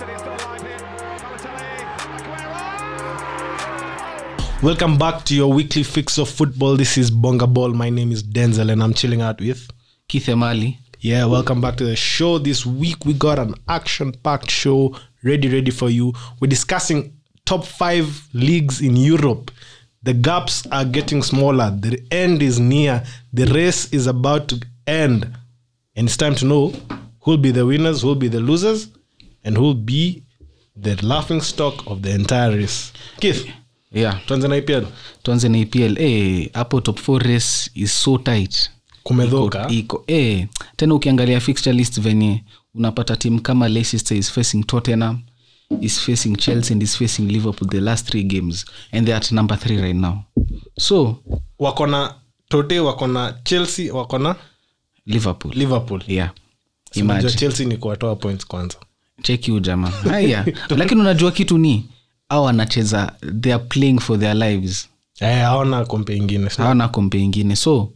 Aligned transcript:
City 0.00 0.12
are 0.12 0.18
still 0.18 0.32
alive 0.32 0.62
here. 0.62 0.78
Balotelli, 1.18 1.84
Aguero! 2.16 2.56
Welcome 4.62 4.96
back 4.96 5.26
to 5.26 5.34
your 5.34 5.52
weekly 5.52 5.82
fix 5.82 6.16
of 6.16 6.30
football. 6.30 6.74
This 6.74 6.96
is 6.96 7.10
Bonga 7.10 7.46
Ball. 7.46 7.74
My 7.74 7.90
name 7.90 8.10
is 8.10 8.22
Denzel, 8.22 8.72
and 8.72 8.82
I'm 8.82 8.94
chilling 8.94 9.20
out 9.20 9.42
with. 9.42 9.68
Keith 10.08 10.24
Emali. 10.24 10.78
Yeah, 11.00 11.26
welcome 11.26 11.60
back 11.60 11.76
to 11.76 11.84
the 11.84 11.96
show. 11.96 12.38
This 12.38 12.64
week 12.64 13.04
we 13.04 13.12
got 13.12 13.38
an 13.38 13.52
action-packed 13.68 14.50
show 14.50 14.96
ready, 15.22 15.52
ready 15.52 15.70
for 15.70 15.90
you. 15.90 16.14
We're 16.40 16.48
discussing 16.48 17.12
top 17.44 17.66
five 17.66 18.26
leagues 18.32 18.80
in 18.80 18.96
Europe. 18.96 19.50
The 20.02 20.14
gaps 20.14 20.66
are 20.72 20.86
getting 20.86 21.22
smaller. 21.22 21.76
The 21.78 22.02
end 22.10 22.42
is 22.42 22.58
near. 22.58 23.04
The 23.34 23.44
race 23.52 23.92
is 23.92 24.06
about 24.06 24.48
to 24.48 24.62
end, 24.86 25.28
and 25.94 26.08
it's 26.08 26.16
time 26.16 26.36
to 26.36 26.46
know 26.46 26.72
who'll 27.20 27.36
be 27.36 27.50
the 27.50 27.66
winners, 27.66 28.00
who'll 28.00 28.14
be 28.14 28.28
the 28.28 28.40
losers, 28.40 28.88
and 29.44 29.56
who'll 29.58 29.74
be 29.74 30.22
the 30.82 30.96
laughing 31.06 31.40
stock 31.40 31.82
of 31.86 32.00
the 32.00 32.10
entire 32.14 32.56
race. 32.56 32.92
Keith, 33.20 33.46
Yeah. 33.92 34.26
tuanze 34.26 34.48
na 34.48 34.56
IPL. 34.56 34.86
tuanze 35.22 35.48
na 35.48 35.58
epl 35.58 35.98
eh, 35.98 36.50
hapo 36.52 36.80
top 36.80 36.98
4 37.08 37.18
race 37.18 37.70
is 37.74 38.02
so 38.02 38.18
tight. 38.18 38.70
Kumedhoka. 39.02 39.58
iko, 39.62 39.72
iko. 39.72 40.04
Hey, 40.06 40.46
tena 40.76 40.94
ukiangalia 40.94 41.40
fixture 41.40 41.76
list 41.76 42.00
venye 42.00 42.44
unapata 42.74 43.16
tim 43.16 43.38
kama 43.38 43.68
leicester 43.68 44.16
is 44.18 44.30
facing 44.32 44.64
tottenham 44.64 45.22
is 45.80 46.00
facing 46.00 46.36
chelsea 46.36 46.72
and 46.74 46.82
is 46.82 46.96
facing 46.96 47.22
liverpool 47.28 47.68
the 47.70 47.80
last 47.80 48.06
three 48.10 48.22
games. 48.24 48.64
And 48.92 49.06
they're 49.06 49.16
at 49.16 49.32
number 49.32 49.58
three 49.58 49.76
right 49.80 49.96
now. 49.96 50.24
So 50.78 51.22
wako 51.58 51.86
na 51.86 52.14
tote 52.48 52.80
wako 52.80 53.06
na 53.06 53.34
chelsea 53.44 53.90
wako 53.90 54.18
na 54.18 54.36
liverpool. 55.06 55.54
Liverpool. 55.54 56.02
Yeah. 56.06 56.30
Imagine. 56.94 57.32
Chelsea 57.32 57.66
ni 57.66 57.76
kuwatoa 57.76 58.16
points 58.16 58.46
kwanza 58.46 58.76
cheki 59.22 59.52
ujamaa 59.52 59.90
haya 59.90 60.46
lakini 60.78 61.00
unajua 61.00 61.32
kitu 61.32 61.58
ni 61.58 61.86
au 62.28 62.48
anacheza 62.48 63.12
they 63.40 63.54
are 63.54 63.64
playing 63.64 63.98
for 64.00 64.20
their 64.20 64.34
lives. 64.36 64.88
Eh, 65.20 65.38
haona 65.42 65.84
kompe 65.84 66.16
ingine 66.16 66.50
so, 66.50 66.62
hawana 66.62 66.88
kompe 66.88 67.18
ingine. 67.20 67.56
So 67.56 67.92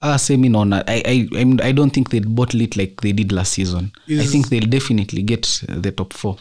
ah, 0.00 0.18
semi 0.18 0.48
naona 0.48 0.86
I, 0.86 1.00
I, 1.04 1.22
I'm- 1.24 1.62
i 1.64 1.72
don't 1.72 1.94
think 1.94 2.08
they'd 2.08 2.26
bottle 2.28 2.64
it 2.64 2.76
like 2.76 2.94
they 3.02 3.12
did 3.12 3.32
last 3.32 3.52
season. 3.54 3.88
I 4.08 4.26
think 4.26 4.48
they'll 4.48 4.68
definitely 4.68 5.22
get 5.22 5.46
the 5.80 5.92
top 5.92 6.14
four. 6.14 6.36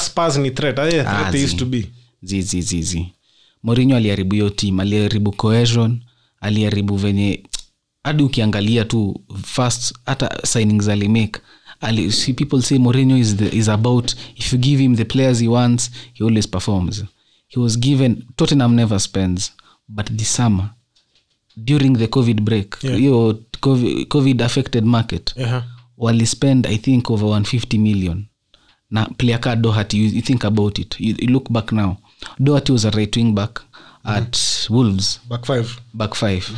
Spurs 0.00 0.36
ni 0.36 0.50
threat. 0.50 0.78
Eh, 0.78 0.88
threat 0.90 1.06
Ah, 1.06 1.30
they 1.32 1.44
used 1.44 1.58
to 1.58 1.66
be. 1.66 1.86
Zizizizi 2.22 3.06
morinyo 3.62 3.96
aliharibu 3.96 4.34
hiyo 4.34 4.50
team 4.50 4.80
aliharibu 4.80 5.32
cohesion 5.32 6.00
aliharibu 6.40 6.96
venye 6.96 7.42
hadi 8.04 8.22
ukiangalia 8.22 8.84
tu 8.84 9.20
first 9.44 9.94
hata 10.06 10.46
signings 10.46 10.88
alimake 10.88 11.40
ali, 11.80 12.10
see 12.10 12.32
people 12.32 12.62
say 12.62 12.78
Mourinho 12.78 13.18
is, 13.18 13.36
the, 13.36 13.54
is 13.56 13.68
about 13.68 14.14
if 14.36 14.52
you 14.52 14.58
give 14.58 14.80
him 14.80 14.96
the 14.96 15.04
players 15.04 15.40
he 15.40 15.48
wants 15.48 15.90
he 16.14 16.24
always 16.24 16.46
performs. 16.48 17.04
He 17.48 17.58
was 17.60 17.76
given 17.78 18.24
tottenham 18.36 18.74
never 18.76 18.98
spends 19.00 19.52
but 19.88 20.06
this 20.18 20.28
summer 20.30 20.70
during 21.64 21.92
the 21.98 22.06
covid 22.08 22.40
break 22.42 22.76
Yeah. 22.82 22.96
hiyo 22.96 23.38
COVID, 23.60 24.06
covid 24.08 24.40
affected 24.42 24.84
market. 24.84 25.34
Yeah. 25.36 25.62
walispend 25.96 26.66
i 26.66 26.78
think 26.78 27.10
over 27.10 27.26
150 27.26 27.78
million. 27.78 28.26
Na 28.90 29.04
player 29.04 29.40
ka 29.40 29.54
doherty 29.56 29.96
you, 29.98 30.06
you 30.08 30.22
think 30.22 30.44
about 30.44 30.78
it. 30.78 30.96
You, 31.00 31.14
you 31.18 31.28
look 31.28 31.48
back 31.52 31.72
now. 31.72 31.96
Doherty 32.38 32.72
was 32.72 32.84
a 32.84 32.90
right 32.90 33.16
wing 33.16 33.34
back 33.34 33.60
at 34.04 34.66
wolves. 34.70 35.20
Back 35.28 35.44
five. 35.46 35.80
Back 35.94 36.14
five. 36.14 36.50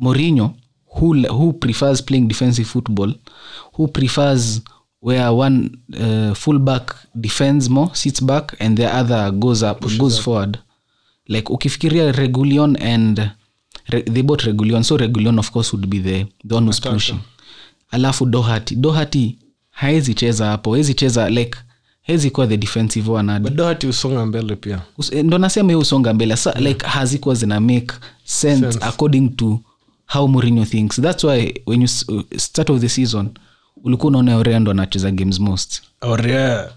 Mourinho, 0.00 0.54
who 1.00 1.14
who 1.28 1.52
prefers 1.52 2.02
playing 2.02 2.28
defensive 2.28 2.66
football, 2.68 3.14
who 3.76 3.88
prefers 3.88 4.60
where 5.00 5.30
one 5.32 5.70
uh, 6.00 6.34
fullback 6.34 6.94
defends 7.20 7.68
more, 7.70 7.90
sits 7.94 8.20
back, 8.20 8.56
and 8.60 8.76
the 8.76 8.86
other 8.86 9.30
goes 9.30 9.62
up, 9.62 9.80
goes 9.98 10.18
forward. 10.20 10.58
Like 11.28 11.44
ukifikiria 11.52 12.12
Regulion 12.12 12.76
and 12.80 13.30
Re, 13.90 14.02
they 14.02 14.22
bought 14.22 14.42
Regulion, 14.44 14.84
so 14.84 14.96
Regulion 14.98 15.38
of 15.38 15.50
course 15.52 15.72
would 15.72 15.88
be 15.90 15.98
the 16.00 16.26
the 16.44 16.54
one 16.54 16.66
who's 16.66 16.80
pushing. 16.80 17.20
Alafu 17.92 18.26
dohati 18.26 18.76
dohati 18.76 19.38
haezi 19.70 20.14
cheza 20.14 20.46
hapo, 20.46 20.76
hezi 20.76 20.94
cheza 20.94 21.30
like 21.30 21.58
haezi 22.02 22.30
kuwa 22.30 22.46
the 22.46 22.56
defensive 22.56 23.10
one 23.10 23.40
dohati 23.40 23.86
usonga 23.86 24.26
mbele 24.26 24.56
pia 24.56 24.80
eh, 25.12 25.24
ndo 25.24 25.38
nasema 25.38 25.68
hiyo 25.68 25.78
usonga 25.78 26.14
mbele 26.14 26.36
sa, 26.36 26.52
like 26.60 26.86
hazikuwa 26.86 27.34
zina 27.34 27.60
make 27.60 27.94
sense, 28.24 28.60
Sense. 28.72 28.78
according 28.84 29.28
to 29.28 29.60
how 30.08 30.26
Mourinho 30.26 30.64
thinks. 30.64 31.00
Thats 31.00 31.24
why 31.24 31.54
when 31.66 31.82
you 31.82 31.88
uh, 32.08 32.22
start 32.38 32.70
of 32.70 32.80
the 32.80 32.88
season 32.88 33.30
ulikuwa 33.84 34.08
unaona 34.08 34.36
orea 34.36 34.60
ndo 34.60 34.70
anacheza 34.70 35.10
games 35.10 35.40
most. 35.40 35.82
Orea. 36.00 36.70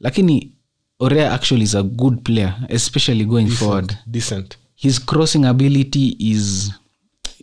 Lakini 0.00 0.50
orea 0.98 1.32
actually 1.32 1.64
is 1.64 1.74
a 1.74 1.82
good 1.82 2.22
player 2.22 2.54
especially 2.68 3.24
going 3.24 3.46
forward. 3.48 3.96
decent. 4.06 4.58
His 4.74 5.04
crossing 5.04 5.44
ability 5.44 6.16
is 6.18 6.72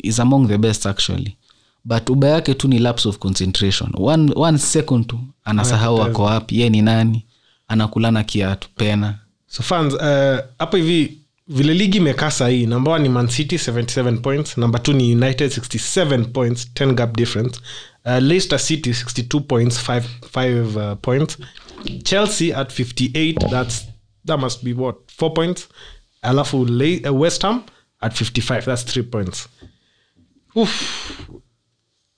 is 0.03 0.19
among 0.19 0.47
the 0.47 0.57
best 0.57 0.85
actually. 0.85 1.37
But 1.85 2.09
uba 2.09 2.27
yake 2.27 2.53
tu 2.53 2.67
ni 2.67 2.79
lapse 2.79 3.09
of 3.09 3.17
concentration. 3.19 3.89
One, 3.97 4.31
one 4.35 4.57
second 4.57 5.07
tu 5.07 5.19
anasahau 5.45 6.03
ako 6.03 6.23
wapi 6.23 6.59
ye 6.59 6.69
ni 6.69 6.81
nani 6.81 7.25
anakulana 7.67 8.23
kiatu 8.23 8.69
pena. 8.75 9.19
So 9.47 9.63
fans 9.63 9.93
uh, 9.93 10.39
hapo 10.59 10.77
hivi 10.77 11.17
vile 11.47 11.73
ligi 11.73 11.97
imekaa 11.97 12.31
sahii 12.31 12.65
namba 12.65 12.91
one 12.91 13.03
ni 13.03 13.09
mancity 13.09 13.55
77 13.55 14.17
points. 14.17 14.57
Number 14.57 14.83
two 14.83 14.93
ni 14.93 15.11
united 15.15 15.51
67 15.51 16.25
points 16.25 16.67
10 16.75 16.93
gap 16.93 17.17
difference. 17.17 17.59
Uh, 18.05 18.17
leicester 18.17 18.59
city 18.59 18.89
62 18.89 19.39
points 19.41 19.89
5, 19.89 20.03
5 20.33 20.91
uh, 20.91 20.97
points. 21.01 21.37
Chelsea 22.03 22.53
at 22.53 22.71
58 22.71 23.49
that's 23.49 23.85
that 24.25 24.39
must 24.39 24.63
be 24.63 24.73
what 24.73 24.95
4 25.17 25.33
points? 25.33 25.67
Alafu 26.21 26.65
Le- 26.65 27.09
uh, 27.09 27.21
west 27.21 27.41
ham 27.41 27.63
at 27.99 28.13
55 28.13 28.65
that's 28.65 28.83
3 28.97 29.03
points. 29.03 29.47
Oof. 30.55 31.09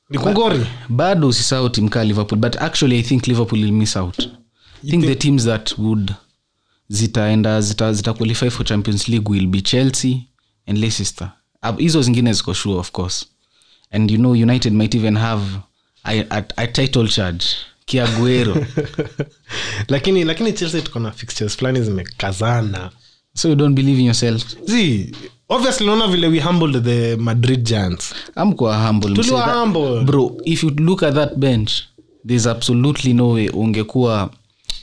ni 0.10 0.18
kungori 0.20 0.66
bado 0.90 1.28
usisahau 1.28 1.70
timu 1.70 1.90
kaa 1.90 2.04
liverpool 2.04 2.40
but 2.40 2.56
actually 2.62 3.00
i 3.00 3.04
think 3.04 3.28
liverpool 3.28 3.62
will 3.62 3.72
miss 3.72 3.96
out. 3.98 4.20
I 4.84 4.90
think 4.90 5.06
the 5.06 5.16
teams 5.16 5.46
that 5.46 5.78
would 5.78 6.14
zitaenda 6.90 7.62
zita, 7.62 7.94
zita 7.94 8.14
qualify 8.14 8.50
for 8.50 8.66
champions 8.66 9.08
league 9.08 9.30
will 9.32 9.48
be 9.48 9.62
chelsea 9.62 10.28
and 10.68 10.78
leicester. 10.78 11.32
Hizo 11.78 12.02
zingine 12.02 12.34
ziko 12.34 12.54
sure 12.54 12.80
of 12.80 12.92
course. 12.92 13.26
And 13.92 14.12
you 14.12 14.18
know 14.18 14.34
united 14.34 14.74
might 14.74 14.96
even 14.96 15.16
have 15.18 15.42
a, 16.04 16.20
a, 16.30 16.44
a 16.58 16.68
title 16.68 17.08
charge. 17.08 17.46
Kiaguero 17.86 18.66
lakini 19.90 20.24
lakini 20.24 20.54
chelsea 20.54 20.82
tuko 20.82 21.00
na 21.00 21.12
fixtures 21.12 21.58
fulani 21.58 21.82
zimekazana. 21.82 22.90
So 23.34 23.50
you 23.50 23.56
don't 23.56 23.76
believe 23.76 24.00
in 24.00 24.06
yourself? 24.06 24.56
Zi 24.66 25.12
obviously 25.50 25.86
naona 25.88 26.08
vile 26.08 26.28
we 26.28 26.40
humbled 26.40 26.84
the 26.84 27.16
madrid 27.16 27.64
giants. 27.64 28.14
Amkwa 28.36 28.78
humble. 28.88 29.14
Tuliwa 29.14 29.42
humble. 29.42 30.04
bro 30.04 30.38
if 30.46 30.64
you 30.64 30.70
look 30.70 31.04
at 31.04 31.14
that 31.16 31.36
bench 31.38 31.72
there's 32.28 32.48
absolutely 32.48 33.14
no 33.14 33.30
way 33.30 33.50
ungekuwa 33.50 34.30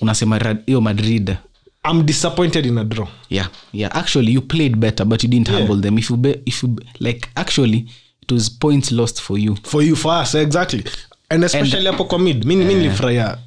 unasema 0.01 0.57
hiyo 0.67 0.81
madrid 0.81 1.37
i'm 1.85 2.07
disappointed 2.07 2.67
in 2.67 2.79
a 2.79 2.85
draw. 2.85 3.09
Yeah 3.29 3.49
yeah. 3.73 3.91
Actually 3.97 4.33
you 4.33 4.41
played 4.43 4.77
better 4.77 5.05
but 5.07 5.23
you 5.23 5.29
didn't 5.31 5.49
humble 5.49 5.77
them. 5.81 5.99
If 5.99 6.11
you 6.11 6.17
be, 6.17 6.43
if 6.47 6.63
you 6.63 6.69
be- 6.69 6.87
like 7.01 7.29
actually 7.37 7.87
it 8.23 8.33
was 8.33 8.49
points 8.51 8.93
lost 8.93 9.21
for 9.21 9.39
you. 9.39 9.57
For 9.63 9.83
you 9.83 9.97
for 9.97 10.13
us 10.23 10.35
exactly. 10.35 10.85
And 11.31 11.45
especially 11.45 11.87
hapo 11.87 12.05
kwa 12.05 12.19
mid. 12.19 12.45
Mi 12.45 12.57
nilifurahia. 12.57 13.39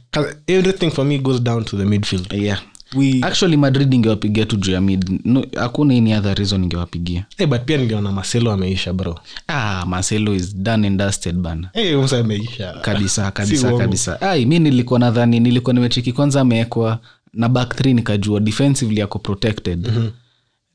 Everything 0.47 0.91
for 0.91 1.05
me 1.05 1.17
goes 1.17 1.39
down 1.41 1.63
to 1.65 1.77
the 1.77 1.83
midfield. 1.85 2.33
Yeah. 2.33 2.59
We 2.95 3.21
actually 3.23 3.57
madrid 3.57 3.93
ingewapigia 3.93 4.45
tu 4.45 4.57
juu 4.57 4.71
ya 4.71 4.81
mid. 4.81 5.21
No, 5.25 5.45
hakuna 5.55 5.93
any 5.93 6.13
other 6.13 6.35
reason 6.35 6.63
ingewapigia 6.63 7.25
hey, 7.37 7.47
but 7.47 7.61
pia 7.61 7.77
ningeona 7.77 8.11
marcelo 8.11 8.51
ameisha 8.51 8.93
bro. 8.93 9.19
Ah 9.47 9.85
marcelo 9.87 10.33
is 10.33 10.55
done 10.55 10.87
and 10.87 10.99
dusted 10.99 11.35
bana. 11.35 11.69
Hey, 11.73 11.95
msa 11.95 12.17
ameisha. 12.19 12.73
Kabisa 12.73 13.31
kabisa 13.31 13.69
si 13.71 13.77
kabisa. 13.77 14.21
Ai 14.21 14.45
mi 14.45 14.59
nilikuwa 14.59 14.99
nadhani 14.99 15.39
nilikuwa 15.39 15.73
nimecheki 15.73 16.13
kwanza 16.13 16.41
amewekwa 16.41 16.99
na 17.35 17.49
back 17.49 17.75
three 17.75 17.93
nikajua 17.93 18.39
defensively 18.39 19.01
ako 19.01 19.19
protected. 19.19 19.87
Mm-hmm. 19.87 20.11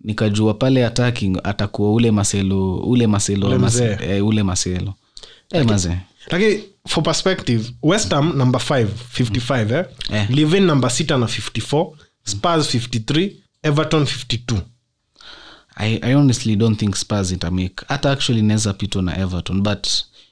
nikajua 0.04 0.54
pale 0.54 0.86
attacking 0.86 1.38
atakuwa 1.44 1.92
ule 1.92 2.10
maselo 2.10 2.76
ule 2.76 3.06
maselo 3.06 3.46
Ule 3.46 3.58
mase, 3.58 3.98
eh, 4.02 4.26
ule 4.26 4.42
maselo 4.42 4.94
eh, 5.52 5.66
mazee 5.66 5.98
lakini 6.30 6.62
for 6.88 7.02
perspective 7.04 7.72
west 7.82 8.10
ham 8.10 8.36
number 8.36 8.60
5 8.60 8.86
55 9.18 9.74
eh? 9.78 9.84
Eh. 10.12 10.30
livin 10.30 10.64
number 10.64 10.90
6 10.90 11.18
na 11.18 11.26
54 11.26 11.90
spars 12.24 12.74
53 12.74 13.30
everton 13.62 14.02
52 14.02 14.60
I, 15.76 15.98
i 16.02 16.14
honestly 16.14 16.56
don't 16.56 16.78
think 16.78 16.94
spars 16.96 17.32
itamake. 17.32 17.84
Hata 17.88 18.10
actually 18.10 18.42
naweza 18.42 18.72
pitwa 18.72 19.02
na 19.02 19.18
everton 19.18 19.60
but 19.62 19.88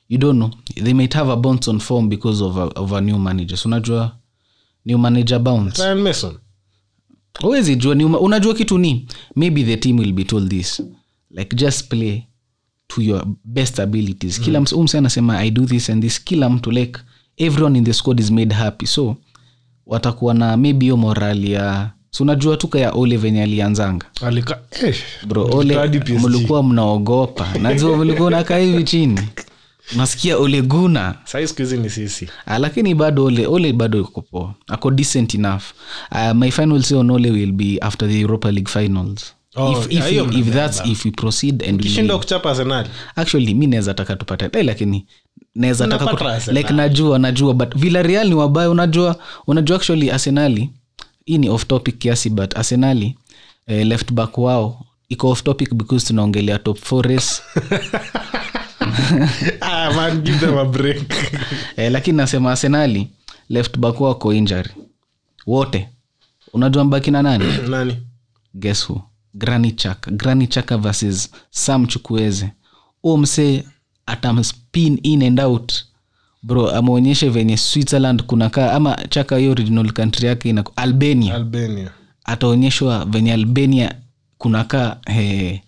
you 0.09 0.19
don't 0.19 0.37
know. 0.37 0.51
They 0.85 0.95
might 0.95 1.15
have 1.15 1.33
a 1.33 1.37
bounce 1.37 1.71
on 1.71 1.81
form 1.81 2.09
because 2.09 2.45
of 2.45 2.57
a, 2.57 2.63
of 2.65 2.93
a 2.93 3.01
new 3.01 3.19
manager. 3.19 3.57
So 3.59 3.69
unajua 3.69 4.17
new 4.87 4.99
manager 4.99 5.39
bounce 5.39 5.83
ryan 5.83 5.99
mason. 6.01 6.35
Huwezi 7.41 7.77
jua 7.77 7.95
ni 7.95 8.05
uma- 8.05 8.21
unajua 8.21 8.55
kitu 8.55 8.79
ni 8.79 9.07
maybe 9.37 9.65
the 9.65 9.77
team 9.77 9.99
will 9.99 10.13
be 10.13 10.25
told 10.25 10.51
this. 10.51 10.83
Like 11.31 11.57
just 11.57 11.89
play 11.89 12.23
to 12.87 13.03
your 13.03 13.27
best 13.45 13.81
abilities. 13.81 14.41
Kila 14.41 14.61
mse- 14.61 14.75
huyu 14.75 14.89
anasema 14.99 15.39
i 15.45 15.51
do 15.51 15.65
this 15.67 15.91
and 15.91 16.03
this. 16.03 16.25
Kila 16.25 16.51
mtu 16.51 16.71
like 16.71 17.01
everyone 17.37 17.79
in 17.79 17.85
the 17.85 17.93
squad 17.93 18.21
is 18.23 18.31
made 18.31 18.55
happy. 18.55 18.87
So 18.87 19.17
watakuwa 19.87 20.35
na 20.35 20.57
maybe 20.57 20.85
hiyo 20.85 20.97
morali 20.97 21.53
ya 21.53 21.91
si 22.11 22.23
unajua 22.23 22.57
tuka 22.57 22.79
ya 22.79 22.93
ole 22.93 23.17
venye 23.17 23.43
alianzanga? 23.43 24.07
Eh, 24.83 24.97
bro 25.27 25.45
ole 25.53 25.75
mlikuwa 26.29 26.63
mnaogopa. 26.63 27.59
Najua 27.63 27.97
mlikuwa 27.97 28.29
unakaa 28.29 28.57
hivi 28.59 28.85
chini 28.85 29.21
nasikia 29.97 30.39
ole 30.39 30.63
guna. 30.63 31.15
Sahi 31.25 31.49
siku 31.49 31.63
hizi 31.63 31.77
ni 31.77 31.91
sisi. 31.91 32.29
Uh, 32.47 32.57
lakini 32.59 32.95
bado 32.95 33.25
ole 33.25 33.47
ole 33.47 33.73
bado 33.73 34.01
iko 34.01 34.23
poa. 34.23 34.55
Ako 34.69 34.91
decent 34.91 35.35
enough. 35.35 35.63
Uh, 36.13 36.33
my 36.35 36.51
final 36.51 36.83
say 36.83 36.99
on 36.99 37.11
ole 37.11 37.31
will 37.31 37.53
be 37.53 37.79
after 37.81 38.09
the 38.09 38.21
europa 38.21 38.51
league 38.51 38.69
finals. 38.69 39.35
Oh, 39.57 39.73
if, 39.73 39.93
if, 39.93 40.07
hiyo 40.09 40.25
if, 40.25 40.37
if 40.37 40.55
that's 40.55 40.81
if 40.87 41.05
we 41.05 41.11
proceed 41.11 41.63
and 41.69 41.81
kishindo 41.83 42.19
kuchapa 42.19 42.51
arsenali 42.51 42.89
actually 43.17 43.55
mi 43.55 43.67
naweza 43.67 43.95
taka 43.95 44.17
tupate 44.17 44.59
eh, 44.59 44.65
lakini 44.67 45.07
naweza 45.55 45.89
taka 45.89 46.05
Unapata 46.05 46.53
like 46.53 46.73
najua 46.73 47.19
najua 47.19 47.55
but 47.55 47.75
villarreal 47.77 48.29
ni 48.29 48.35
wabaya. 48.35 48.71
Unajua 48.71 49.17
unajua 49.47 49.77
actually 49.77 50.11
arsenali 50.11 50.71
hii 51.25 51.39
ni 51.39 51.49
off 51.49 51.67
topic 51.67 51.99
kiasi 51.99 52.31
but 52.31 52.57
arsenali 52.57 53.17
eh, 53.67 53.87
left 53.87 54.13
back 54.13 54.39
wao 54.39 54.87
iko 55.09 55.31
off 55.31 55.43
topic 55.43 55.75
because 55.75 56.07
tunaongelea 56.07 56.59
top 56.59 56.79
four 56.79 57.07
race 57.07 57.43
ah, 59.61 59.93
man, 59.97 60.21
give 60.23 60.39
them 60.39 60.59
a 60.59 60.65
break. 60.65 61.03
Eh, 61.77 61.93
lakini 61.93 62.17
nasema 62.17 62.51
arsenali 62.51 63.09
left 63.49 63.79
back 63.79 64.01
wako 64.01 64.33
injury. 64.35 64.71
Wote. 65.47 65.89
Unajua 66.53 66.85
mbaki 66.85 67.11
na 67.11 67.23
nani? 67.23 67.45
Nani? 67.71 67.97
Guess 68.55 68.89
who? 68.89 69.03
Granny 69.35 69.73
chaka 69.73 70.11
granny 70.11 70.47
chaka 70.47 70.77
versus 70.79 71.31
sam 71.51 71.87
chukueze 71.87 72.51
u 73.03 73.19
msee 73.19 73.65
atamspin 74.07 75.01
in 75.03 75.23
and 75.23 75.41
out. 75.41 75.73
Bro 76.43 76.71
ameonyeshe 76.71 77.29
venye 77.29 77.57
switzerland 77.57 78.23
kunakaa 78.23 78.73
ama 78.73 78.99
chaka 79.11 79.37
hiyo 79.37 79.51
original 79.53 79.93
country 79.93 80.27
yake 80.29 80.49
ina 80.51 80.65
albania. 80.77 81.35
Albania. 81.35 81.91
Ataonyeshwa 82.25 83.05
venye 83.05 83.33
albania 83.33 83.95
kunakaa 84.39 84.97
he, 85.07 85.63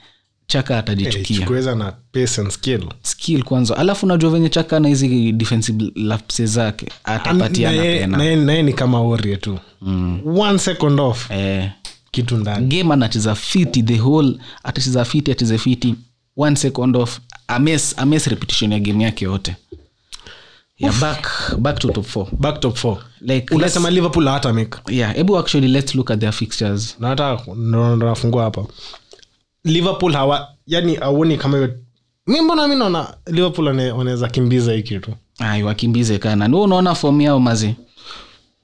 chaka 0.50 0.78
atajichukia. 0.78 1.36
Chukuweza 1.38 1.74
na 1.74 1.92
pace 2.12 2.40
and 2.40 2.50
skill. 2.50 2.84
Skill 3.02 3.42
kwanza. 3.42 3.76
Alafu 3.76 4.06
unajua 4.06 4.30
venye 4.30 4.48
chaka 4.48 4.80
na 4.80 4.88
hizi 4.88 5.32
defensive 5.32 5.92
lapses 5.94 6.50
zake 6.50 6.86
atapatiana 7.04 7.76
Naye- 7.76 7.98
tena. 7.98 8.16
naye 8.18 8.36
naye 8.36 8.62
ni 8.62 8.72
kama 8.72 9.00
orie 9.00 9.36
tu. 9.36 9.58
One 10.38 10.58
second 10.58 11.00
off. 11.00 11.30
Eh, 11.30 11.70
kitu 12.10 12.36
ndani. 12.36 12.66
Game 12.66 12.92
anacheza 12.94 13.34
fiti 13.34 13.82
the 13.82 13.98
whole 14.00 14.38
atacheza 14.64 15.04
fiti 15.04 15.30
acheze 15.32 15.58
fiti 15.58 15.94
one 16.36 16.56
second 16.56 16.96
off. 16.96 17.18
Ames, 17.48 17.94
ames 17.98 18.26
repetition 18.26 18.72
ya 18.72 18.78
game 18.78 19.04
yake 19.04 19.24
yote. 19.24 19.56
Yeah, 20.78 21.00
back, 21.00 21.28
back 21.58 21.78
to 21.78 21.88
top 21.88 22.06
four. 22.06 22.26
Back 22.32 22.60
top 22.60 22.76
four. 22.76 22.98
Like 23.20 23.54
unasema 23.54 23.90
liverpool 23.90 24.28
hata 24.28 24.52
make. 24.52 24.78
Yeah 24.88 25.14
hebu 25.14 25.38
actually 25.38 25.68
let's 25.68 25.94
look 25.94 26.10
at 26.10 26.20
their 26.20 26.32
fixtures. 26.32 26.96
Na 27.00 27.08
hata 27.08 27.34
ndo- 27.56 27.96
ndo 27.96 28.06
nafungua 28.06 28.44
hapa 28.44 28.64
liverpool 29.64 30.12
hawa 30.12 30.48
yani 30.66 30.96
auoni 30.96 31.36
kama 31.36 31.56
hiyo 31.56 31.70
mi 32.26 32.40
mbona 32.40 32.68
mi 32.68 32.76
naona 32.76 33.14
liverpool 33.26 33.66
wanaweza 33.68 34.28
kimbiza 34.28 34.72
hii 34.72 34.82
kitu. 34.82 35.14
Ay 35.38 35.62
wakimbize 35.62 36.18
kana. 36.18 36.48
Ni 36.48 36.56
unaona 36.56 36.94
fomu 36.94 37.20
yao 37.22 37.40
mazi. 37.40 37.74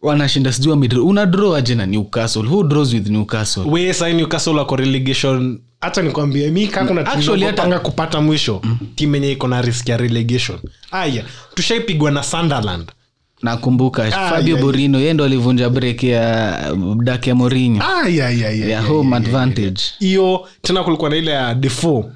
Wanashinda 0.02 0.52
sijui 0.52 0.70
wamedr 0.70 1.00
una 1.00 1.26
draw 1.26 1.54
aje 1.56 1.74
na 1.74 1.86
newcastle? 1.86 2.42
Who 2.42 2.62
draws 2.62 2.92
with 2.92 3.08
newcastle? 3.08 3.62
We 3.70 3.92
sai 3.92 4.14
newcastle 4.14 4.60
ako 4.60 4.76
relegation. 4.76 5.60
Hata 5.80 6.02
nikwambie 6.02 6.50
mi 6.50 6.70
Actually, 7.04 7.78
kupata 7.82 8.20
mwisho 8.20 8.62
timu 8.94 9.14
yenye 9.14 9.32
iko 9.32 9.48
na 9.48 9.62
risk 9.62 9.88
ya 9.88 9.96
relegation. 9.96 10.58
Aya 10.90 11.24
tushaipigwa 11.54 12.10
na 12.10 12.22
sunderland 12.22 12.92
nakumbuka 13.42 14.04
Ah, 14.04 14.30
fabio 14.30 14.54
yeah, 14.54 14.66
borino 14.66 14.98
yeye 14.98 15.12
ndo 15.14 15.24
alivunja 15.24 15.70
brek 15.70 16.02
ya 16.04 16.74
dak 17.04 17.26
ya 17.26 17.34
morinyo 17.34 17.82
ah, 17.82 18.08
yeah, 18.08 18.38
yeah, 18.38 18.58
yeah, 18.58 18.70
ya 18.70 18.82
home 18.82 19.08
yeah, 19.10 19.22
advantage. 19.22 19.82
hiyo 19.98 20.48
tena 20.62 20.82
kulikuwa 20.82 21.10
na 21.10 21.16
ile 21.16 21.30
ya 21.30 21.54
defo 21.54 22.10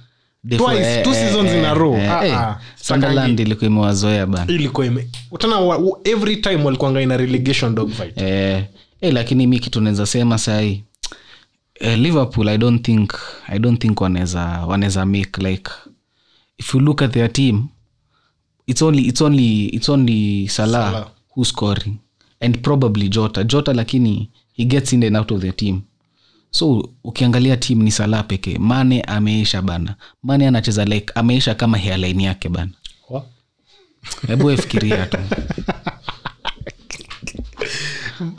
eh, 0.51 0.59
two 0.59 0.71
eh, 0.73 1.05
seasons 1.05 1.51
in 1.53 1.65
a 1.65 1.71
eh, 1.71 1.77
row. 1.77 1.97
Ah, 1.97 2.49
ah. 2.49 2.61
Sunderland 2.83 3.41
ilikuwa 3.41 3.67
imewazoea 3.67 4.27
every 6.05 6.37
time 6.37 6.65
walikuanga 6.65 7.01
ina 7.01 7.17
relegation 7.17 7.75
dogfight. 7.75 8.19
Eh, 8.19 8.65
eh, 9.01 9.13
lakini 9.13 9.47
mi 9.47 9.59
kitu 9.59 9.81
naweza 9.81 10.07
sema 10.07 10.39
sahii 10.39 10.85
eh, 11.81 11.99
liverpool 11.99 12.49
i 12.49 12.59
don't 12.59 12.83
think 12.85 13.13
i 13.49 13.59
don't 13.59 13.81
think 13.81 14.01
wanaweza 14.01 14.41
wanaweza 14.67 15.07
make 15.07 15.43
like 15.43 15.71
if 16.59 16.75
you 16.75 16.81
look 16.81 17.03
at 17.03 17.13
their 17.13 17.33
team 17.33 17.69
it's 18.71 18.83
only 18.83 19.03
it's 19.03 19.21
only 19.21 19.67
it's 19.77 19.89
only 19.89 20.47
salah, 20.49 20.91
Salah. 20.93 21.11
who's 21.35 21.49
scoring. 21.49 21.99
And 22.41 22.63
probably 22.63 23.09
jota. 23.09 23.45
Jota 23.45 23.73
lakini 23.73 24.31
he 24.53 24.65
gets 24.65 24.93
in 24.93 25.03
and 25.03 25.17
out 25.17 25.31
of 25.31 25.41
the 25.41 25.53
team. 25.53 25.83
So 26.51 26.91
ukiangalia 27.05 27.57
team 27.61 27.83
ni 27.83 27.91
salah 27.91 28.23
pekee. 28.23 28.59
Mane 28.59 29.03
ameisha 29.03 29.63
bana. 29.63 29.97
Mane 30.23 30.47
anacheza 30.49 30.85
like 30.85 31.13
ameisha 31.15 31.55
kama 31.55 31.79
hairline 31.79 32.23
yake 32.25 32.49
bana. 32.49 32.71
Hebu 34.27 34.47
we 34.47 34.57
tu. 34.57 35.19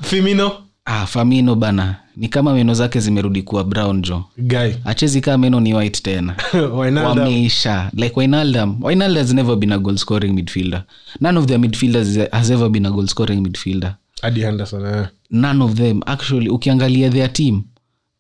Fimino 0.02 0.64
ah, 0.86 1.06
famino 1.06 1.56
bana 1.56 1.96
ni 2.22 2.28
kama 2.30 2.54
meno 2.54 2.74
zake 2.74 3.00
zimerudi 3.00 3.42
kuwa 3.42 3.64
brown 3.64 4.02
jo 4.02 4.24
guy. 4.38 4.72
Achezi 4.86 5.22
kaa 5.22 5.38
meno 5.38 5.60
ni 5.60 5.74
white 5.74 6.02
tena. 6.02 6.36
Wameisha. 7.06 7.92
Like 7.94 8.14
wainaldam 8.16 8.84
Wijnaldum 8.84 9.18
has 9.18 9.34
never 9.34 9.56
been 9.56 9.72
a 9.72 9.78
goal 9.80 9.98
scoring 9.98 10.34
midfielder. 10.34 10.84
None 11.22 11.40
of 11.40 11.46
their 11.46 11.60
midfielders 11.60 12.18
has 12.32 12.52
ever 12.52 12.70
been 12.70 12.86
a 12.86 12.92
goal 12.92 13.08
scoring 13.08 13.42
midfielder. 13.42 13.96
Adi 14.22 14.42
henderson 14.42 14.86
eh. 14.86 15.08
none 15.32 15.64
of 15.64 15.74
them. 15.76 16.02
Actually 16.06 16.50
ukiangalia 16.50 17.10
their 17.10 17.34
team 17.34 17.64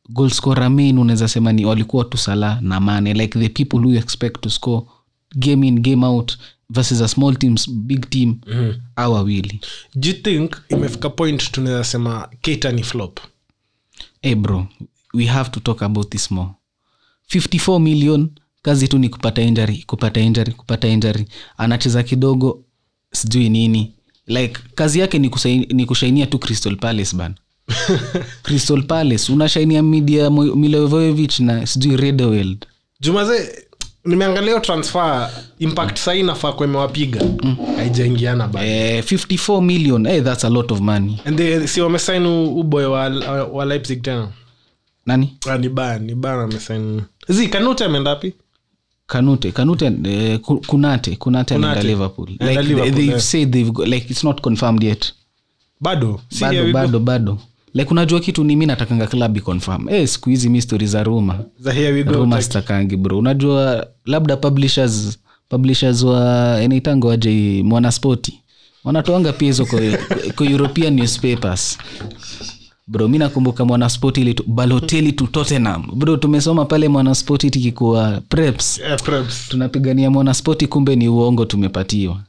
goal 0.09 0.29
scorer 0.29 0.69
main 0.69 0.97
unaweza 0.97 1.27
sema 1.27 1.51
ni 1.53 1.65
walikuwa 1.65 2.03
tu 2.05 2.17
sala 2.17 2.57
na 2.61 2.79
mane. 2.79 3.13
Like 3.13 3.39
the 3.39 3.49
people 3.49 3.77
who 3.77 3.93
expect 3.95 4.41
to 4.41 4.49
score 4.49 4.85
game 5.35 5.67
in 5.67 5.79
game 5.79 6.05
out 6.05 6.37
versus 6.69 7.01
a 7.01 7.07
small 7.07 7.35
teams 7.35 7.69
big 7.69 8.09
team 8.09 8.39
mm-hmm. 8.47 8.71
au 8.95 9.13
wawili 9.13 9.59
do 9.95 10.09
you 10.09 10.15
think 10.15 10.51
imefika 10.69 11.09
point 11.09 11.51
tunaweza 11.51 11.83
sema 11.83 12.29
kata 12.41 12.71
ni 12.71 12.83
flop 12.83 13.19
hey 14.21 14.35
bro 14.35 14.67
we 15.13 15.25
have 15.25 15.49
to 15.51 15.59
talk 15.59 15.81
about 15.81 16.09
this 16.09 16.31
more. 16.31 16.49
54 17.29 17.79
million 17.79 18.29
kazi 18.61 18.87
tu 18.87 18.97
ni 18.97 19.09
kupata 19.09 19.41
injury 19.41 19.83
kupata 19.87 20.19
injury 20.19 20.51
kupata 20.53 20.87
injury. 20.87 21.25
Anacheza 21.57 22.03
kidogo 22.03 22.63
sijui 23.13 23.49
nini. 23.49 23.93
Like 24.27 24.61
kazi 24.75 24.99
yake 24.99 25.19
ni, 25.19 25.31
ni 25.73 25.85
kushainia 25.85 26.25
tu 26.27 26.39
crystal 26.39 26.75
palace 26.77 27.15
bana. 27.15 27.35
Crystal 28.43 28.83
palace 28.83 29.31
unashainia 29.33 29.83
midia 29.83 30.29
milovoevich 30.29 31.39
na 31.39 31.67
sijui 31.67 31.97
redoweld 31.97 32.65
jumaze 32.99 33.65
nimeangalia 34.05 34.59
transfer 34.59 35.29
impact 35.59 35.97
sai 35.97 36.23
nafaa 36.23 36.51
kwa 36.53 36.67
imewapiga. 36.67 37.21
Haijaingiana 37.77 38.47
bado. 38.47 38.65
Eh, 38.67 39.03
54 39.03 39.61
million 39.61 40.07
hey, 40.07 40.21
that's 40.21 40.45
a 40.45 40.49
lot 40.49 40.73
of 40.73 40.79
money. 40.79 41.21
And 41.25 41.37
they, 41.37 41.67
si 41.67 41.81
wamesain 41.81 42.25
uboy 42.25 42.85
wa, 42.85 43.09
wa 43.51 43.65
leipzig 43.65 44.01
tena? 44.03 44.27
Nani? 45.05 45.37
Ah, 45.49 45.57
ni 45.57 45.69
baya 46.15 46.43
amesain 46.43 47.01
zi 47.29 47.47
kanute 47.47 47.85
ameendapi 47.85 48.33
kanute 49.07 49.51
kanute 49.51 49.85
eh, 50.03 50.39
kunate 50.67 51.15
kunate 51.15 51.55
ameenda 51.55 51.83
liverpool. 51.83 52.27
Like 52.29 52.61
Liverpool, 52.61 52.75
they, 52.83 52.91
they've 52.91 53.07
yeah. 53.09 53.19
said 53.19 53.51
they've 53.51 53.71
got, 53.71 53.87
like 53.87 54.09
it's 54.11 54.23
not 54.23 54.41
confirmed 54.41 54.83
yet. 54.83 55.13
Bado? 55.81 56.21
Bado 56.39 56.71
bado 56.73 56.99
bado 56.99 57.37
like 57.73 57.91
unajua 57.91 58.19
kitu 58.19 58.43
ni 58.43 58.55
mi 58.55 58.65
natakanga 58.65 59.07
club 59.07 59.37
iconfirm 59.37 59.89
eh 59.89 60.07
siku 60.07 60.29
hizi 60.29 60.49
mi 60.49 60.61
stori 60.61 60.87
za 60.87 61.03
ruma. 61.03 61.39
Ruma 62.05 62.41
sitakangi 62.41 62.97
bro. 62.97 63.17
Unajua 63.19 63.87
labda 64.05 64.37
publishers 64.37 65.19
publishers 65.49 66.03
wa 66.03 66.57
enaitango 66.61 67.07
waje 67.07 67.63
mwanaspoti 67.63 68.39
wanatoanga 68.83 69.33
pia 69.33 69.47
hizo 69.47 69.65
kwa 70.35 70.45
european 70.51 70.93
newspapers. 70.93 71.77
Bro 72.87 73.07
mi 73.07 73.17
nakumbuka 73.17 73.65
mwanaspoti 73.65 74.21
ili 74.21 74.35
baloteli 74.47 75.11
tu 75.13 75.27
tottenham. 75.27 75.87
Bro 75.95 76.17
tumesoma 76.17 76.65
pale 76.65 76.87
mwanaspoti 76.89 77.49
tikikuwa 77.51 78.21
preps. 78.29 78.79
Yeah, 78.79 79.01
preps. 79.01 79.47
tunapigania 79.49 80.11
mwanaspoti 80.11 80.67
kumbe 80.67 80.95
ni 80.95 81.07
uongo 81.07 81.45
tumepatiwa. 81.45 82.21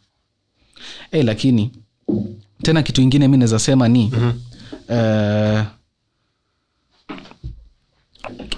E, 1.13 1.23
lakini 1.23 1.71
tena 2.63 2.83
kitu 2.83 3.03
ingine 3.03 3.29
mi 3.29 3.37
naweza 3.37 3.59
sema 3.59 3.89
ni 3.89 4.11
mm-hmm. 4.13 4.33
Uh, 4.93 5.67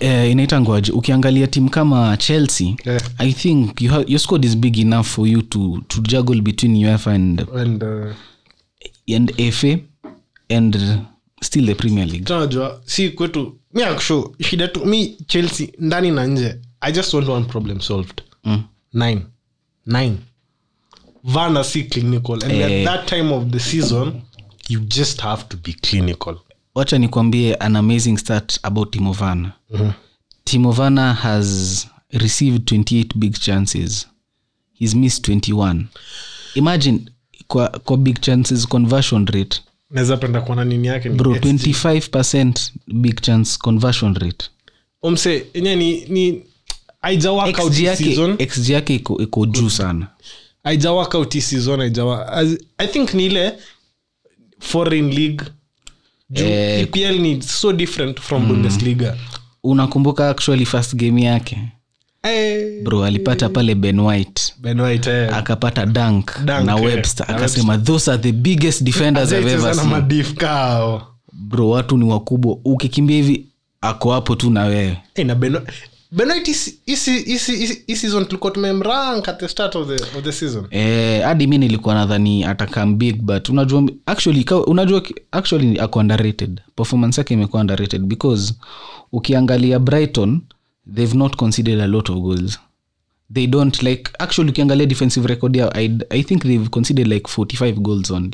uh, 0.00 0.30
inaitangwaje 0.30 0.92
ukiangalia 0.92 1.46
timu 1.46 1.70
kama 1.70 2.16
chelsea 2.16 2.76
Yeah. 2.84 3.02
i 3.18 3.32
think 3.32 3.80
you 3.82 3.90
have, 3.90 4.04
your 4.12 4.20
squad 4.20 4.44
is 4.46 4.56
big 4.56 4.78
enough 4.78 5.06
for 5.06 5.28
you 5.28 5.42
to, 5.42 5.82
to 5.88 6.00
juggle 6.00 6.40
between 6.40 6.84
uefa 6.86 7.12
and, 7.12 7.46
and 7.56 7.82
uh, 7.82 9.16
and 9.16 9.50
fa 9.52 9.78
and 10.56 10.98
still 11.42 11.66
the 11.66 11.74
premier 11.74 12.06
league 12.06 12.24
tunajua 12.24 12.80
si 12.84 13.10
kwetu 13.10 13.58
mi 13.74 13.82
akshu 13.82 14.36
shida 14.50 14.68
tu 14.68 14.86
mi 14.86 15.06
chelsea 15.26 15.72
ndani 15.78 16.10
na 16.10 16.26
nje 16.26 16.56
i 16.80 16.92
just 16.92 17.14
want 17.14 17.28
one 17.28 17.44
problem 17.46 17.80
solved 17.80 18.22
mm. 18.44 18.62
nine 18.92 19.20
nine 19.86 20.16
vana 21.24 21.64
si 21.64 21.82
clinical 21.84 22.44
and 22.44 22.52
Eh. 22.52 22.88
at 22.88 22.94
that 22.96 23.08
time 23.08 23.34
of 23.34 23.44
the 23.50 23.58
season 23.60 24.12
you 24.68 24.80
just 24.80 25.20
have 25.20 25.44
to 25.48 25.56
be 25.56 25.72
clinical. 25.72 26.36
Wacha 26.74 26.98
nikwambie 26.98 27.54
an 27.54 27.76
amazing 27.76 28.16
start 28.18 28.58
about 28.62 28.90
timovana. 28.92 29.52
Mm-hmm. 29.70 29.90
timovana 30.44 31.14
has 31.14 31.86
received 32.12 32.58
28 32.72 33.16
big 33.18 33.38
chances. 33.38 34.06
He's 34.72 34.94
missed 34.94 35.28
21 35.28 35.84
imagine 36.54 37.00
kwa, 37.46 37.68
kwa 37.68 37.96
big 37.96 38.20
chances 38.20 38.66
conversion 38.68 39.26
rate. 39.26 39.60
Naweza 39.90 40.16
penda 40.16 40.40
kuona 40.40 40.64
nini 40.64 40.86
yake? 40.88 41.08
Ni 41.08 41.14
bro 41.14 41.34
XG. 41.34 41.44
25 41.44 42.70
big 42.86 43.20
chance 43.20 43.58
conversion 43.58 44.14
rate. 44.14 44.46
Omse 45.02 45.46
enye 45.54 45.76
ni, 45.76 46.04
ni 46.08 46.42
aija 47.02 47.32
work 47.32 47.58
out 47.58 47.72
xg 47.72 48.62
hii 48.66 48.72
yake, 48.72 48.94
iko, 48.94 49.46
juu 49.46 49.70
sana. 49.70 50.06
Aija 50.64 50.92
work 50.92 51.14
out 51.14 51.32
hii 51.34 51.40
season 51.40 51.80
aijawa 51.80 52.44
i 52.78 52.86
think 52.86 53.14
ni 53.14 53.26
ile 53.26 53.52
foreign 54.64 55.10
league. 55.10 55.44
Juu 56.30 56.44
Eh, 56.46 56.80
epl 56.82 57.20
ni 57.20 57.42
so 57.42 57.72
different 57.72 58.20
from 58.20 58.48
bundesliga. 58.48 59.16
Unakumbuka 59.64 60.28
actually 60.30 60.64
first 60.66 60.94
game 60.96 61.22
yake? 61.22 61.58
Hey. 62.22 62.82
bro 62.82 63.04
alipata 63.04 63.48
pale 63.48 63.74
ben 63.74 64.00
white. 64.00 64.54
Ben 64.58 64.80
White, 64.80 65.10
yeah. 65.10 65.36
akapata 65.36 65.86
dunk, 65.86 66.30
Dunk, 66.44 66.64
na 66.66 66.76
eh, 66.78 66.84
webster. 66.84 67.26
Akasema 67.30 67.78
those 67.78 68.10
are 68.10 68.22
the 68.22 68.32
biggest 68.32 68.82
defenders 68.82 69.32
I've 69.32 69.46
ever 69.52 69.74
seen. 69.74 71.00
bro 71.32 71.70
watu 71.70 71.96
ni 71.96 72.04
wakubwa. 72.04 72.58
Ukikimbia 72.64 73.16
hivi 73.16 73.46
ako 73.80 74.12
hapo 74.12 74.36
tu 74.36 74.50
na 74.50 74.64
wewe. 74.64 74.96
Hey, 75.14 75.24
na 75.24 75.34
Ben- 75.34 75.60
Ben 76.16 76.28
White 76.30 76.50
hii- 76.52 76.74
hii 76.86 76.94
hii- 76.96 77.66
hii- 77.66 77.82
hii 77.86 77.96
season 77.96 78.24
tulikuwa 78.26 78.52
tumemrank 78.52 79.26
start 79.48 79.76
of 79.76 79.88
the, 79.88 79.94
of 80.18 80.24
the 80.24 80.32
season. 80.32 80.66
Eh, 80.70 81.22
hadi 81.24 81.46
mi 81.46 81.58
nilikuwa 81.58 81.94
nadhani 81.94 82.44
atakam 82.44 82.98
big 82.98 83.22
but 83.22 83.48
unajua 83.48 83.88
actually 84.06 84.44
unajua 84.66 85.02
actually 85.32 85.80
ako 85.80 85.98
underrated. 85.98 86.60
Performance 86.76 87.20
yake 87.20 87.34
imekuwa 87.34 87.60
underrated 87.60 88.02
because 88.02 88.54
ukiangalia 89.12 89.78
brighton 89.78 90.40
they've 90.94 91.16
not 91.18 91.36
considered 91.36 91.80
a 91.80 91.86
lot 91.86 92.12
of 92.12 92.18
goals. 92.18 92.58
They 93.34 93.46
don't 93.46 93.82
like 93.82 94.10
actually 94.18 94.50
ukiangalia 94.50 94.86
defensive 94.86 95.26
record 95.28 95.56
yao 95.56 95.70
I, 95.74 95.98
i 96.10 96.22
think 96.22 96.42
they've 96.42 96.68
considered 96.68 97.08
like 97.12 97.30
45 97.30 97.72
goals 97.72 98.10
only. 98.10 98.30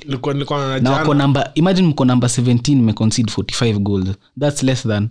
Na 0.82 0.90
wako 0.92 1.14
number 1.14 1.50
imagine 1.54 1.88
mko 1.88 2.04
number 2.04 2.30
17 2.30 2.76
mmeconcede 2.76 3.32
45 3.32 3.78
goals. 3.78 4.08
That's 4.40 4.62
less 4.62 4.82
than 4.82 5.08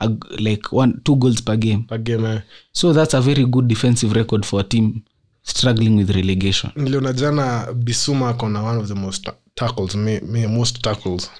a, 0.00 0.08
like 0.38 0.72
one, 0.72 1.00
two 1.04 1.16
goals 1.16 1.42
per 1.42 1.56
game. 1.56 1.82
Per 1.88 1.98
game, 1.98 2.24
eh. 2.26 2.40
so 2.72 2.92
that's 2.92 3.14
a 3.14 3.20
very 3.20 3.44
good 3.44 3.68
defensive 3.68 4.12
record 4.16 4.44
for 4.46 4.60
a 4.60 4.64
team 4.64 5.02
struggling 5.42 5.96
with 5.96 6.10
relegation. 6.10 6.72
Niliona 6.76 7.12
jana 7.12 7.66
bisuma 7.74 8.28
akona 8.28 8.62
one 8.62 8.78
of 8.80 8.88
the 8.88 8.94
most 8.94 9.28
tackles 9.54 9.94
me, 9.94 10.20
me, 10.20 10.46
most 10.46 10.82
tackles 10.82 11.30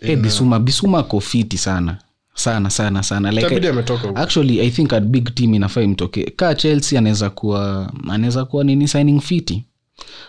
hey, 0.00 0.16
bisuma 0.16 0.58
bisuma 0.60 0.98
ako 0.98 1.20
fiti 1.20 1.58
sana. 1.58 1.98
Sana 2.34 2.70
sana 2.70 3.02
sana. 3.02 3.30
Like 3.30 3.44
I, 3.52 4.12
actually 4.16 4.60
i 4.60 4.70
think 4.70 4.92
a 4.92 5.00
big 5.00 5.34
team 5.34 5.54
inafaa 5.54 5.82
imtoke. 5.82 6.30
Ka 6.36 6.54
chelsea 6.54 6.98
anaweza 6.98 7.30
kuwa 7.30 7.92
anaweza 8.08 8.44
kuwa 8.44 8.64
nini 8.64 8.88
signing 8.88 9.20
fiti? 9.20 9.64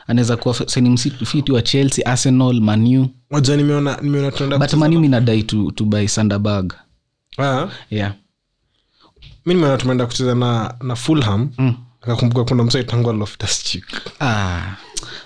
Anaweza 0.08 0.38
kuwa 0.38 0.56
signing 0.68 0.98
si- 0.98 1.10
fiti 1.26 1.52
wa 1.52 1.62
chelsea 1.62 2.06
arsenal 2.06 2.62
manu 2.62 3.10
nimeona 3.58 3.98
nimeona 4.02 4.58
but 4.58 4.74
manu 4.74 5.00
minadai 5.00 5.44
to, 5.44 5.72
to 5.72 5.86
buy 5.86 6.08
sanderberg 6.08 6.74
Ah, 7.38 7.68
yeah. 7.90 8.14
Mi 9.46 9.54
nimeona 9.54 9.78
tumeenda 9.78 10.06
kucheza 10.06 10.36
na 10.36 10.76
na 10.82 10.96
fulham. 10.96 11.50
Mm. 11.58 11.76
akakumbuka 12.02 12.44
kuna 12.44 12.64
msaitangwa 12.64 13.14
loftaschik 13.14 13.86
ah, 14.20 14.62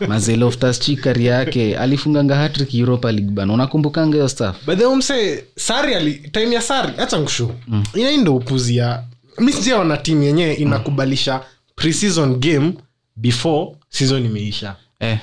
mazeloftas 0.08 0.80
chikari 0.80 1.26
yake. 1.26 1.78
Alifunganga 1.78 2.36
hatrik 2.36 2.74
europa 2.74 3.12
league 3.12 3.32
bana. 3.32 3.54
Unakumbukanga 3.54 4.16
hiyo 4.16 4.28
staff 4.30 4.66
then 4.66 4.96
mse 4.96 5.46
sari 5.56 5.96
ali 5.96 6.14
time 6.14 6.56
ya 6.56 6.62
sari 6.62 6.94
hacha 6.98 7.18
nkushu 7.18 7.52
mm. 7.68 7.84
inaindo 7.94 8.36
upuzi 8.36 8.78
ya 8.78 9.04
mi 9.40 9.72
wana 9.74 9.98
timu 9.98 10.24
yenyewe 10.24 10.54
inakubalisha 10.54 11.42
preseason 11.76 12.36
game 12.40 12.74
before 13.16 13.76
season 13.90 14.26
imeisha. 14.26 14.76
Eh, 15.00 15.20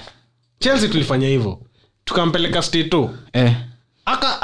chelsea 0.59 0.89
tulifanya 0.89 1.29
hivyo 1.29 1.61
tukampeleka 2.05 2.63
stato 2.63 3.11
eh, 3.33 3.57
Aka- 4.05 4.43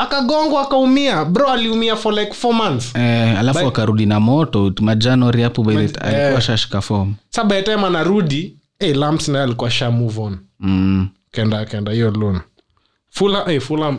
akaumia. 0.61 1.25
Bro 1.25 1.49
aliumia 1.49 1.97
for 1.97 2.14
like 2.14 2.33
four 2.33 2.55
months. 2.55 2.95
Eh, 2.97 3.38
alafu 3.38 3.67
akarudi 3.67 4.07
na 4.07 4.21
moto. 4.21 4.73
Majanuari 4.81 5.43
hapo 5.43 5.62
by 5.62 5.75
the 5.75 5.81
alikuwa 6.00 6.33
eh. 6.35 6.40
shashika 6.40 6.81
form. 6.81 7.14
sa 7.31 7.45
by 7.45 7.62
time 7.62 7.85
anarudi 7.87 8.57
hey, 8.79 8.95
lamps 8.95 9.29
naye 9.29 9.45
alikuwa 9.45 9.71
sha 9.71 9.90
move 9.90 10.21
on. 10.21 10.38
Mm. 10.61 11.09
kenda 11.33 11.64
kenda 11.64 11.93
hiyo 11.93 12.11
loan. 12.11 12.40
Fulham, 13.11 13.47
hey, 13.47 13.61
Fulham, 13.61 13.99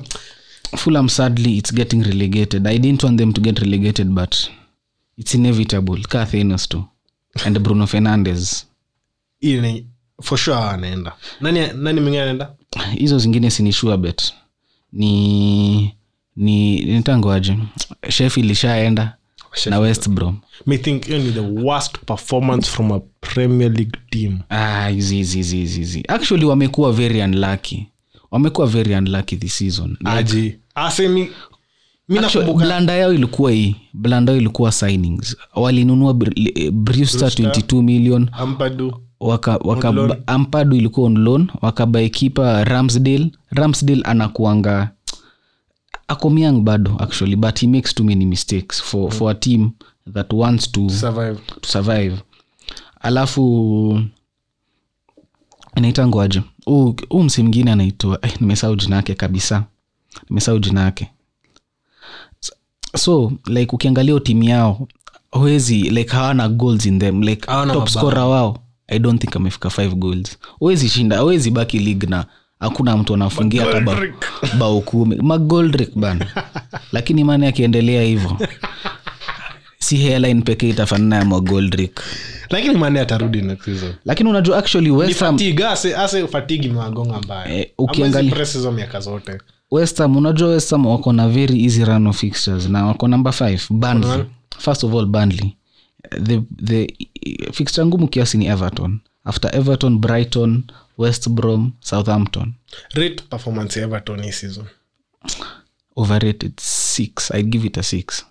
fulam 0.78 1.10
sadly 1.10 1.58
it's 1.58 1.74
getting 1.74 2.04
relegated. 2.04 2.68
I 2.68 2.80
didn't 2.80 3.04
want 3.04 3.18
them 3.18 3.34
to 3.34 3.42
get 3.42 3.60
relegated 3.60 4.08
but 4.08 4.36
it's 5.18 5.34
inevitable. 5.36 6.02
Ka 6.02 6.26
to 6.70 6.86
and 7.46 7.60
bruno 7.60 7.88
fernandez 7.88 8.66
for 10.22 10.38
sure 10.38 10.58
anaenda. 10.58 11.14
Nani 11.42 11.68
nani 11.74 12.00
mwingine 12.02 12.22
anaenda? 12.22 12.50
Hizo 12.98 13.20
zingine 13.20 13.50
sinishua 13.52 13.98
bet 13.98 14.34
ni 14.94 15.96
ni 16.36 16.82
nitangoaje? 16.86 17.58
Sheffield 18.10 18.46
ilishaenda 18.46 19.16
na 19.70 19.80
west 19.80 20.10
brom. 20.10 20.38
Think 20.82 21.02
the 21.34 21.40
worst 21.40 21.98
performance 22.06 22.70
from 22.70 22.92
a 22.92 23.00
premier 23.22 23.72
league 23.72 23.98
team. 24.10 24.40
Ah, 24.50 24.92
actually 26.08 26.46
wamekuwa 26.46 26.92
very 26.94 27.22
unlucky. 27.22 27.88
Wamekuwa 28.32 28.68
very 28.68 28.94
unlucky 28.96 29.36
this 29.38 29.58
season. 29.58 29.98
Aji 30.06 30.56
asemi 30.76 31.30
Actually, 32.20 32.54
blanda 32.54 32.94
yao 32.94 33.14
ilikuwa 33.14 33.52
hii. 33.52 33.76
Blanda 33.94 34.32
yao 34.32 34.42
ilikuwa 34.42 34.72
signings. 34.72 35.38
Walinunua 35.56 36.14
Br- 36.14 36.72
brewster 36.72 37.28
22 37.30 37.82
million. 37.82 38.30
Ampadu 38.32 39.02
waka, 39.22 39.58
waka 39.58 39.92
ba- 39.92 40.18
ampadu 40.28 40.76
ilikuwa 40.76 41.08
on 41.08 41.18
loan. 41.18 41.52
Wakabae 41.62 42.10
kipa 42.10 42.64
ramsdale. 42.64 43.32
Ramsdale 43.52 44.02
anakuanga 44.04 44.92
akomiang 46.08 46.60
bado 46.62 46.96
actually 47.00 47.36
but 47.36 47.60
he 47.60 47.68
makes 47.68 47.96
too 47.96 48.04
many 48.04 48.26
mistakes 48.26 48.82
for, 48.82 49.12
for 49.12 49.32
a 49.32 49.36
team 49.36 49.72
that 50.14 50.34
wants 50.34 50.72
to, 50.72 50.90
survive. 50.90 51.40
to 51.62 51.68
survive. 51.70 52.18
Alafu 53.02 54.02
anaitangwaje 55.76 56.42
huu 56.66 57.24
msi 57.24 57.44
mngine 57.44 57.72
anaitwa 57.72 58.20
eh, 58.22 58.34
nimesau 58.42 58.76
jina 58.76 58.96
yake 58.96 59.16
kabisa. 59.16 59.64
Nimesau 60.30 60.60
jina 60.60 60.82
yake. 60.82 61.12
So 62.98 63.32
like 63.48 63.76
ukiangalia 63.76 64.20
timu 64.20 64.44
yao 64.44 64.88
huwezi 65.32 65.82
like 65.82 66.12
hawana 66.12 66.50
goals 66.50 66.86
in 66.86 67.00
them 67.00 67.22
like 67.24 67.48
top 67.74 67.90
scorer 67.90 68.24
wao 68.24 68.58
i 68.92 69.00
don't 69.00 69.22
think 69.22 69.36
amefika 69.36 69.70
five 69.70 69.96
goals. 69.96 70.38
Huwezi 70.60 70.90
shinda 70.90 71.20
huwezi 71.20 71.52
baki 71.52 71.80
league 71.80 72.08
na 72.10 72.26
hakuna 72.60 72.98
mtu 72.98 73.14
anafungia 73.14 73.66
hata 73.66 73.80
bao- 73.80 74.14
bao 74.60 74.82
kumi. 74.82 75.16
Magoldrick 75.16 75.92
bana. 75.96 76.28
Lakini 76.92 77.24
mane 77.24 77.48
akiendelea 77.48 78.04
hivyo 78.04 78.38
si 79.80 79.98
hairline 79.98 80.42
pekee 80.42 80.70
itafanana 80.70 81.16
ya 81.16 81.26
magoldrick. 81.26 82.02
Lakini 82.50 82.76
mane 82.78 83.00
atarudi 83.00 83.42
next 83.42 83.66
season. 83.66 83.94
Lakini 84.06 84.30
unajua 84.30 84.58
actually 84.58 84.90
ni 84.90 84.96
West 84.96 85.22
Ham- 85.22 85.32
fatigue 85.32 85.66
ase 85.68 85.96
ase 85.96 86.28
fatigue 86.28 86.70
mbaya. 87.26 87.56
Eh, 87.60 87.68
ukiangalia- 87.78 88.72
miaka 88.72 89.00
zote. 89.00 89.38
Unajua 90.18 90.50
westham 90.50 90.86
wako 90.86 91.14
na 91.14 91.28
very 91.30 91.64
easy 91.64 91.86
run 91.86 92.08
of 92.08 92.18
fixtures 92.20 92.70
na 92.70 92.86
wako 92.86 93.08
number 93.08 93.34
5 93.34 93.68
Burnley. 93.74 94.24
first 94.58 94.84
of 94.84 94.94
all 94.94 95.06
Burnley. 95.06 95.56
The, 96.24 96.42
the 96.66 96.88
fixture 97.54 97.86
ngumu 97.86 98.08
kiasi 98.08 98.38
ni 98.38 98.46
everton. 98.46 99.00
After 99.26 99.56
everton 99.56 99.98
brighton 99.98 100.64
west 100.98 101.30
brom 101.30 101.72
southampton. 101.80 102.54
Rate 102.94 103.24
performance 103.30 103.80
ya 103.80 103.86
everton 103.86 104.22
hii 104.24 104.32
season? 104.32 104.66
Overrated 105.96 106.60
six. 106.60 107.32
I'd 107.32 107.50
give 107.52 107.68
it 107.68 107.78
a 107.78 107.84
six. 107.84 108.26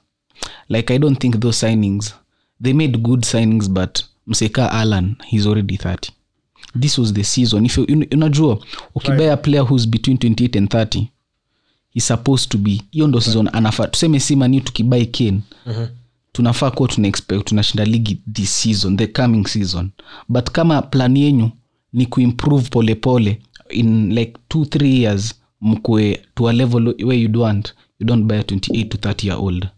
Like 0.68 0.94
i 0.94 0.98
don't 0.98 1.20
think 1.20 1.40
those 1.40 1.66
signings 1.66 2.14
they 2.62 2.72
made 2.72 2.98
good 3.02 3.24
signings 3.24 3.68
but 3.70 4.02
mseka 4.26 4.70
alan 4.72 5.16
he's 5.26 5.46
already 5.46 5.76
30 5.76 6.10
this 6.80 6.98
was 6.98 7.12
the 7.12 7.24
season. 7.24 7.66
If 7.66 7.78
you, 7.78 7.84
un- 7.88 8.06
unajua 8.12 8.64
ukibaya 8.94 9.32
a 9.32 9.36
player 9.36 9.64
who's 9.64 9.86
between 9.88 10.16
28 10.16 10.58
and 10.58 10.68
30 10.74 11.06
he's 11.90 12.06
supposed 12.06 12.48
to 12.50 12.58
be 12.58 12.82
hiyo 12.90 13.06
ndo 13.06 13.20
season 13.20 13.48
anafaa 13.52 13.86
tuseme 13.86 14.20
si 14.20 14.36
mani 14.36 14.60
tukibai 14.60 15.06
kane 15.06 15.40
tunafaa 16.32 16.70
kuwa 16.70 16.88
tuna 16.88 17.08
expect 17.08 17.44
tunashinda 17.44 17.84
ligi 17.84 18.22
this 18.32 18.62
season 18.62 18.96
the 18.96 19.06
coming 19.06 19.46
season. 19.46 19.90
But 20.28 20.50
kama 20.50 20.82
plan 20.82 21.16
yenyu 21.16 21.50
ni 21.92 22.06
kuimprove 22.06 22.68
polepole 22.68 23.38
in 23.70 24.12
like 24.14 24.32
two 24.48 24.64
three 24.64 25.00
years 25.02 25.34
mkwe 25.60 26.22
to 26.34 26.48
a 26.48 26.52
level 26.52 26.88
where 26.88 27.20
you'd 27.22 27.36
want 27.36 27.74
you 27.98 28.06
don't 28.06 28.24
buy 28.26 28.36
a 28.38 28.42
28 28.42 28.88
to 28.88 28.96
30 28.98 29.26
year 29.26 29.38
old. 29.40 29.68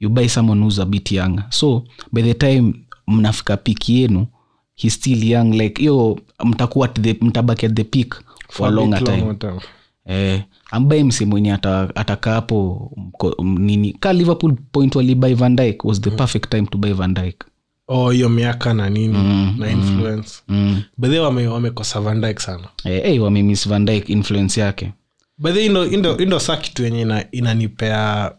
You 0.00 0.08
buy 0.10 0.28
someone 0.28 0.60
who's 0.62 0.78
a 0.78 0.84
bit 0.86 1.12
younger. 1.12 1.44
So 1.50 1.84
by 2.12 2.22
the 2.22 2.34
time 2.34 2.74
mnafika 3.06 3.56
piki 3.56 4.00
yenu 4.00 4.26
he's 4.74 4.94
still 4.94 5.24
young 5.24 5.52
like 5.54 5.80
hiyo 5.80 6.20
mtakuwa 6.44 6.88
the- 6.88 7.18
mtabaki 7.20 7.66
at 7.66 7.74
the 7.74 7.84
peak 7.84 8.14
for 8.48 8.68
a 8.68 8.70
longer 8.70 9.04
time. 9.04 9.20
Long 9.20 9.38
time. 9.38 9.60
Eh, 10.06 10.42
ambaye 10.70 11.04
mse 11.04 11.24
mwenye 11.26 11.52
ata- 11.52 11.90
atakaa 11.94 12.32
hapo 12.34 12.90
mko- 12.96 13.36
m- 13.38 13.58
nini 13.58 13.92
ka 13.92 14.12
liverpool 14.12 14.56
point 14.72 14.94
walibai 14.96 15.34
van 15.34 15.56
dyke 15.56 15.78
was 15.84 16.00
the 16.00 16.10
perfect 16.10 16.48
time 16.50 16.66
to 16.66 16.78
buy 16.78 16.92
van 16.92 17.14
Dijk. 17.14 17.44
oh 17.88 18.10
hiyo 18.10 18.28
miaka 18.28 18.74
na 18.74 18.90
nini 18.90 19.18
na 19.58 19.70
influence. 19.70 20.34
mm. 20.48 20.82
bedhe 20.98 21.18
wame, 21.18 21.46
wamekosa 21.48 22.00
Van 22.00 22.20
dyke 22.20 22.40
sana. 22.42 22.68
Eh, 22.84 23.00
eh, 23.04 23.22
wamemiss 23.22 23.68
van 23.68 23.84
dyke 23.84 24.12
influence 24.12 24.60
yake. 24.60 24.92
Bedhe 25.38 25.66
indo, 25.66 25.86
indo, 25.86 26.16
indo 26.18 26.38
saa 26.40 26.56
kitu 26.56 26.84
yenye 26.84 27.00
ina, 27.02 27.30
inanipea 27.30 28.32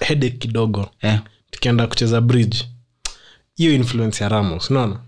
headache 0.00 0.36
kidogo. 0.36 0.86
Eh. 1.00 1.18
tukienda 1.50 1.86
kucheza 1.86 2.20
bridge. 2.20 2.58
Hiyo 3.54 3.72
influence 3.74 4.24
ya 4.24 4.28
ramos 4.28 4.70
unaona 4.70 5.00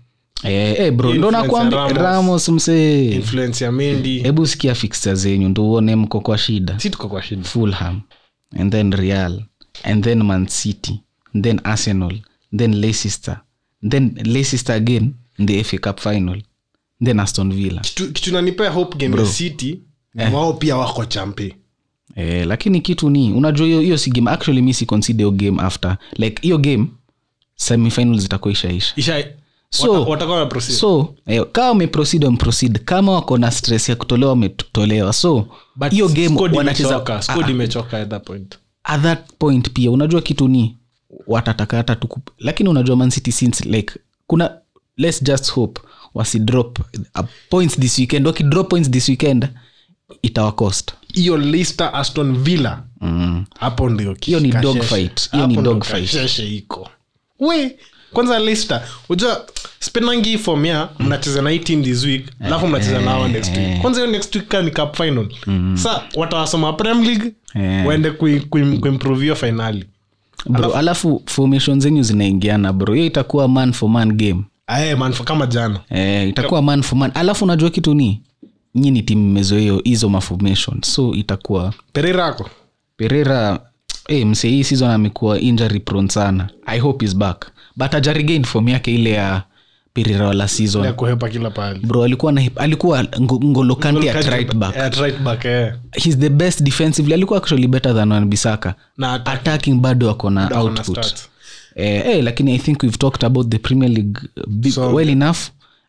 Eh, 0.45 0.75
eh, 0.79 0.91
bro 0.93 1.13
ndo 1.13 1.31
nakwambia 1.31 1.79
Ramos. 1.79 1.97
ramos 1.97 2.49
msee. 2.49 3.11
Influence 3.15 3.63
ya 3.65 3.71
mendi 3.71 4.19
hebu 4.19 4.47
sikia 4.47 4.75
fixture 4.75 5.15
zenyu 5.15 5.49
ndo 5.49 5.63
uone 5.65 5.95
mko 5.95 6.19
kwa 6.19 6.37
shida. 6.37 6.77
Fulham 7.43 8.01
and 8.59 8.71
then 8.71 8.91
real. 8.91 9.41
And 9.83 10.03
then 10.03 10.23
man 10.23 10.47
city. 10.47 10.99
And 11.33 11.43
then 11.43 11.59
arsenal. 11.63 12.19
Then 12.57 12.73
leicester. 12.75 13.39
Then 13.89 14.19
leicester 14.23 14.75
again 14.75 15.13
in 15.39 15.45
the 15.45 15.63
fa 15.63 15.77
cup 15.77 15.99
final. 15.99 16.41
Then 17.03 17.19
aston 17.19 17.53
villa. 17.53 17.81
Kitu, 17.81 18.11
kitu 18.11 18.31
nanipea 18.33 18.69
hope 18.69 18.97
game 18.97 19.17
ya 19.21 19.25
city 19.25 19.79
wao 20.33 20.53
pia 20.53 20.77
wako 20.77 21.05
champe. 21.05 21.55
Eh, 22.15 22.47
lakini 22.47 22.81
kitu 22.81 23.09
ni 23.09 23.33
unajua 23.33 23.67
hiyo 23.67 23.81
hiyo 23.81 23.97
si 23.97 24.11
game. 24.11 24.31
Actually 24.31 24.61
mi 24.61 24.73
si 24.73 24.85
consider 24.85 25.17
hiyo 25.17 25.31
game 25.31 25.61
after. 25.61 25.97
Like 26.17 26.41
hiyo 26.41 26.57
game 26.57 26.87
semifinal 27.55 28.19
zitakuwa 28.19 28.51
ishaisha. 28.51 28.93
Isha 28.95 29.23
So- 29.69 30.05
so 30.73 31.15
eh, 31.27 31.45
kama 31.51 31.67
wameproceed 31.67 32.23
wameproceed 32.23 32.79
kama 32.79 33.11
wako 33.11 33.37
na 33.37 33.51
stress 33.51 33.89
ya 33.89 33.95
kutolewa 33.95 34.29
wametolewa. 34.29 35.13
So 35.13 35.47
hiyo 35.91 36.07
game 36.07 36.29
wanacheza 36.57 36.89
imechoka, 36.89 37.13
Ah, 37.93 37.97
ah, 37.97 38.01
at 38.01 38.09
that 38.09 38.23
point. 38.25 38.57
At 38.83 39.01
that 39.01 39.19
point 39.39 39.69
pia 39.69 39.91
unajua 39.91 40.21
kitu 40.21 40.47
ni 40.47 40.77
watataka 41.27 41.77
hata 41.77 41.95
tuku 41.95 42.19
lakini 42.39 42.69
unajua 42.69 42.95
mancity 42.95 43.31
since 43.31 43.69
like 43.69 43.93
kuna 44.27 44.57
let's 44.97 45.23
just 45.23 45.51
hope 45.51 45.81
wasidrop 46.13 46.79
uh, 46.79 47.25
points 47.49 47.79
this 47.79 47.97
weekend. 47.99 48.27
Wakidrop 48.27 48.69
points 48.69 48.91
this 48.91 49.09
weekend 49.09 49.47
itawacost 50.21 50.93
hiyo 51.13 51.37
lister 51.37 51.91
aston 51.93 52.37
villa 52.43 52.83
hapo 53.59 53.89
ndio 53.89 54.15
Hiyo 54.21 54.39
ni 54.39 54.51
dog 54.51 54.81
fight 54.81 55.31
Hiyo 55.31 55.47
ni 55.47 55.55
dog 55.57 55.83
fight 55.83 56.39
iko. 56.39 56.89
We 57.39 57.77
kwanza 58.15 58.39
Leicester 58.39 58.81
unajua 59.09 59.45
spenangi 59.79 60.29
hii 60.29 60.37
form 60.37 60.65
ya 60.65 60.89
mnacheza 60.99 61.41
na 61.41 61.49
hii 61.49 61.59
team 61.59 61.83
this 61.83 62.03
week 62.05 62.25
alafu 62.39 62.67
mnacheza 62.67 63.01
na 63.01 63.11
hao 63.11 63.27
next 63.27 63.57
week. 63.57 63.81
Kwanza 63.81 64.01
hiyo 64.01 64.11
next 64.11 64.35
week 64.35 64.47
kani 64.47 64.71
cup 64.71 64.95
final. 64.95 65.27
Sa 65.77 66.01
watawasoma 66.15 66.73
prem 66.73 67.03
league 67.03 67.31
Eh. 67.55 67.87
waende 67.87 68.09
kui- 68.09 68.39
kui- 68.49 68.79
kuimprove 68.79 69.21
hiyo 69.21 69.35
finali. 69.35 69.85
Bro 70.49 70.73
alafu 70.73 71.23
formation 71.25 71.79
zenyu 71.79 72.03
zinaingiana 72.03 72.73
bro. 72.73 72.93
Hiyo 72.93 73.05
itakuwa 73.05 73.47
man 73.47 73.73
for 73.73 73.89
man 73.89 74.11
game. 74.17 74.43
Aye 74.67 74.95
man 74.95 75.13
kama 75.13 75.45
jana. 75.47 75.79
E, 75.89 76.29
itakuwa 76.29 76.61
man 76.61 76.81
for 76.83 76.97
man. 76.97 77.11
Alafu 77.13 77.43
unajua 77.45 77.69
kitu 77.69 77.93
ni 77.93 78.21
nyi 78.75 78.91
ni 78.91 79.01
timu 79.01 79.29
mmezoeo 79.29 79.81
hizo 79.83 80.09
maformation 80.09 80.81
so 80.81 81.13
itakuwa 81.13 81.73
perera 81.93 82.25
ako? 82.25 82.49
Perera 82.97 83.59
hey, 84.07 84.25
mse 84.25 84.49
hii 84.49 84.63
season 84.63 84.91
amekuwa 84.91 85.39
injury 85.39 85.79
prone 85.79 86.09
sana. 86.09 86.49
I 86.65 86.79
hope 86.79 87.05
is 87.05 87.15
back 87.15 87.45
but 87.75 87.93
ajarigain 87.95 88.43
fom 88.43 88.67
yake 88.69 88.95
ile 88.95 89.09
ya 89.09 89.43
perera 89.93 90.27
wala 90.27 90.47
season. 90.47 90.93
Kuhepa 90.93 91.29
kila 91.29 91.49
pahali. 91.49 91.79
Bro 91.79 92.03
alikuwa 92.03 92.31
na 92.31 92.41
alikuwa 92.55 93.03
ngo- 93.03 93.39
at 94.09 94.25
right 94.27 94.55
back. 94.55 94.77
At 94.77 94.95
right 94.97 95.19
back 95.19 95.45
eh. 95.45 95.73
he's 96.03 96.17
the 96.17 96.29
best 96.29 96.61
defensively. 96.63 97.13
Alikuwa 97.13 97.37
actually 97.39 97.67
better 97.67 97.95
than 97.95 98.11
wanbisaka 98.11 98.75
na 98.97 99.13
attacking. 99.25 99.73
Bado 99.81 100.09
ako 100.09 100.29
na 100.29 100.49
output. 100.59 101.15
eh, 101.75 102.05
eh, 102.07 102.23
lakini 102.23 102.55
i 102.55 102.57
think 102.59 102.83
we've 102.83 102.97
talked 102.97 103.23
about 103.23 103.49
the 103.49 103.57
premier 103.57 103.89
league 103.91 104.19
big, 104.47 104.71
So- 104.73 104.93
well 104.93 105.09
enough. 105.09 105.37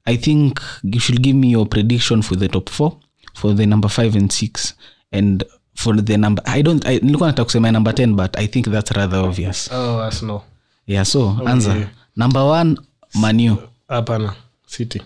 I 0.05 0.16
think 0.16 0.61
you 0.85 1.01
should 1.01 1.20
give 1.22 1.35
me 1.38 1.51
your 1.51 1.68
prediction 1.68 2.22
for 2.22 2.38
the 2.38 2.49
top 2.49 2.70
four 2.70 2.92
for 3.35 3.57
the 3.57 3.66
number 3.66 3.90
five 3.90 4.18
and 4.18 4.31
six 4.33 4.75
and 5.12 5.44
for 5.75 6.05
the 6.05 6.16
number 6.16 6.42
i 6.46 6.62
don't 6.62 6.85
nilikuwa 6.85 7.29
nataka 7.29 7.44
kusema 7.44 7.72
number 7.72 7.92
10 7.94 8.14
but 8.14 8.37
i 8.37 8.46
think 8.49 8.70
that's 8.70 8.90
rather 8.90 9.18
obvious. 9.18 9.70
Oh, 9.72 10.01
Arsenal. 10.03 10.40
Yeah 10.87 11.05
so 11.05 11.38
anza. 11.46 11.88
Number 12.16 12.42
one 12.42 12.77
manu 13.14 13.57
hapana 13.88 14.35
city. 14.66 15.03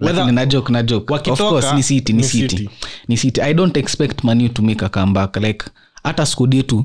Lakini 0.00 0.32
na 0.32 0.46
joke 0.46 0.72
na 0.72 0.80
of 1.32 1.38
course 1.38 1.72
ni 1.74 1.82
city 1.82 2.12
ni 2.12 2.22
city. 2.22 2.56
City. 2.56 2.70
ni 3.08 3.16
city. 3.16 3.40
I 3.40 3.54
don't 3.54 3.76
expect 3.76 4.24
manu 4.24 4.48
to 4.48 4.62
make 4.62 4.84
a 4.84 4.88
comeback. 4.88 5.36
Like 5.36 5.64
hata 6.04 6.26
skudi 6.26 6.56
yetu 6.56 6.84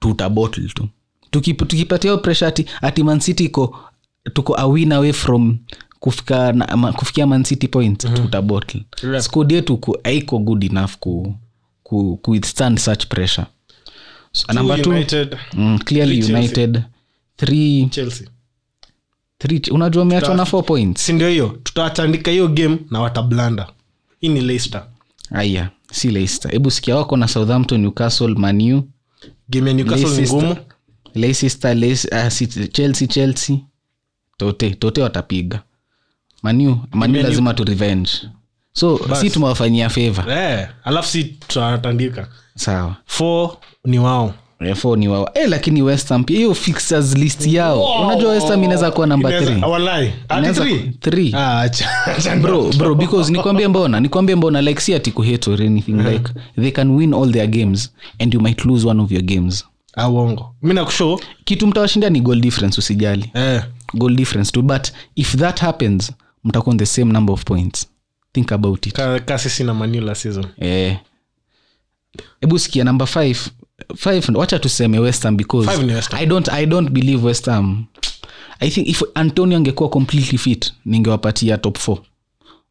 tutabottle 0.00 0.68
tu. 0.68 0.88
Tukip- 1.32 1.66
tukipatia 1.66 2.10
hiyo 2.10 2.18
pressure 2.22 2.48
ati, 2.48 2.66
ati 2.82 3.02
man 3.02 3.20
city 3.20 3.44
iko 3.44 3.78
tuko 4.32 4.54
awin 4.60 4.92
away 4.92 5.12
from 5.12 5.58
kufika 6.00 6.52
na, 6.52 6.76
ma, 6.76 6.92
kufikia 6.92 7.26
man 7.26 7.44
city 7.44 7.68
point 7.68 8.04
mm-hmm. 8.04 8.22
tutabottle 8.22 8.84
Yeah. 9.02 9.22
skudi 9.22 9.54
yetu 9.54 9.76
ku- 9.76 9.98
haiko 10.04 10.38
good 10.38 10.64
enough 10.64 10.90
ku, 11.00 11.34
ku, 11.82 12.16
ku 12.22 12.30
withstand 12.30 12.78
such 12.78 13.06
pressure 13.06 13.46
so, 14.32 14.52
number 14.52 14.82
two 14.82 14.90
United, 14.92 15.36
mm, 15.52 15.78
clearly 15.84 16.22
Three 16.22 16.34
united 16.34 16.82
three, 17.36 17.86
Chelsea. 17.90 18.28
three, 19.38 19.62
unajua 19.70 20.02
umeachwa 20.02 20.34
na 20.34 20.44
four 20.44 20.64
points. 20.64 21.06
Sindio 21.06 21.28
hiyo? 21.28 21.58
Tutawatandika 21.62 22.30
hiyo 22.30 22.48
game 22.48 22.78
na 22.90 23.00
watablanda 23.00 23.66
hii 24.20 24.28
ni 24.28 24.40
Leicester. 24.40 24.86
aya 25.30 25.70
si 25.92 26.10
leicester. 26.10 26.50
Hebu 26.52 26.70
sikia 26.70 26.96
wako 26.96 27.16
na 27.16 27.28
southampton 27.28 27.80
newcastle 27.80 28.34
manu 28.34 28.88
game 29.48 29.70
ya 29.70 29.76
newcastle 29.76 30.26
ngumu. 30.26 30.56
Leicester 31.14 31.74
Leic- 31.76 32.56
uh, 32.66 32.68
chelsea 32.72 33.08
chelsea. 33.08 33.56
Tote 34.36 34.70
tote 34.70 35.02
watapiga. 35.02 35.62
Manu 36.42 36.80
manu 36.92 37.22
lazima 37.22 37.54
tu 37.54 37.64
revenge 37.64 38.10
so 38.72 39.00
si 39.20 39.30
tumewafanyia 39.30 39.88
favor. 39.88 40.30
Eh, 40.30 40.68
alafu 40.84 41.08
si 41.08 41.24
tunatandika. 41.24 42.28
Sawa. 42.54 42.96
Four 43.06 43.56
ni 43.84 43.98
wao. 43.98 44.34
Therefore 44.58 45.00
ni 45.00 45.08
wao. 45.08 45.30
Eh, 45.34 45.48
lakini 45.48 45.82
westham 45.82 46.24
pia 46.24 46.36
hiyo 46.36 46.54
fixers 46.54 47.14
list 47.16 47.46
yao. 47.46 48.02
Unajua 48.06 48.30
westham 48.32 48.64
inaweza 48.64 48.90
kuwa 48.90 49.06
namba 49.06 49.30
3 49.30 49.64
walai. 49.68 50.12
Ati 50.28 50.38
Inaweza 50.38 50.62
three? 50.64 50.78
ku- 50.78 50.98
three. 51.00 51.32
Ah, 51.34 51.60
acha 51.60 52.36
bro 52.36 52.70
bro 52.78 52.94
because 52.94 53.32
nikwambie 53.32 53.68
mbona 53.68 54.00
nikwambie 54.00 54.34
mbona 54.36 54.62
like 54.62 54.80
si 54.80 54.94
ati 54.94 55.10
kuhate 55.12 55.50
or 55.50 55.62
anything 55.62 55.92
like 55.92 56.30
they 56.60 56.70
can 56.70 56.90
win 56.90 57.14
all 57.14 57.32
their 57.32 57.46
games 57.46 57.92
and 58.18 58.34
you 58.34 58.40
might 58.40 58.64
lose 58.64 58.88
one 58.88 59.02
of 59.02 59.12
your 59.12 59.22
games. 59.22 59.64
Awongo 59.94 60.54
mi 60.62 60.74
nakusho 60.74 61.20
kitu 61.44 61.66
mtawashindia 61.66 62.10
ni 62.10 62.20
goal 62.20 62.40
difference 62.40 62.78
usijali. 62.80 63.30
Eh, 63.34 63.62
goal 63.94 64.14
difference 64.16 64.52
too 64.52 64.62
but 64.62 64.88
if 65.16 65.36
that 65.36 65.60
happens 65.60 66.12
mtakuwa 66.44 66.70
on 66.72 66.78
the 66.78 66.86
same 66.86 67.12
number 67.12 67.32
of 67.34 67.44
points 67.44 67.86
think 68.32 68.52
about 68.52 68.86
it. 68.86 68.98
Na 68.98 70.14
season. 70.14 70.46
Eh. 70.58 70.96
Hebu 72.40 72.58
sikia 72.58 72.84
number 72.84 73.06
five. 73.06 73.38
Five 73.96 74.28
wacha 74.34 74.58
tuseme 74.58 74.98
westham 74.98 75.36
because 75.36 75.70
Five 75.70 75.86
ni 75.86 75.94
West 75.94 76.10
Ham. 76.10 76.20
i 76.22 76.26
don't 76.26 76.48
i 76.48 76.66
don't 76.66 76.90
believe 76.90 77.26
westham 77.26 77.84
i 78.60 78.70
think 78.70 78.88
if 78.88 79.02
antonio 79.14 79.58
angekuwa 79.58 79.88
completely 79.90 80.38
fit 80.38 80.72
ningewapatia 80.84 81.58
top 81.58 81.78
four. 81.78 81.98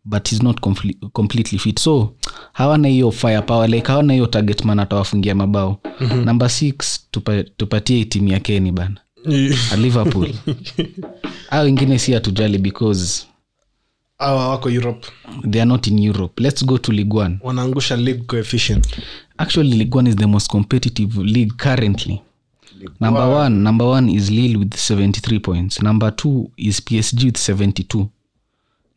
But 0.06 0.30
he's 0.30 0.42
not 0.44 0.60
comple- 0.62 1.10
completely 1.14 1.60
fit. 1.60 1.80
So 1.80 2.14
hawana 2.54 2.88
hiyo 2.88 3.12
firepower 3.12 3.70
like 3.70 3.88
hawana 3.88 4.14
hiyo 4.14 4.26
target 4.28 4.66
man 4.66 4.80
atawafungia 4.80 5.36
mabao. 5.36 5.80
Mm-hmm. 6.02 6.26
number 6.26 6.50
six 6.50 7.08
tupa, 7.12 7.44
tupatie 7.44 8.06
timu 8.06 8.28
ya 8.28 8.40
keni 8.40 8.72
bana. 8.72 8.98
Liverpool. 9.78 10.30
A 11.50 11.60
wengine 11.60 12.00
si 12.00 12.14
hatujali 12.14 12.58
because 12.58 13.26
awa 14.20 14.50
wako 14.50 14.70
europe. 14.70 15.08
They 15.50 15.62
are 15.62 15.70
not 15.70 15.88
in 15.88 16.00
europe. 16.00 16.44
Let's 16.44 16.66
go 16.66 16.78
to 16.78 16.92
league 16.92 17.14
one. 17.18 17.38
Wanaangusha 17.44 17.96
league 17.98 18.24
coefficient. 18.28 18.88
Actually 19.38 19.70
league 19.78 19.96
one 19.98 20.10
is 20.10 20.16
the 20.16 20.28
most 20.28 20.50
competitive 20.50 21.18
league 21.18 21.54
currently. 21.58 22.22
Number 23.00 23.28
one. 23.28 23.56
number 23.64 23.86
one 23.88 24.10
is 24.12 24.30
lille 24.32 24.58
with 24.60 24.76
73 24.76 25.40
points. 25.40 25.82
Number 25.82 26.12
two 26.16 26.52
is 26.58 26.80
psg 26.82 27.24
with 27.26 27.38
72 27.38 28.08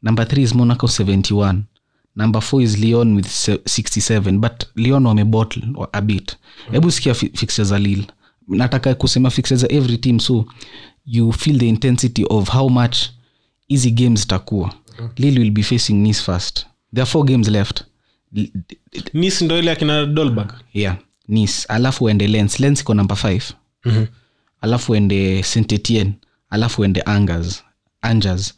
number 0.02 0.24
three 0.28 0.42
is 0.42 0.54
monaco 0.54 0.86
71 0.86 1.62
number 2.16 2.40
four 2.40 2.60
is 2.62 2.78
leon 2.78 3.14
with 3.16 3.26
se- 3.28 3.60
67 3.66 4.38
but 4.40 4.64
leon 4.76 5.04
wamebottle 5.06 5.88
a 5.92 6.00
bit. 6.00 6.36
Hebu 6.72 6.90
sikia 6.90 7.14
fi- 7.14 7.30
fixtures 7.34 7.68
za 7.68 7.78
lille. 7.78 8.06
Nataka 8.48 8.94
kusema 8.94 9.30
fixtures 9.30 9.60
za 9.60 9.72
every 9.72 9.98
team 9.98 10.20
so 10.20 10.44
you 11.06 11.32
feel 11.32 11.58
the 11.58 11.68
intensity 11.68 12.24
of 12.30 12.48
how 12.48 12.68
much 12.68 12.96
easy 13.68 13.90
games 13.90 14.26
zitakuwa 15.02 15.30
lille 15.30 15.40
will 15.40 15.50
be 15.50 15.62
facing 15.62 15.92
nice 15.94 16.22
first. 16.22 16.66
There 16.94 17.02
are 17.02 17.10
four 17.10 17.24
games 17.24 17.48
left. 17.48 17.84
Nice 19.12 19.44
ndo 19.44 19.58
ile 19.58 19.70
akina 19.70 20.06
dolberg? 20.06 20.52
Yeah 20.74 20.96
nice. 21.28 21.66
Alafu 21.68 22.04
uende 22.04 22.28
lens. 22.28 22.60
Lens 22.60 22.80
iko 22.80 22.94
number 22.94 23.16
five. 23.16 23.44
Mhm. 23.84 24.06
alafu 24.60 24.92
uende 24.92 25.42
saint 25.42 25.72
etienne. 25.72 26.12
Alafu 26.50 26.80
uende 26.80 27.02
angers. 27.02 27.62
Angers. 28.02 28.54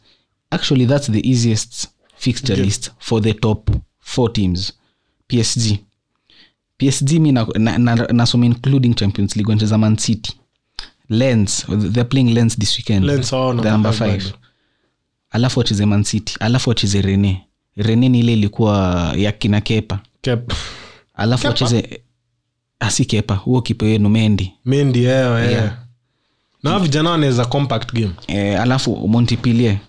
Actually 0.49 0.85
that's 0.85 1.11
the 1.11 1.29
easiest 1.29 1.87
fixture 2.17 2.63
list 2.63 2.91
for 2.99 3.21
the 3.21 3.33
top 3.33 3.69
four 3.99 4.33
teams. 4.33 4.73
Psg 5.27 5.77
psg 6.77 7.11
mi 7.19 7.31
nasoma 7.31 7.59
na, 7.59 7.77
na, 7.77 8.25
na 8.25 8.45
including 8.45 8.93
champions 8.95 9.35
league 9.35 9.49
wanacheza 9.49 9.77
man 9.77 9.97
city. 9.97 10.33
Lens 11.09 11.65
they're 11.67 12.09
playing 12.09 12.33
lens 12.33 12.57
this 12.57 12.77
weekend. 12.77 13.05
Lens, 13.05 13.33
oh, 13.33 13.53
the 13.61 13.71
number 13.71 13.93
five. 13.93 14.23
bado. 14.23 14.37
Alafu 15.29 15.59
wacheze 15.59 15.85
mancity 15.85 16.35
alafu 16.39 16.69
wacheze 16.69 17.01
rene? 17.01 17.41
Rene 17.77 18.09
ni 18.09 18.19
ile 18.19 18.33
ilikuwa 18.33 19.13
ya 19.17 19.31
kina 19.31 19.61
kepa. 19.61 19.99
Kep. 20.21 20.53
alafu 21.13 21.41
Kepa? 21.41 21.49
wacheze 21.65 21.99
asi 22.79 23.05
kepa 23.05 23.35
huo 23.35 23.61
kipe 23.61 23.85
wenu 23.85 24.09
mendi 24.09 24.53
mendi 24.65 25.03
ewe 25.05 25.47
Yeah. 25.51 25.77
na 26.63 26.79
vijana 26.79 27.09
wanaweza 27.09 27.45
compact 27.45 27.93
game. 27.93 28.11
E, 28.27 28.55
alafu 28.57 29.07
montipilie 29.07 29.79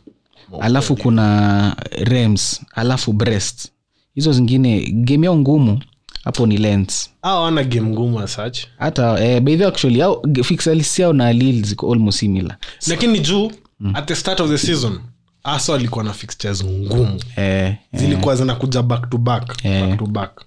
alafu 0.61 0.97
kuna 0.97 1.77
rems 1.91 2.61
alafu 2.75 3.13
brest. 3.13 3.69
Hizo 4.15 4.33
zingine 4.33 4.91
game 4.91 5.27
yao 5.27 5.37
ngumu 5.39 5.81
hapo 6.25 6.47
ni 6.47 6.57
lens. 6.57 7.11
Wana 7.23 7.65
game 7.65 7.91
ngumu 7.91 8.29
such. 8.29 8.59
Hata 8.79 9.25
eh, 9.25 9.41
by 9.41 9.57
the 9.57 9.67
actually 9.67 10.03
au 10.03 10.23
fixalis 10.45 10.99
yao 10.99 11.13
na 11.13 11.33
lil 11.33 11.67
ziko 11.67 11.93
almost 11.93 12.19
similar. 12.19 12.57
Lakini 12.87 13.21
juu 13.21 13.53
at 13.95 14.09
the 14.09 14.15
start 14.15 14.41
of 14.41 14.51
the 14.51 14.59
season 14.59 15.01
asa 15.47 15.73
walikuwa 15.73 16.05
na 16.05 16.13
fixtures 16.13 16.65
ngumu. 16.65 17.21
Eh, 17.37 17.45
eh, 17.65 17.77
zilikuwa 17.93 18.37
zinakuja 18.37 18.83
back 18.83 19.11
to 19.11 19.19
back, 19.19 19.65
Eh. 19.65 19.89
back 19.89 19.99
to 19.99 20.07
back. 20.07 20.45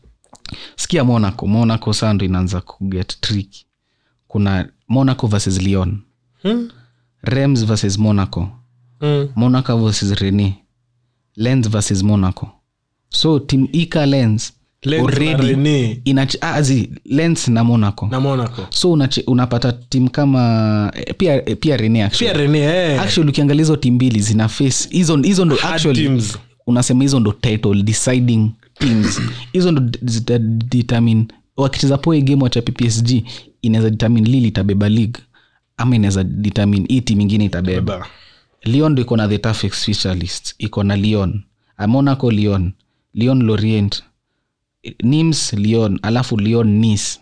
Sikia 0.76 1.04
monaco. 1.04 1.48
Monaco 1.48 1.94
saa 1.94 2.14
ndo 2.14 2.26
inaanza 2.26 2.62
kuget 2.62 3.22
trick 3.22 3.52
kuna 4.28 4.70
monaco 4.88 5.28
versus 5.28 5.62
leon 5.62 6.02
Hmm? 6.42 6.70
rems 7.22 7.66
versus 7.66 7.98
monaco. 7.98 8.50
Mm. 9.02 9.30
monaco 9.36 9.78
versus 9.78 10.12
rene 10.20 10.64
lens 11.36 11.70
versus 11.70 12.04
monaco. 12.04 12.50
So 13.10 13.40
tim 13.40 13.68
ika 13.72 14.06
lens 14.06 14.54
already 14.86 15.48
Rennes 15.48 15.98
inach- 16.06 16.38
ah, 16.42 16.62
lens 17.06 17.48
na 17.48 17.64
monaco. 17.64 18.08
Na 18.12 18.20
monaco. 18.20 18.68
So 18.70 18.92
unache, 18.92 19.24
unapata 19.28 19.72
tim 19.72 20.08
kama 20.08 20.92
eh, 20.96 21.16
pia, 21.18 21.50
eh, 21.50 21.58
pia 21.60 21.78
rene 21.78 22.04
actually. 22.04 22.32
pia 22.32 22.42
rene 22.42 22.60
eh. 22.60 23.02
actually 23.02 23.30
ukiangalia 23.30 23.62
hizo 23.64 23.76
tim 23.76 23.94
mbili 23.96 24.20
zina 24.20 24.48
face 24.48 24.88
hizo 24.92 25.18
hizo 25.18 25.46
ndo 25.46 25.56
Hard 25.56 25.76
actually 25.76 26.04
teams. 26.04 26.38
unasema 26.68 27.04
hizo 27.04 27.20
ndo 27.20 27.32
title 27.32 27.84
deciding 27.84 28.52
teams. 28.80 29.22
Hizo 29.54 29.72
ndo 29.72 30.00
zita 30.02 30.40
determine 30.40 31.26
wakicheza 31.58 31.98
poe 31.98 32.22
game 32.22 32.44
wachape 32.44 32.72
psg 32.72 33.12
inaweza 33.62 33.90
determine 33.90 34.30
lili 34.30 34.48
itabeba 34.48 34.90
league 34.90 35.22
ama 35.78 35.96
inaweza 35.96 36.24
determine 36.24 36.86
hii 36.90 37.02
tim 37.02 37.22
ingine 37.22 37.46
itabeba. 37.46 37.82
Beba. 37.98 38.08
leon 38.64 38.92
ndo 38.92 39.02
iko 39.02 39.18
na 39.18 39.28
the 39.28 39.38
toughest 39.38 39.86
fixture 39.86 40.30
iko 40.58 40.84
na 40.84 40.96
leon 40.96 41.42
Ah, 41.78 41.88
monaco 41.88 42.32
leon 42.32 42.72
leon 43.14 43.44
lorient 43.44 44.04
nims 45.04 45.54
lyon 45.54 46.00
alafu 46.02 46.38
lyon 46.38 46.68
nis 46.80 47.20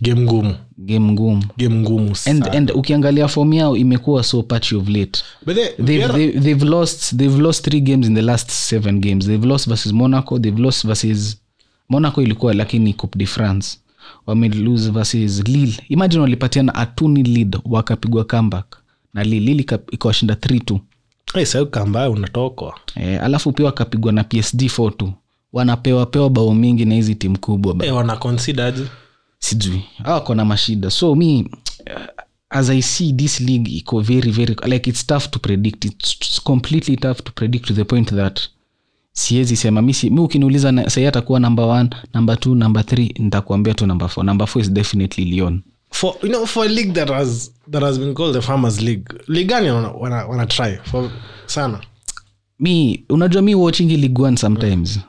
game 0.00 0.20
ngumu. 0.20 0.54
Game 0.78 1.12
ngumu. 1.12 1.44
Game 1.56 1.74
ngumu 1.74 2.16
and, 2.26 2.44
and 2.56 2.70
ukiangalia 2.70 3.28
form 3.28 3.52
yao 3.52 3.76
imekuwa 3.76 4.24
so 4.24 4.42
patchy 4.42 4.76
of 4.76 4.88
late. 4.88 5.22
But 5.46 5.56
they- 5.56 5.84
they've, 5.84 6.12
they, 6.12 6.32
they've 6.40 6.64
lost 6.64 7.16
they've 7.16 7.42
lost 7.42 7.64
three 7.64 7.80
games 7.80 8.06
in 8.06 8.14
the 8.14 8.22
last 8.22 8.50
seven 8.50 9.00
games. 9.00 9.26
They've 9.26 9.46
lost 9.48 9.68
versus 9.68 9.92
monaco 9.92 10.38
they've 10.38 10.62
lost 10.62 10.86
versus 10.86 11.36
monaco 11.88 12.22
ilikuwa 12.22 12.54
lakini 12.54 12.94
coupe 12.94 13.18
de 13.18 13.26
france. 13.26 13.78
Wamelose 14.26 14.90
versus 14.90 15.42
lille. 15.48 15.74
Imagine 15.88 16.22
walipatiana 16.22 16.74
atuni 16.74 17.22
lead 17.22 17.58
wakapigwa 17.64 18.24
comeback. 18.24 18.76
Na 19.14 19.24
lille 19.24 19.40
lille 19.54 19.66
ikawashinda 19.92 20.34
3 20.34 20.78
Eh, 21.34 21.46
sasa 21.46 21.64
kamba 21.66 22.10
unatokwa. 22.10 22.74
E, 22.96 23.16
alafu 23.18 23.52
pia 23.52 23.66
wakapigwa 23.66 24.12
na 24.12 24.24
psd 24.24 24.62
4 24.62 25.12
wanapewa 25.52 26.06
pewa 26.06 26.30
bao 26.30 26.54
mingi 26.54 26.84
na 26.84 26.94
hizi 26.94 27.14
timu 27.14 27.38
kubwa 27.38 27.74
ba- 27.74 27.86
eh, 27.86 27.94
wana 27.96 28.16
sijui. 29.38 29.82
Awako 30.04 30.34
na 30.34 30.44
mashida. 30.44 30.90
So 30.90 31.14
mi 31.14 31.50
as 32.50 32.70
i 32.70 32.82
see 32.82 33.12
this 33.12 33.40
league 33.40 33.70
iko 33.72 34.00
very 34.00 34.30
very 34.30 34.56
like 34.66 34.90
it's 34.90 35.06
tough 35.06 35.30
to 35.30 35.38
predict. 35.38 35.84
It's 35.84 36.40
completely 36.42 36.96
tough 36.96 37.22
to 37.22 37.32
predict 37.32 37.66
to 37.66 37.74
the 37.74 37.84
point 37.84 38.10
that 38.14 38.40
siwezi 39.12 39.56
sema. 39.56 39.82
Mi, 39.82 39.94
mi 40.10 40.20
ukiniuliza 40.20 40.72
na- 40.72 40.90
sahi 40.90 41.06
atakuwa 41.06 41.40
number 41.40 41.64
one 41.64 41.90
number 42.14 42.40
two 42.40 42.54
number 42.54 42.86
three 42.86 43.14
nitakuambia 43.18 43.74
tu 43.74 43.86
number 43.86 44.08
four. 44.08 44.24
Number 44.24 44.46
four 44.46 44.62
is 44.62 44.70
definitely 44.70 45.24
leon 45.24 45.62
for 45.90 46.14
you 46.22 46.28
know 46.28 46.46
for 46.46 46.66
a 46.66 46.68
league 46.68 46.92
that 46.92 47.08
has 47.08 47.50
that 47.70 47.82
has 47.82 47.98
been 47.98 48.14
called 48.14 48.34
the 48.34 48.40
farmers 48.42 48.80
league 48.80 49.04
ligani 49.28 49.70
wana, 49.70 49.88
wana, 49.88 50.26
wana 50.26 50.46
try? 50.46 50.76
For 50.84 51.10
sana. 51.46 51.80
Mi 52.58 53.04
unajua 53.08 53.42
mi 53.42 53.54
watchingi 53.54 53.96
league 53.96 54.22
one 54.24 54.36
sometimes 54.36 55.00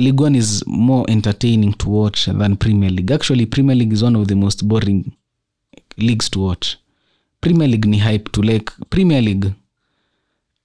league 0.00 0.20
one 0.24 0.38
is 0.38 0.64
more 0.66 1.04
entertaining 1.12 1.72
to 1.72 1.90
watch 1.90 2.24
than 2.26 2.56
premier 2.56 2.90
league. 2.90 3.14
Actually 3.14 3.46
premier 3.46 3.76
league 3.76 3.92
is 3.94 4.02
one 4.02 4.18
of 4.18 4.26
the 4.28 4.34
most 4.34 4.64
boring 4.64 5.04
leagues 5.96 6.30
to 6.30 6.40
watch. 6.42 6.76
Premier 7.40 7.68
league 7.68 7.88
ni 7.88 7.98
hype 7.98 8.28
to 8.32 8.42
like 8.42 8.72
premier 8.90 9.22
league 9.22 9.52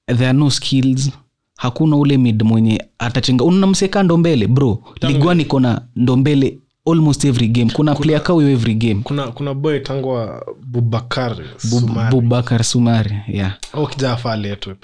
there 0.08 0.28
are 0.30 0.34
no 0.38 0.50
skills. 0.50 1.12
Hakuna 1.58 1.96
ule 1.98 2.18
mid 2.18 2.44
mwenye 2.44 2.86
atachenga. 3.00 3.44
Unamseka 3.44 4.04
ndombele 4.04 4.48
bro. 4.48 4.84
League 5.02 5.28
one 5.28 5.42
iko 5.42 5.60
na 5.60 5.82
ndombele 5.96 6.58
almost 6.88 7.26
every 7.26 7.48
game. 7.48 7.72
Kuna, 7.72 7.96
player 7.96 8.24
kauyo 8.24 8.50
every 8.50 8.74
game. 8.76 9.02
kuna 9.04 9.28
kuna 9.32 9.54
boy 9.54 9.80
tangwa 9.80 10.46
bubakar 10.66 11.36
Bu- 11.38 11.80
Sumari. 11.80 12.16
bubakar 12.16 12.64
sumari 12.64 13.16
yeah. 13.28 13.58
Au 13.74 13.88
kijaa 13.88 14.16
faa 14.16 14.32
aletwe 14.32 14.76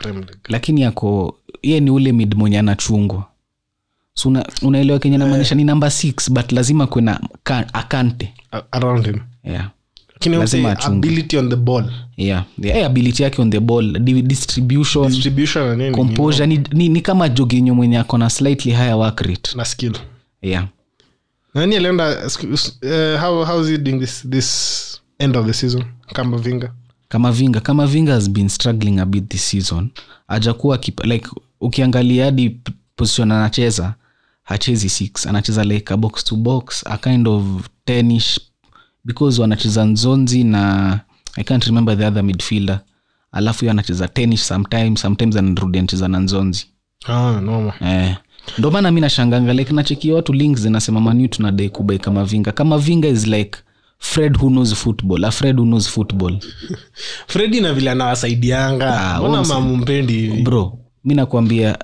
lakini 0.49 0.81
yako 0.81 1.37
ye 1.63 1.79
ni 1.79 1.91
ule 1.91 2.11
mid 2.11 2.35
mwenye 2.35 2.59
anachungwa 2.59 3.25
so 4.21 4.29
una, 4.29 4.45
unaelewa 4.61 4.99
kenye 4.99 5.17
namaanisha? 5.17 5.55
Ni 5.55 5.63
namba 5.63 5.87
6 5.87 6.31
but 6.33 6.51
lazima 6.51 6.87
kwena 6.87 7.19
akante. 7.73 8.33
Around 8.71 9.05
him. 9.05 9.19
Yeah. 9.43 9.69
Lazima 10.25 10.67
lazima 10.67 10.79
ability 10.79 11.37
on 11.37 11.49
the 11.49 11.55
ball. 11.55 11.91
Yeah. 12.17 12.45
Yeah, 12.57 12.85
ability 12.85 13.23
yake 13.23 13.41
on 13.41 13.49
the 13.49 13.59
ball 13.59 13.99
distribution 13.99 15.07
distribution 15.07 15.77
nini 15.77 15.95
composure 15.95 16.47
ni, 16.47 16.61
ni, 16.71 16.89
ni 16.89 17.01
kama 17.01 17.29
joginyo 17.29 17.75
mwenye 17.75 17.97
ako 17.99 18.17
na 18.17 18.29
slightly 18.29 18.71
higher 18.71 18.95
work 18.95 19.21
rate. 19.21 19.57
Na 19.57 19.65
skill. 19.65 19.93
Yeah. 20.41 20.67
nani 21.53 21.75
alienda 21.75 22.17
uh, 22.25 23.19
how, 23.21 23.45
how 23.45 23.61
is 23.61 23.67
he 23.67 23.77
doing 23.77 23.99
this 23.99 24.27
this 24.29 25.01
end 25.19 25.37
of 25.37 25.45
the 25.45 25.53
season? 25.53 25.83
Kama 26.13 26.37
vinga. 26.37 26.71
Kama 27.09 27.31
vinga 27.31 27.59
kama 27.59 27.87
vinga 27.87 28.13
has 28.13 28.29
been 28.29 28.49
struggling 28.49 28.99
a 28.99 29.05
bit 29.05 29.29
this 29.29 29.49
season 29.49 29.89
ajakuwa 30.27 30.79
like 31.03 31.29
ukiangalia 31.61 32.25
hadi 32.25 32.57
position 32.95 33.31
anacheza 33.31 33.93
hachezi 34.51 34.89
six 34.89 35.27
anacheza 35.27 35.63
like 35.63 35.93
a 35.93 35.97
box 35.97 36.23
to 36.23 36.35
box 36.35 36.83
a 36.87 36.97
kind 36.97 37.27
of 37.27 37.43
tenish 37.85 38.39
because 39.05 39.41
wanacheza 39.41 39.85
nzonzi 39.85 40.43
na 40.43 40.99
i 41.35 41.43
can't 41.43 41.63
remember 41.65 41.97
the 41.97 42.05
other 42.05 42.23
midfielder. 42.23 42.79
Alafu 43.31 43.59
hiyo 43.59 43.71
anacheza 43.71 44.07
tenish 44.07 44.41
sometimes 44.41 45.01
sometimes 45.01 45.35
anarudi 45.35 45.77
anacheza 45.79 46.07
na 46.07 46.19
nzonzi. 46.19 46.65
Ah, 47.07 47.41
no. 47.41 47.73
eh. 47.81 48.15
ndo 48.57 48.71
maana 48.71 48.91
mi 48.91 49.01
nashanganga 49.01 49.53
like 49.53 49.73
nachekia 49.73 50.15
watu 50.15 50.33
link 50.33 50.57
zinasema 50.57 51.01
manu 51.01 51.27
tunadai 51.27 51.69
kubai 51.69 51.99
kama 51.99 52.25
vinga. 52.25 52.51
Kama 52.51 52.77
vinga 52.77 53.07
is 53.07 53.27
like 53.27 53.59
fred 53.99 54.37
who 54.37 54.49
knows 54.49 54.73
football? 54.75 55.25
A 55.25 55.31
fred 55.31 55.55
who 55.59 55.65
knows 55.65 55.89
football? 55.89 56.39
Fredi 57.27 57.61
na 57.61 57.73
vile 57.73 57.91
anawasaidianga. 57.91 59.01
Ah, 59.01 59.17
mbona 59.19 59.43
mamumpendi 59.43 60.13
hivi? 60.13 60.41
Bro 60.41 60.77
mi 61.03 61.15
nakwambia 61.15 61.77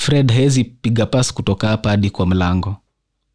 fred 0.00 0.32
hawezi 0.32 0.64
piga 0.64 1.06
pas 1.06 1.32
kutoka 1.34 1.68
hapa 1.68 1.90
hadi 1.90 2.10
kwa 2.10 2.26
mlango. 2.26 2.76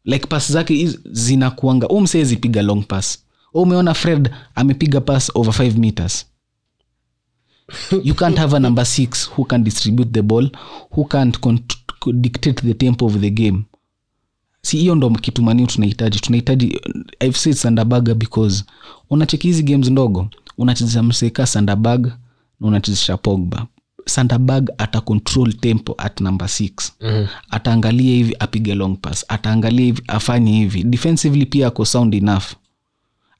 Like 0.04 0.26
pas 0.26 0.52
zake 0.52 0.98
zinakuanga. 1.10 1.88
U 1.88 2.00
msewezi 2.00 2.36
piga 2.36 2.62
long 2.62 2.82
pass. 2.86 3.18
U 3.54 3.62
umeona 3.62 3.94
fred 3.94 4.30
amepiga 4.54 5.00
pass 5.00 5.30
over 5.34 5.54
5 5.66 5.78
meters. 5.78 6.26
You 8.04 8.14
can't 8.14 8.38
have 8.38 8.56
a 8.56 8.60
number 8.60 8.86
six 8.86 9.30
who 9.36 9.44
can 9.44 9.64
distribute 9.64 10.10
the 10.12 10.22
ball 10.22 10.50
who 10.96 11.04
can't 11.04 11.38
dictate 12.12 12.62
the 12.62 12.74
tempo 12.74 13.06
of 13.06 13.20
the 13.20 13.30
game. 13.30 13.64
Si 14.62 14.76
hiyo 14.78 14.94
ndo 14.94 15.10
kitu 15.10 15.42
maniu 15.42 15.66
tunahitaji. 15.66 16.20
Tunahitaji 16.20 16.80
i've 17.20 17.38
said 17.38 17.54
sandabaga 17.56 18.14
because 18.14 18.64
unacheki 19.10 19.46
hizi 19.48 19.62
games 19.62 19.88
ndogo 19.90 20.28
unachezesha 20.58 21.02
mseka 21.02 21.46
sandabag 21.46 22.06
na 22.60 22.68
unachezesha 22.68 23.16
pogba 23.16 23.66
sandabag 24.06 24.70
ata 24.78 25.00
control 25.00 25.52
tempo 25.52 25.94
at 25.98 26.20
number 26.20 26.48
six. 26.48 26.92
Mm. 27.00 27.26
ataangalia 27.50 28.14
hivi 28.14 28.36
apige 28.38 28.74
long 28.74 28.96
pass. 28.96 29.24
Ataangalia 29.28 29.84
hivi 29.86 30.02
afanye 30.08 30.52
hivi. 30.52 30.82
Defensively 30.84 31.46
pia 31.46 31.66
ako 31.66 31.84
sound 31.84 32.14
enough. 32.14 32.44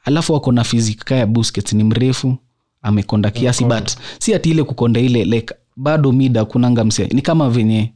Alafu 0.05 0.37
ako 0.37 0.53
na 0.53 0.65
fizika 0.65 1.15
ya 1.15 1.27
busquets 1.27 1.73
ni 1.73 1.85
mrefu 1.85 2.37
amekonda 2.83 3.31
kiasi 3.31 3.65
but 3.65 3.91
si 4.19 4.35
ati 4.35 4.51
ile 4.51 4.63
kukonda 4.65 5.01
ile 5.01 5.25
like 5.25 5.55
bado 5.77 6.13
mida 6.13 6.45
kunanga 6.45 6.85
mse. 6.85 7.07
Ni 7.07 7.23
kama 7.23 7.51
venye 7.51 7.93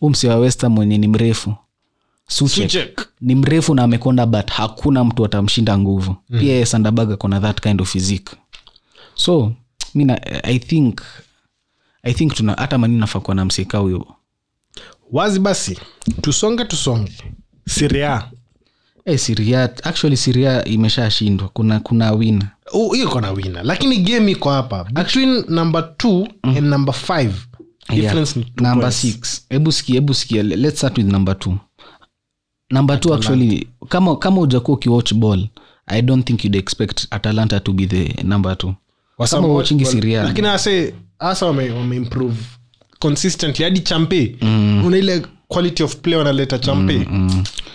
huu 0.00 0.10
mse 0.10 0.28
wa 0.28 0.36
westa 0.36 0.68
mwenye 0.68 0.98
ni 0.98 1.08
mrefu. 1.08 1.54
Suchek. 2.28 2.70
Suchek. 2.70 3.08
ni 3.20 3.34
mrefu 3.34 3.74
na 3.74 3.82
amekonda 3.82 4.26
but 4.26 4.50
hakuna 4.50 5.04
mtu 5.04 5.24
atamshinda 5.24 5.78
nguvu. 5.78 6.16
Mm. 6.30 6.40
pia 6.40 6.52
yeye 6.52 6.66
sandabag 6.66 7.12
akona 7.12 7.40
that 7.40 7.60
kind 7.60 7.80
of 7.80 7.92
physique. 7.92 8.36
So 9.14 9.52
mina 9.94 10.20
i 10.44 10.58
think 10.58 11.00
i 12.08 12.14
think 12.14 12.34
tuna 12.34 12.52
hata 12.54 12.78
mani 12.78 12.98
nafaa 12.98 13.20
kuwa 13.20 13.34
na 13.34 13.44
msika 13.44 13.78
huyo. 13.78 14.06
Wazi 15.12 15.40
basi 15.40 15.78
tusonge 16.20 16.64
tusonge. 16.64 17.12
Siria 17.68 18.30
eh, 19.04 19.18
siria 19.18 19.62
actually 19.84 20.16
siria 20.16 20.64
imeshashindwa. 20.64 21.48
Kuna 21.48 21.80
kuna 21.80 22.12
wina 22.12 22.48
Oh, 22.72 22.96
iko 22.96 23.20
na 23.20 23.30
wina 23.32 23.62
lakini 23.62 23.96
game 23.98 24.32
iko 24.32 24.50
hapa. 24.50 24.84
Between 24.84 25.44
number 25.48 25.96
two 25.96 26.28
and 26.42 26.60
number 26.62 26.94
five 26.94 27.34
difference 27.90 28.38
yeah. 28.40 28.50
number 28.60 28.92
six. 28.92 29.46
Hebu 29.50 29.72
sikia 29.72 29.94
hebu 29.94 30.14
sikia. 30.14 30.42
Let's 30.42 30.78
start 30.78 30.98
with 30.98 31.06
number 31.06 31.38
two. 31.38 31.58
Number 32.70 33.00
two 33.00 33.14
actually 33.14 33.68
kama 33.88 34.16
kama 34.16 34.40
ujakuwa 34.40 34.76
ukiwatch 34.76 35.14
ball 35.14 35.48
i 35.86 36.02
don't 36.02 36.26
think 36.26 36.44
you'd 36.44 36.56
expect 36.58 37.06
atalanta 37.10 37.60
to 37.60 37.72
be 37.72 37.86
the 37.86 38.22
number 38.22 38.58
two. 38.58 38.74
Wasama 39.18 39.48
watchingi 39.48 39.84
siria 39.86 40.22
lakini 40.22 40.48
ase 40.48 40.94
hasa 41.18 41.46
wame, 41.46 41.70
wame 41.70 42.06
consistently 42.98 43.64
hadi 43.64 43.80
champe. 43.80 44.36
Una 44.86 44.96
ile 44.98 45.22
quality 45.48 45.82
of 45.82 45.96
play 45.96 46.16
wanaleta 46.18 46.58
champe. 46.58 47.08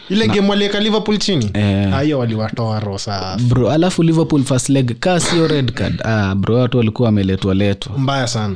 Ile 0.10 0.27
game 0.27 0.49
walieka 0.49 0.79
liverpool 0.79 1.17
chini? 1.17 1.49
Eh. 1.53 1.93
Ah, 1.93 2.01
hiyo 2.01 2.19
waliwatoa 2.19 2.79
rosabro 2.79 3.71
alafu 3.71 4.03
liverpool 4.03 4.43
first 4.43 4.69
leg 4.69 4.91
kaa 4.99 5.19
sio 5.19 5.47
red 5.47 5.71
card. 5.71 6.01
Ah, 6.06 6.36
bro 6.36 6.56
watu 6.56 6.77
walikuwa 6.77 7.06
wameletwa 7.06 7.53
letwa. 7.53 7.97
Mbaya 7.97 8.27
sana. 8.27 8.56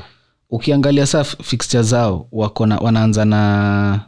Ukiangalia 0.49 1.05
saa 1.05 1.23
fixture 1.23 1.83
zao 1.83 2.27
wakona 2.31 2.77
wanaanza 2.77 3.25
na 3.25 3.99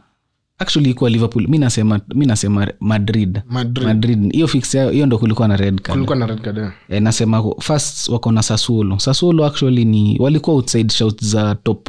actually 0.60 0.90
ikuwa 0.90 1.10
liverpool. 1.10 1.48
Mi 1.48 1.58
nasema 1.58 2.00
mi 2.14 2.26
nasema 2.26 2.68
madrid. 2.80 3.40
Madrid. 3.48 3.86
Madrid. 3.86 4.32
Hiyo 4.32 4.48
fix 4.48 4.72
hiyo 4.72 5.06
ndo 5.06 5.18
kulikuwa 5.18 5.48
na 5.48 5.56
red 5.56 5.80
card. 5.80 5.92
Kulikuwa 5.94 6.16
na 6.18 6.26
red 6.26 6.40
card 6.40 6.58
eh. 6.58 6.70
e, 6.88 7.00
nasema 7.00 7.44
first 7.60 8.08
wako 8.08 8.32
na 8.32 8.42
sasuolo 8.42 8.98
sasuolo 8.98 9.46
actually 9.46 9.84
ni 9.84 10.16
walikuwa 10.18 10.56
outside 10.56 10.92
shout 10.92 11.24
za 11.24 11.54
top 11.54 11.88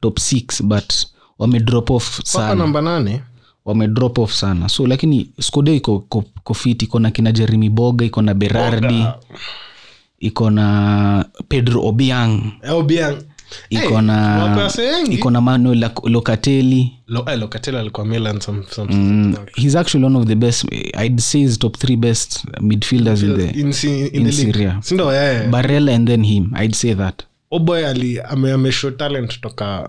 top 0.00 0.18
six 0.18 0.62
but 0.62 0.92
wamedrop 1.38 1.90
off 1.90 2.20
sana. 2.24 2.54
namba 2.54 2.82
nane. 2.82 3.22
Wamedrop 3.64 4.18
off 4.18 4.32
sana. 4.32 4.68
So 4.68 4.86
lakini 4.86 5.30
skodo 5.40 5.74
iko 5.74 5.98
ko- 5.98 6.24
ko 6.44 6.54
fit 6.54 6.82
iko 6.82 6.98
na 7.00 7.10
kina 7.10 7.32
jeremy 7.32 7.68
boga 7.70 8.04
iko 8.04 8.22
na 8.22 8.34
berardi 8.34 9.04
iko 10.18 10.50
na 10.50 11.24
pedro 11.48 11.82
obiang. 11.86 12.40
Eh, 12.62 12.72
Obiang. 12.74 13.16
Iko 13.70 13.94
Eh, 13.94 14.02
na 14.02 14.70
iko 15.10 15.30
na 15.30 15.40
manuel 15.40 15.90
locatelli. 16.04 16.92
Lo- 17.06 17.24
eh, 17.32 17.38
Locatelli 17.38 17.78
alikuwa 17.78 18.06
Milan 18.06 18.36
some- 18.40 18.64
some- 18.74 18.94
mm, 18.94 19.34
he's 19.56 19.76
actually 19.76 20.06
one 20.06 20.18
of 20.18 20.26
the 20.26 20.34
best 20.34 20.64
i'd 21.04 21.20
say 21.20 21.40
his 21.40 21.58
top 21.58 21.78
three 21.78 21.96
best 21.96 22.44
midfielders 22.60 23.22
in 23.22 23.36
the 23.36 23.44
in, 23.60 23.72
in, 23.82 24.10
in 24.12 24.24
the. 24.24 24.32
Syria. 24.32 24.78
sindo 24.82 25.12
yeah. 25.12 25.48
barella 25.50 25.94
and 25.94 26.08
then 26.08 26.24
him 26.24 26.50
i'd 26.62 26.74
say 26.74 26.94
that. 26.94 27.22
Oboy 27.50 27.86
ali 27.86 28.20
ame, 28.20 28.72
talent 28.96 29.40
toka 29.40 29.88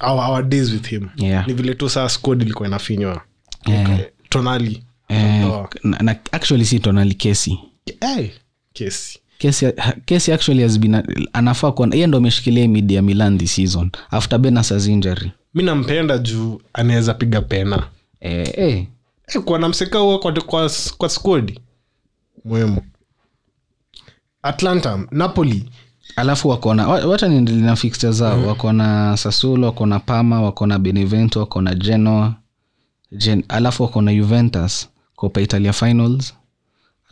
our, 0.00 0.20
our 0.30 0.42
days 0.42 0.72
with 0.72 0.86
him. 0.86 1.08
Yeah. 1.16 1.46
Ni 1.46 1.52
vile 1.54 1.74
tu 1.74 1.88
saa 1.88 2.08
squad 2.08 2.42
ilikuwa 2.42 2.68
inafinywa. 2.68 3.22
Eh, 3.66 4.06
tonali. 4.28 4.82
Eh, 5.08 5.46
na, 5.84 5.98
na 5.98 6.16
actually 6.32 6.64
si 6.64 6.78
tonali 6.80 7.14
kesi 7.14 7.58
hey, 8.00 8.28
kesi 8.72 9.18
kesi 9.38 9.72
kesi 10.04 10.32
actually 10.32 10.62
has 10.62 10.78
been 10.78 11.02
anafaa 11.32 11.72
kuwa 11.72 11.88
yeye 11.92 12.06
ndo 12.06 12.18
ameshikilia 12.18 12.68
mid 12.68 12.90
ya 12.90 13.02
milan 13.02 13.38
this 13.38 13.54
season 13.54 13.90
after 14.10 14.38
benasas 14.38 14.86
injury. 14.86 15.32
Mi 15.54 15.62
nampenda 15.62 16.18
juu 16.18 16.60
anaweza 16.72 17.14
piga 17.14 17.40
pena. 17.42 17.82
Eh, 18.20 18.48
eh. 18.54 18.86
hey, 19.26 19.42
kuwa 19.42 19.58
namseka 19.58 19.98
huo 19.98 20.18
kwa, 20.18 20.32
kwa, 20.32 20.70
kwa 20.98 21.08
skodi 21.08 21.60
muhimu. 22.44 22.80
Atlanta 24.42 25.06
napoli. 25.10 25.70
Alafu 26.16 26.48
wakona 26.48 26.88
wa- 26.88 27.06
wacha 27.06 27.28
niendelee 27.28 27.60
na 27.62 27.76
fixture 27.76 28.12
zao. 28.12 28.36
Mm. 28.38 28.46
wakona 28.46 29.16
sasulo 29.16 29.66
wakona 29.66 29.98
pama 30.00 30.42
wakona 30.42 30.78
benevento 30.78 31.40
wakona 31.40 31.74
genoa 31.74 32.34
Gen, 33.18 33.44
alafu 33.48 33.82
wakona 33.82 34.14
juventus 34.14 34.88
copa 35.16 35.40
italia 35.40 35.72
finals 35.72 36.34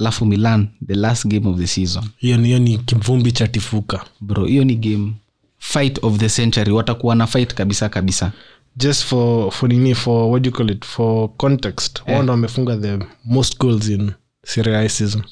alafu 0.01 0.27
milan 0.27 0.69
the 0.87 0.95
last 0.95 1.27
game 1.27 1.49
of 1.49 1.59
the 1.59 1.67
season. 1.67 2.05
Hiyo 2.17 2.37
ni- 2.37 2.47
hiyo 2.47 2.59
ni 2.59 2.79
kivumbi 2.79 3.33
cha 3.33 3.49
tifuka. 3.49 4.05
Bro 4.21 4.45
hiyo 4.47 4.65
ni 4.65 4.77
game 4.77 5.13
fight 5.59 6.05
of 6.05 6.17
the 6.19 6.29
century. 6.29 6.73
Watakuwa 6.73 7.15
na 7.15 7.27
fight 7.27 7.55
kabisa 7.55 7.89
kabisa. 7.89 8.33
Just 8.77 9.05
for 9.05 9.51
for 9.53 9.69
nini? 9.69 9.95
For 9.95 10.31
what 10.31 10.43
do 10.43 10.51
you 10.51 10.57
call 10.57 10.71
it? 10.71 10.85
For 10.85 11.31
context 11.37 12.03
yeah. 12.09 12.29
wamefunga 12.29 12.77
the 12.77 12.99
most 13.25 13.59
goals 13.59 13.89
in 13.89 14.13
Serie 14.45 14.77
A 14.77 14.89
season. 14.89 15.23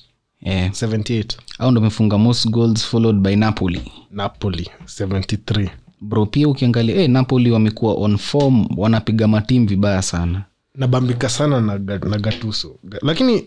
Eh, 0.44 0.70
78 0.72 1.36
au 1.58 1.70
ndo 1.70 1.80
amefunga 1.80 2.18
most 2.18 2.48
goals 2.48 2.84
followed 2.86 3.18
by 3.20 3.36
napoli. 3.36 3.92
Napoli 4.10 4.70
73 4.86 5.70
bro 6.00 6.26
pia 6.26 6.48
ukiangalia 6.48 6.94
hey, 6.96 7.08
napoli 7.08 7.50
wamekuwa 7.50 7.94
on 7.94 8.16
form 8.18 8.66
wanapiga 8.76 9.28
matim 9.28 9.66
vibaya 9.66 10.02
sana. 10.02 10.42
Nabambika 10.74 11.28
sana 11.28 11.60
na, 11.60 11.78
na 11.98 12.18
gatuso 12.18 12.76
lakini 13.02 13.44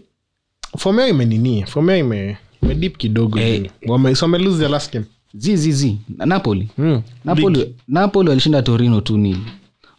fomeo 0.78 1.08
imenini 1.08 1.66
fomea 1.66 1.98
ime 1.98 2.38
imedip 2.64 2.98
kidogo 2.98 3.40
hey. 3.40 3.68
wame, 3.88 4.16
so 4.16 4.26
wame 4.26 4.58
the 4.58 4.68
last 4.68 4.94
game. 4.94 5.06
Zzz 5.38 5.86
napoli. 6.18 6.70
Mm. 6.78 7.02
napoli 7.26 7.76
napoli 7.88 8.30
walishinda 8.30 8.62
torino 8.62 9.02
tu 9.02 9.18
nil. 9.18 9.38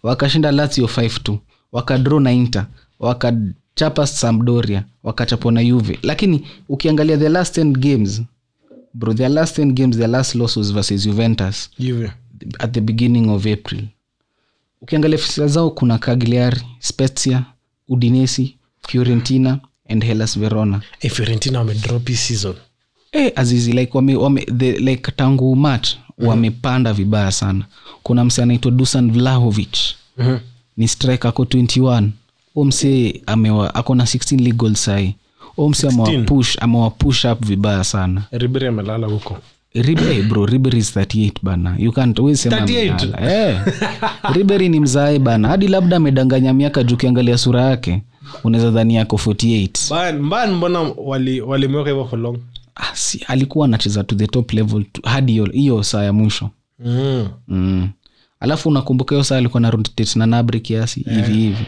Wakashinda 0.03 0.53
lazio 0.53 0.87
5 0.87 1.39
wakadro 1.73 2.21
na 2.21 2.33
inter 2.33 2.67
wakachapa 2.99 4.07
sampdoria. 4.07 4.85
Wakachapwa 5.03 5.53
na 5.53 5.77
uve 5.77 5.99
lakini 6.03 6.47
ukiangalia 6.69 7.17
the 7.19 7.29
last 7.29 7.59
10 7.59 7.73
games 7.79 8.23
bro 8.95 9.15
their 9.15 9.31
last 9.31 9.59
10 9.59 9.73
games 9.73 9.97
their 9.97 10.11
last 10.11 10.35
losses 10.35 10.73
versus 10.73 11.05
juventus 11.05 11.71
Juve. 11.79 12.13
at 12.59 12.73
the 12.73 12.81
beginning 12.81 13.29
of 13.31 13.47
april. 13.47 13.83
Ukiangalia 14.83 15.19
fisa 15.19 15.47
zao 15.47 15.71
kuna 15.71 15.99
kagliari 15.99 16.61
spezia 16.79 17.45
udinesi 17.89 18.57
fiorentina 18.89 19.59
and 19.89 20.05
hellas 20.05 20.39
verona. 20.39 20.81
Hey, 20.99 21.11
fiorentina 21.11 21.59
wamedrop 21.59 22.09
hii 22.09 22.17
season. 22.17 22.55
Hey, 23.13 23.31
azizi 23.37 23.73
like 23.73 23.91
wame, 23.95 24.17
wame, 24.17 24.41
the, 24.59 24.73
like 24.73 25.13
tangu 25.17 25.57
match 25.57 25.89
wamepanda 26.19 26.93
vibaya 26.93 27.33
sana. 27.33 27.65
Kuna 28.03 28.25
mse 28.25 28.43
anaitwa 28.43 28.71
dusan 28.71 29.13
vlahovic. 29.13 29.77
Mhm. 30.19 30.37
ni 30.77 30.89
strike 30.89 31.29
ako 31.29 31.43
21 31.45 32.09
u 32.55 32.65
mse 32.65 33.21
ako 33.75 33.95
na 33.95 34.05
16 34.05 34.37
league 34.37 34.53
goals 34.59 34.85
sahi 34.85 35.15
u 35.57 35.69
mse 35.69 35.89
amewapush 35.89 36.57
amewapush 36.61 37.25
up 37.25 37.45
vibaya 37.47 37.85
sana. 37.85 38.23
Ribery 38.33 38.67
amelala 38.67 39.07
huko. 39.07 39.39
Ribery, 39.75 40.23
bro 40.23 40.47
Ribery 40.47 40.79
is 40.79 40.97
38 40.97 41.33
bana. 41.43 41.77
You 41.79 41.93
can't 41.93 42.19
always 42.19 42.43
sema 42.43 42.57
38? 42.57 43.15
eh. 43.29 43.61
Ribery 44.35 44.69
ni 44.69 44.81
mzae 44.81 45.19
bana. 45.19 45.49
Hadi 45.49 45.69
labda 45.69 45.97
amedanganya 45.97 46.53
miaka 46.55 46.83
juu 46.83 46.97
kiangalia 46.97 47.39
sura 47.39 47.63
yake 47.63 48.03
unaweza 48.45 48.71
dhani 48.71 48.95
yako 48.95 49.17
48 49.17 49.69
Bayern- 49.91 50.29
Bayern 50.29 50.55
mbona 50.55 50.81
wali- 50.81 51.41
walimweka 51.41 51.91
hivyo 51.91 52.05
for 52.05 52.19
long? 52.19 52.39
Ah, 52.75 52.97
si, 52.97 53.25
alikuwa 53.29 53.65
anacheza 53.67 54.05
to 54.05 54.15
the 54.17 54.27
top 54.27 54.53
level 54.53 54.85
hadi 55.05 55.33
hiyo- 55.53 55.83
saa 55.83 56.03
ya 56.05 56.13
mwisho. 56.13 56.51
Mm. 56.85 57.29
mm. 57.49 57.89
alafu 58.41 58.69
unakumbuka 58.69 59.15
hiyo 59.15 59.25
saa 59.25 59.37
alikuwa 59.37 59.61
na 59.61 59.71
rotate 59.71 60.19
na 60.19 60.27
nabri 60.27 60.61
kiasi 60.61 61.01
hivi 61.01 61.33
hivi. 61.33 61.67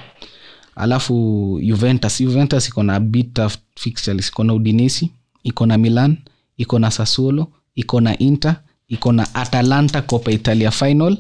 Alafu 0.77 1.15
juventus 1.63 2.21
juventus 2.21 2.69
iko 2.69 2.83
na 2.83 3.01
bit 3.01 3.41
fixtures 3.77 4.29
iko 4.29 4.45
na 4.45 4.55
udinisi 4.55 5.11
iko 5.45 5.67
na 5.67 5.79
milan 5.79 6.17
iko 6.57 6.79
na 6.79 6.91
sasulo 6.91 7.47
iko 7.75 8.01
na 8.01 8.19
inter 8.19 8.57
iko 8.89 9.13
na 9.13 9.35
atalanta 9.35 10.03
copa 10.03 10.31
italia 10.31 10.71
final 10.71 11.17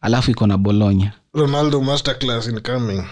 alafu 0.00 0.30
iko 0.30 0.46
na 0.46 0.56
bologna. 0.58 1.12
Ronaldo 1.34 1.80
masterclass 1.82 2.48
incoming 2.48 3.02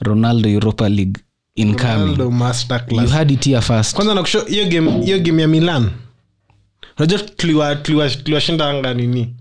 ronaldo 0.00 0.48
europa 0.48 0.88
league 0.88 1.20
incoming 1.54 1.98
ronaldo 1.98 2.24
you 2.24 2.30
masterclass. 2.30 3.10
Had 3.10 3.34
it 3.34 3.44
here 3.46 3.60
first. 3.60 3.94
Kwanza 3.96 4.14
nakusho 4.14 4.40
hiyo 4.40 4.66
game 4.68 5.04
hiyo 5.04 5.18
game 5.20 5.42
ya 5.42 5.48
milan. 5.48 5.90
Unajua 6.98 7.18
tuliwa- 7.18 7.76
tuliwa- 7.76 8.10
tuliwashinda 8.22 8.68
anga 8.70 8.94
nini? 8.94 9.34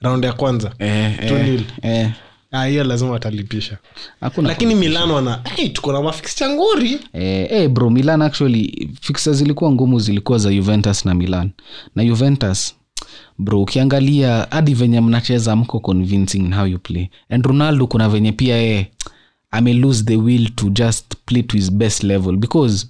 Raundi 0.00 0.26
ya 0.26 0.32
kwanza. 0.32 0.72
Eh, 0.78 1.18
eh, 1.22 1.60
eh. 1.82 2.10
Ah, 2.54 2.64
hiyo 2.66 2.84
lazima 2.84 3.10
watalipisha. 3.10 3.78
Hakuna 4.20 4.48
lakini 4.48 4.74
milan 4.74 5.10
wana 5.10 5.40
hey, 5.56 5.68
tuko 5.68 5.92
na 5.92 6.02
mafiksi 6.02 6.44
nguri. 6.48 7.00
Eh, 7.12 7.46
eh, 7.50 7.68
bro 7.70 7.90
milan 7.90 8.22
actually 8.22 8.88
fixes 9.00 9.36
zilikuwa 9.36 9.72
ngumu 9.72 9.98
zilikuwa 10.00 10.38
za 10.38 10.52
juventus 10.52 11.04
na 11.04 11.14
milan. 11.14 11.50
Na 11.96 12.04
juventus 12.04 12.74
bro 13.38 13.62
ukiangalia 13.62 14.46
hadi 14.50 14.74
venye 14.74 15.00
mnacheza 15.00 15.56
mko 15.56 15.80
convincing 15.80 16.38
in 16.38 16.54
how 16.54 16.66
you 16.66 16.78
play. 16.78 17.08
And 17.30 17.46
ronaldo 17.46 17.86
kuna 17.86 18.08
venye 18.08 18.32
pia 18.32 18.56
yeye 18.56 18.90
ame 19.52 19.72
lose 19.74 20.04
the 20.04 20.16
will 20.16 20.48
to 20.56 20.68
just 20.70 21.04
play 21.26 21.42
to 21.42 21.56
his 21.56 21.72
best 21.72 22.02
level 22.02 22.36
because 22.36 22.86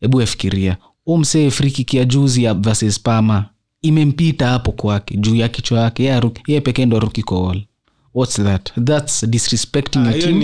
hebu 0.00 0.20
afikiria 0.20 0.76
u 1.06 1.18
msee 1.18 1.50
frikiki 1.50 1.96
ya 1.96 2.04
juzi 2.04 2.44
ya 2.44 2.54
versus 2.54 3.00
pama 3.00 3.44
imempita 3.82 4.48
hapo 4.48 4.72
kwake 4.72 5.16
juu 5.16 5.34
ya 5.34 5.48
kichwa 5.48 5.80
yake 5.80 6.02
yeye 6.04 6.16
aru- 6.20 6.60
pekee 6.62 6.86
ndo 6.86 6.96
aruki 6.96 7.22
kool 7.22 7.62
what's 8.14 8.36
that? 8.36 8.72
That's 8.84 9.26
disrespecting 9.26 9.98
your 10.04 10.18
team? 10.18 10.40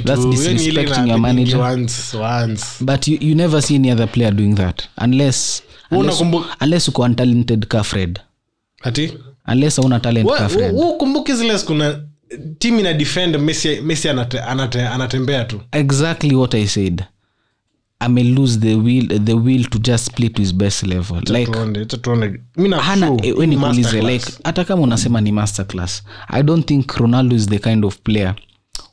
tu? 0.00 0.04
That's 0.06 0.26
disrespecting 0.26 1.08
your 1.08 1.18
manager. 1.20 1.60
once 1.60 2.16
once. 2.16 2.64
But 2.84 3.08
you, 3.08 3.18
you 3.20 3.34
never 3.34 3.62
see 3.62 3.74
any 3.76 3.90
other 3.92 4.08
player 4.12 4.32
doing 4.34 4.54
that. 4.54 4.82
Unless 4.98 5.62
unless, 5.90 6.18
kumbu... 6.18 6.44
unless 6.60 6.88
uko 6.88 7.02
untalented 7.02 7.66
ka 7.66 7.82
fred 7.82 8.20
ati? 8.82 9.12
Unless 9.48 9.78
auna 9.78 10.00
talent 10.00 10.28
ka 10.28 10.48
fred 10.48 10.74
ukumbuki 10.74 11.34
zile 11.34 11.58
siku 11.58 11.74
team 12.58 12.78
ina 12.80 12.94
defend 12.94 13.36
messi, 13.36 13.80
messi 13.80 14.08
anate, 14.08 14.40
anate, 14.40 14.88
anatembea 14.88 15.44
tu. 15.44 15.60
Exactly 15.72 16.34
what 16.34 16.54
i 16.54 16.66
said. 16.66 17.04
Ame 18.00 18.22
lose 18.22 18.58
the 18.58 18.74
will 18.74 19.20
the 19.24 19.34
will 19.34 19.64
to 19.64 19.78
just 19.78 20.12
play 20.14 20.28
to 20.28 20.42
his 20.42 20.54
best 20.54 20.82
level. 20.82 21.20
Like 21.28 21.46
sure, 21.46 21.78
eh, 21.78 21.86
like 24.02 24.24
hata 24.44 24.64
kama 24.64 24.82
unasema 24.82 25.20
ni 25.20 25.32
masterclass 25.32 26.02
i 26.28 26.42
don't 26.42 26.66
think 26.66 26.92
ronaldo 26.92 27.36
is 27.36 27.46
the 27.46 27.58
kind 27.58 27.84
of 27.84 27.98
player 27.98 28.34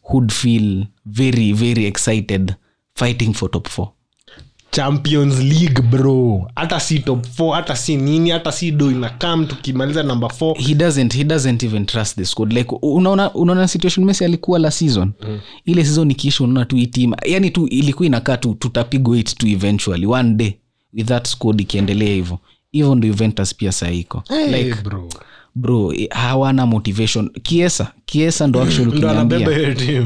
who'd 0.09 0.31
feel 0.31 0.85
very 1.05 1.53
very 1.53 1.85
excited 1.85 2.55
fighting 2.95 3.33
for 3.33 3.51
top 3.51 3.67
four 3.69 3.87
champions 4.71 5.39
league 5.39 5.81
bro. 5.81 6.47
Hata 6.55 6.79
si 6.79 6.99
top 6.99 7.25
4 7.39 7.53
hata 7.55 7.75
si 7.75 7.95
nini 7.97 8.29
hata 8.29 8.51
si 8.51 8.71
do 8.71 8.91
inakam 8.91 9.45
tukimaliza 9.47 10.03
number 10.03 10.29
4 10.29 10.67
he 10.67 10.75
doesn't 10.75 11.13
he 11.15 11.23
doesn't 11.23 11.63
even 11.63 11.85
trust 11.85 12.15
the 12.15 12.25
squad. 12.25 12.53
Like 12.53 12.75
unaona 12.81 13.33
unaona 13.33 13.67
situation 13.67 14.05
messi 14.05 14.25
alikuwa 14.25 14.59
la 14.59 14.71
season? 14.71 15.11
Mm. 15.27 15.39
ile 15.65 15.85
season 15.85 16.11
ikiisha 16.11 16.43
unaona 16.43 16.65
tu 16.65 16.75
hii 16.75 16.87
team 16.87 17.13
yani 17.25 17.51
tu 17.51 17.67
ilikuwa 17.67 18.05
inakaa 18.05 18.37
tu 18.37 18.53
tutapigwa 18.55 19.17
it 19.17 19.35
tu 19.37 19.47
eventually 19.47 20.05
one 20.05 20.33
day 20.33 20.53
with 20.93 21.07
that 21.07 21.27
squad 21.27 21.61
ikiendelea 21.61 22.13
hivyo. 22.13 22.39
Hivyo 22.71 22.95
ndo 22.95 23.07
juventus 23.07 23.55
pia 23.55 23.71
saiko 23.71 24.23
like 24.51 24.73
bro 24.83 25.09
bro 25.59 25.93
hawana 26.09 26.65
motivation. 26.65 27.29
Kiesa 27.43 27.91
kiesa 28.05 28.47
ndo 28.47 28.65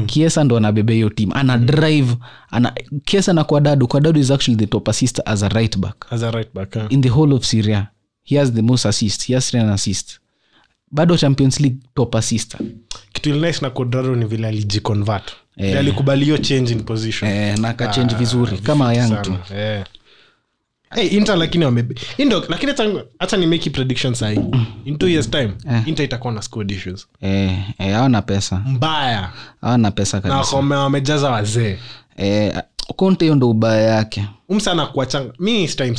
kiesa 0.06 0.44
ndo 0.44 0.56
anabeba 0.56 0.92
hiyo 0.92 1.10
team. 1.10 1.30
Ana 1.34 1.58
drive 1.58 2.16
ana 2.50 2.72
kiesa 3.04 3.32
na 3.32 3.44
kwadadu 3.44 3.88
kwadadu 3.88 4.20
is 4.20 4.30
actually 4.30 4.56
the 4.56 4.66
top 4.66 4.88
assist 4.88 5.20
as 5.24 5.42
a 5.42 5.48
right 5.48 5.78
back. 5.78 6.06
As 6.12 6.22
a 6.22 6.30
right 6.30 6.54
back 6.54 6.76
yeah. 6.76 6.92
in 6.92 7.00
the 7.00 7.08
whole 7.08 7.34
of 7.34 7.44
syria 7.44 7.88
he 8.22 8.38
has 8.38 8.52
the 8.52 8.62
most 8.62 8.86
assist 8.86 9.26
he 9.26 9.34
has 9.34 9.54
10 9.54 9.72
assist 9.72 10.18
bado 10.90 11.16
champions 11.16 11.60
league 11.60 11.78
top 11.94 12.14
assist. 12.14 12.56
Kitu 13.12 13.30
ili 13.30 13.54
na 13.62 13.70
kodraro 13.70 14.16
ni 14.16 14.24
vile 14.24 14.48
alijiconvert. 14.48 15.32
Eh. 15.56 15.78
alikubali 15.78 16.24
hiyo 16.24 16.38
change 16.38 16.72
in 16.72 16.82
position. 16.82 17.30
Eh, 17.30 17.58
na 17.58 17.68
akachange 17.68 18.14
vizuri 18.14 18.58
kama 18.58 18.94
yang 18.94 19.22
tu. 19.22 19.34
Eh. 19.56 19.84
Hey, 20.94 21.06
inter 21.08 21.36
lakini 21.36 21.64
wame 21.64 21.84
Indo, 22.18 22.44
lakini 22.48 22.72
hata 23.18 23.36
ni 23.36 23.46
make 23.46 23.70
prediction 23.70 24.14
sahi 24.14 24.40
in 24.84 24.98
two 24.98 25.08
years 25.08 25.30
time 25.30 25.52
inter 25.86 26.04
itakuwa 26.04 26.32
na 26.32 26.42
squad 26.42 26.70
issues. 26.74 27.06
Eh, 27.20 27.58
eh, 27.78 27.92
hawana 27.94 28.22
pesa. 28.22 28.62
Mbaya. 28.66 29.30
Hawana 29.60 29.90
pesa 29.90 30.20
kabisa. 30.20 30.56
wame- 30.56 30.74
wamejaza 30.76 31.30
wazee. 31.30 31.78
Eh, 32.16 32.62
konte 32.96 33.24
hiyo 33.24 33.34
ndo 33.34 33.50
ubaya 33.50 33.82
yake. 33.82 34.24
Umsa 34.48 34.72
anakuachanga 34.72 35.32
mi 35.38 35.68
time 35.68 35.96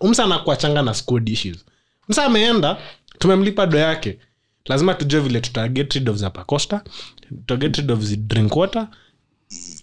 umsa 0.00 0.24
anakuachanga 0.24 0.82
na 0.82 0.94
squad 0.94 1.28
issues. 1.32 1.64
Msa 2.08 2.24
ameenda 2.24 2.76
tumemlipa 3.18 3.66
do 3.66 3.78
yake. 3.78 4.18
Lazima 4.66 4.94
tujue 4.94 5.20
vile 5.20 5.40
tutaget 5.40 5.92
rid 5.94 6.08
of 6.08 6.16
zapacosta 6.16 6.80
tutaget 7.28 7.76
rid 7.76 7.90
of 7.90 8.00
drink 8.16 8.56
water. 8.56 8.88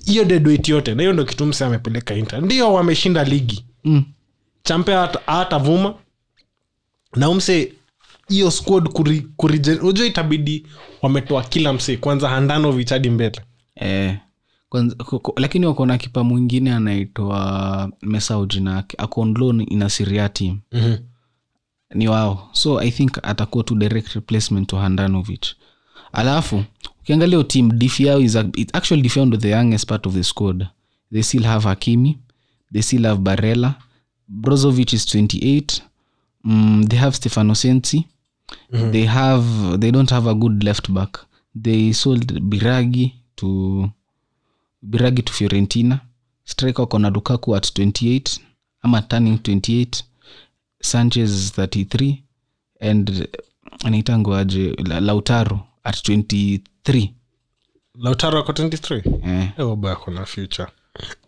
Hiyo 0.05 0.23
deadweight 0.25 0.69
yote 0.69 0.95
na 0.95 1.01
hiyo 1.01 1.13
ndo 1.13 1.25
kitu 1.25 1.45
msa 1.45 1.67
amepeleka 1.67 2.13
inter. 2.15 2.41
Ndio 2.41 2.73
wameshinda 2.73 3.23
ligi. 3.23 3.65
Mm. 3.83 4.03
Champe 4.65 4.95
atavuma 5.27 5.93
na 7.15 7.29
umse 7.29 7.73
hiyo 8.27 8.51
squad 8.51 8.89
kuri, 8.89 9.27
kuri, 9.37 9.61
unajua 9.81 10.05
itabidi 10.05 10.67
wametoa 11.01 11.43
kila 11.43 11.73
mse 11.73 11.97
kwanza 11.97 12.29
handano 12.29 12.71
vichadi 12.71 13.09
mbele. 13.09 13.41
Eh, 13.75 14.17
kwanza, 14.69 14.95
ko- 14.95 15.33
lakini 15.37 15.65
wako 15.65 15.85
na 15.85 15.97
kipa 15.97 16.23
mwingine 16.23 16.73
anaitwa 16.73 17.91
jina 18.47 18.83
akonlon 18.97 19.65
ina 19.69 19.89
siria 19.89 20.29
team. 20.29 20.59
Mm-hmm. 20.71 20.97
ni 21.95 22.07
wao. 22.07 22.49
So 22.51 22.79
i 22.79 22.91
think 22.91 23.17
atakuwa 23.23 23.63
tu 23.63 23.75
direct 23.75 24.07
replacement 24.13 24.69
to 24.69 24.77
handanovich 24.77 25.55
alafu 26.13 26.63
ukiangalia 27.01 27.43
team 27.43 27.71
dif 27.79 27.99
yao 27.99 28.19
is 28.19 28.35
a, 28.35 28.45
it 28.55 28.75
actually 28.75 29.01
dif 29.01 29.17
yao 29.17 29.25
ndo 29.25 29.37
the 29.37 29.49
youngest 29.49 29.85
part 29.87 30.07
of 30.07 30.13
the 30.13 30.23
squad. 30.23 30.67
They 31.13 31.23
still 31.23 31.43
have 31.43 31.67
hakimi 31.67 32.17
they 32.73 32.81
still 32.81 33.03
have 33.05 33.21
barella 33.21 33.75
brozovic 34.27 34.93
is 34.93 35.05
28 35.05 35.81
mm, 36.43 36.87
they 36.87 36.99
have 36.99 37.15
stefano 37.15 37.53
sensi. 37.55 38.05
Mm-hmm. 38.71 38.91
they 38.91 39.05
have 39.05 39.77
they 39.77 39.91
don't 39.91 40.09
have 40.11 40.29
a 40.29 40.33
good 40.33 40.63
left 40.63 40.91
back. 40.91 41.19
They 41.63 41.93
sold 41.93 42.39
biragi 42.49 43.13
to 43.35 43.89
biragi 44.83 45.21
to 45.23 45.33
fiorentina. 45.33 45.99
Striker 46.43 46.81
wako 46.81 46.99
na 46.99 47.09
lukaku 47.09 47.55
at 47.55 47.63
28 47.79 48.39
ama 48.81 49.01
turning 49.01 49.37
28 49.37 50.03
sanchez 50.81 51.51
33 51.57 52.15
and 52.79 53.27
anaitangoaje 53.83 54.75
La- 54.85 54.99
lautaro 54.99 55.59
at 55.83 55.95
23 56.09 57.09
lautaro 57.99 58.39
ako 58.39 58.51
23 58.51 59.01
eh. 59.29 59.49
ewoba 59.57 59.91
ako 59.91 60.11
na 60.11 60.25
future 60.25 60.67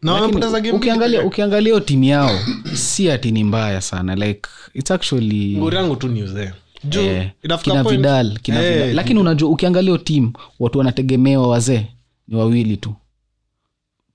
Lakini 0.02 0.72
ukiangalia 0.72 1.24
ukiangalia 1.24 1.74
hiyo 1.74 1.80
timu 1.80 2.04
yao 2.04 2.40
si 2.74 3.12
ati 3.12 3.32
ni 3.32 3.44
mbaya 3.44 3.82
sana. 3.82 4.16
Like 4.16 4.50
its 4.74 4.92
actually 4.92 5.58
ngori 5.58 5.76
yangu 5.78 5.96
tu 5.96 6.08
ni 6.08 6.24
uzee 6.24 6.52
juu 6.84 7.02
eh, 7.02 7.30
kina 7.42 7.58
point- 7.58 7.90
vidal 7.90 8.40
kina 8.40 8.64
Eh, 8.64 8.74
vidal. 8.74 8.96
Lakini 8.96 9.20
unajua 9.20 9.50
ukiangalia 9.50 9.92
hiyo 9.92 10.04
team 10.04 10.34
watu 10.60 10.78
wanategemewa 10.78 11.48
wazee. 11.48 11.88
Ni 12.28 12.36
wawili 12.36 12.78
tu. 12.78 12.96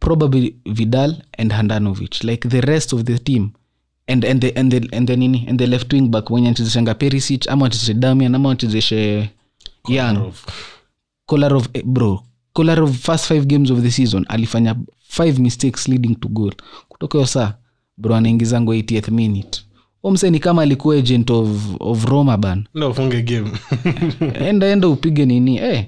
Probably 0.01 0.57
vidal 0.67 1.17
and 1.39 1.53
handanovich 1.53 2.25
like 2.25 2.49
the 2.49 2.61
rest 2.61 2.93
of 2.93 3.03
the 3.03 3.19
team. 3.19 3.51
And, 4.07 4.25
and, 4.25 4.41
the, 4.41 4.51
and, 4.61 4.73
the, 4.73 4.97
and 4.97 5.07
the 5.09 5.17
nini? 5.17 5.47
And 5.49 5.59
the 5.59 5.67
left 5.67 5.93
wing 5.93 6.09
back 6.09 6.31
wenye 6.31 6.47
anachezeshanga 6.49 6.95
perisich 6.95 7.49
ama 7.49 7.63
wachezeshe 7.65 7.95
damian 7.95 8.35
ama 8.35 8.49
wachezeshe 8.49 9.31
young. 9.89 10.33
Kolarov 11.27 11.67
eh, 11.73 11.85
bro 11.85 12.23
kolarov 12.53 12.93
first 12.97 13.25
five 13.27 13.47
games 13.47 13.71
of 13.71 13.81
the 13.83 13.91
season 13.91 14.25
alifanya 14.29 14.77
five 15.09 15.39
mistakes 15.39 15.89
leading 15.89 16.15
to 16.15 16.29
goal. 16.29 16.53
Kutoka 16.89 17.19
hiyo 17.19 17.27
saa 17.27 17.55
bro 17.97 18.15
anaingizango 18.17 18.75
80th 18.75 19.11
minute. 19.11 19.61
Omse 20.03 20.31
ni 20.31 20.39
kama 20.39 20.63
alikuwa 20.63 20.97
agent 20.97 21.31
of, 21.31 21.49
of 21.81 22.05
roma 22.05 22.37
ban. 22.37 22.65
Ndo 22.75 22.91
ufunge 22.91 23.23
game. 23.23 23.51
Enda 24.49 24.67
enda 24.67 24.89
upige 24.89 25.27
nini? 25.27 25.57
Eh. 25.57 25.87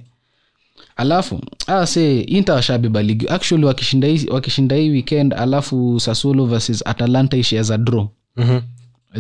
alafu 0.96 1.40
ase 1.66 1.92
se 1.92 2.20
inter 2.20 2.54
washabeba 2.54 3.02
ligi. 3.02 3.28
Actually 3.28 3.64
wakishinda 3.64 4.08
hii 4.08 4.26
wakishinda 4.28 4.76
hii 4.76 4.90
weekend 4.90 5.34
alafu 5.34 6.00
sasolo 6.00 6.46
versus 6.46 6.82
atalanta 6.86 7.36
ishi 7.36 7.58
as 7.58 7.70
a 7.70 7.78
draw. 7.78 8.08
Mhm. 8.36 8.60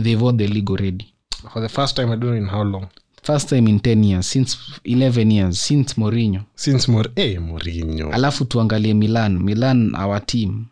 they've 0.02 0.24
won 0.24 0.36
the 0.36 0.46
league 0.46 0.74
already. 0.74 1.04
For 1.52 1.62
the 1.62 1.68
first 1.68 1.96
time 1.96 2.12
i 2.12 2.16
don't 2.16 2.22
know 2.22 2.36
in 2.36 2.48
how 2.48 2.64
long 2.64 2.86
first 3.24 3.48
time 3.48 3.70
in 3.70 3.78
10 3.78 4.04
years 4.04 4.30
since 4.30 4.56
11 4.84 5.32
years 5.32 5.66
since 5.66 5.94
morinyo 6.00 6.40
since 6.54 6.90
Mor 6.92 7.10
eh 7.16 7.40
Mourinho. 7.40 8.10
Alafu 8.10 8.44
tuangalie 8.44 8.94
milan. 8.94 9.38
Milan 9.38 9.94
our 9.94 10.26
team. 10.26 10.64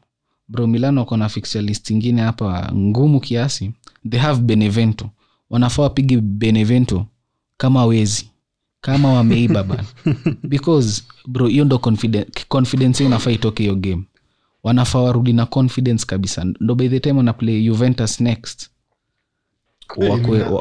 Bro 0.49 0.67
milan 0.67 0.99
wako 0.99 1.17
na 1.17 1.29
fixture 1.29 1.63
list 1.65 1.91
ingine 1.91 2.21
hapa 2.23 2.71
ngumu 2.75 3.21
kiasi. 3.21 3.71
They 4.11 4.21
have 4.21 4.41
benevento. 4.43 5.11
Wanafaa 5.51 5.83
wapige 5.83 6.17
benevento 6.21 7.07
kama 7.57 7.87
wezi 7.87 8.29
kama 8.81 9.13
wameiba 9.13 9.63
bana. 9.69 9.85
Because 10.43 11.03
bro 11.27 11.47
hiyo 11.47 11.65
ndo 11.65 11.79
confidence, 11.79 12.31
confidence 12.49 13.05
inafaa 13.05 13.31
itoke 13.31 13.63
hiyo 13.63 13.75
game. 13.75 14.03
Wanafaa 14.63 14.99
warudi 15.01 15.33
na 15.33 15.47
confidence 15.47 16.07
kabisa. 16.07 16.45
Ndo 16.61 16.75
by 16.75 16.89
the 16.89 17.01
time 17.01 17.17
wanaplay 17.17 17.63
juventus 17.65 18.21
next 18.21 18.69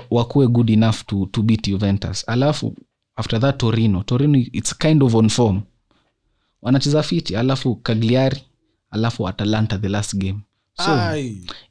wakue, 0.09 0.41
wa- 0.41 0.47
good 0.47 0.69
enough 0.69 0.95
to, 1.05 1.25
to 1.31 1.41
beat 1.41 1.67
juventus. 1.67 2.23
Alafu 2.29 2.75
after 3.15 3.39
that 3.41 3.57
torino. 3.57 4.03
Torino 4.03 4.37
its 4.51 4.77
kind 4.77 5.03
of 5.03 5.15
on 5.15 5.29
form. 5.29 5.61
Wanacheza 6.61 7.03
fiti 7.03 7.35
alafu 7.35 7.75
kagliari 7.75 8.41
alafu 8.91 9.27
atalanta 9.27 9.77
the 9.77 9.89
last 9.89 10.15
game. 10.15 10.39
So 10.77 10.91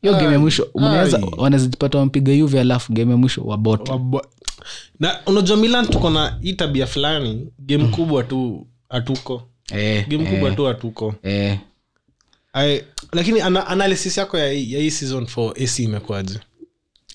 hiyo 0.02 0.14
game 0.14 0.32
ya 0.32 0.38
mwisho 0.38 0.68
mnaweza 0.74 1.20
wanaweza 1.36 1.66
jipata 1.68 1.98
wampiga 1.98 2.32
yuve 2.32 2.60
alafu 2.60 2.92
game 2.92 3.10
ya 3.10 3.16
mwisho 3.16 3.42
wabote 3.44 3.92
Wabo- 3.92 4.26
na 5.00 5.18
unajua 5.26 5.56
milan 5.56 5.86
tuko 5.86 6.10
na 6.10 6.38
hii 6.42 6.52
tabia 6.52 6.86
fulani 6.86 7.48
game 7.58 7.84
kubwa 7.88 8.22
tu 8.22 8.66
hatuko. 8.88 9.42
Eh, 9.72 10.08
game 10.08 10.24
kubwa 10.30 10.50
eh, 10.50 10.56
tu 10.56 10.64
hatuko. 10.64 11.14
Eh. 11.22 11.58
Lakini 13.12 13.40
ana, 13.40 13.66
analysis 13.66 14.18
yako 14.18 14.38
ya, 14.38 14.46
ya 14.46 14.78
hii 14.78 14.90
season 14.90 15.26
for 15.26 15.54
ac 15.62 15.78
imekuaje 15.78 16.38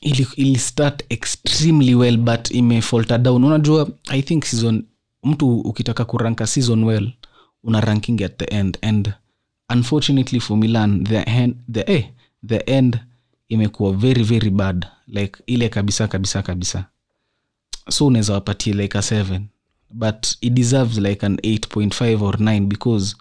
ili, 0.05 0.27
ili 0.35 0.59
extremely 1.09 1.95
well 1.95 2.17
but 2.17 2.51
imefalter 2.51 3.17
down. 3.17 3.43
Unajua 3.43 3.89
i 4.09 4.21
think 4.21 4.43
season 4.45 4.83
mtu 5.23 5.59
ukitaka 5.59 6.05
kuranka 6.05 6.47
season 6.47 6.83
well 6.83 7.11
una 7.63 7.81
ranking 7.81 8.21
at 8.23 8.37
the 8.37 8.45
end 8.45 8.77
and 8.81 9.13
unfortunately 9.73 10.39
for 10.39 10.57
milan 10.57 11.03
the 11.03 11.21
end, 11.23 11.55
the, 11.71 11.83
eh, 11.93 12.05
the 12.47 12.57
end 12.57 12.99
imekuwa 13.49 13.93
very 13.93 14.23
very 14.23 14.49
bad. 14.49 14.85
Like 15.07 15.43
ile 15.45 15.69
kabisa 15.69 16.07
kabisa 16.07 16.41
kabisa. 16.41 16.85
So 17.89 18.05
unaweza 18.07 18.33
wapatie 18.33 18.73
like 18.73 18.97
a 18.97 19.01
7 19.01 19.41
but 19.91 20.27
it 20.41 20.53
deserves 20.53 20.97
like 20.97 21.25
an 21.25 21.35
8.5 21.35 22.21
or 22.21 22.35
9 22.41 22.59
because 22.59 23.15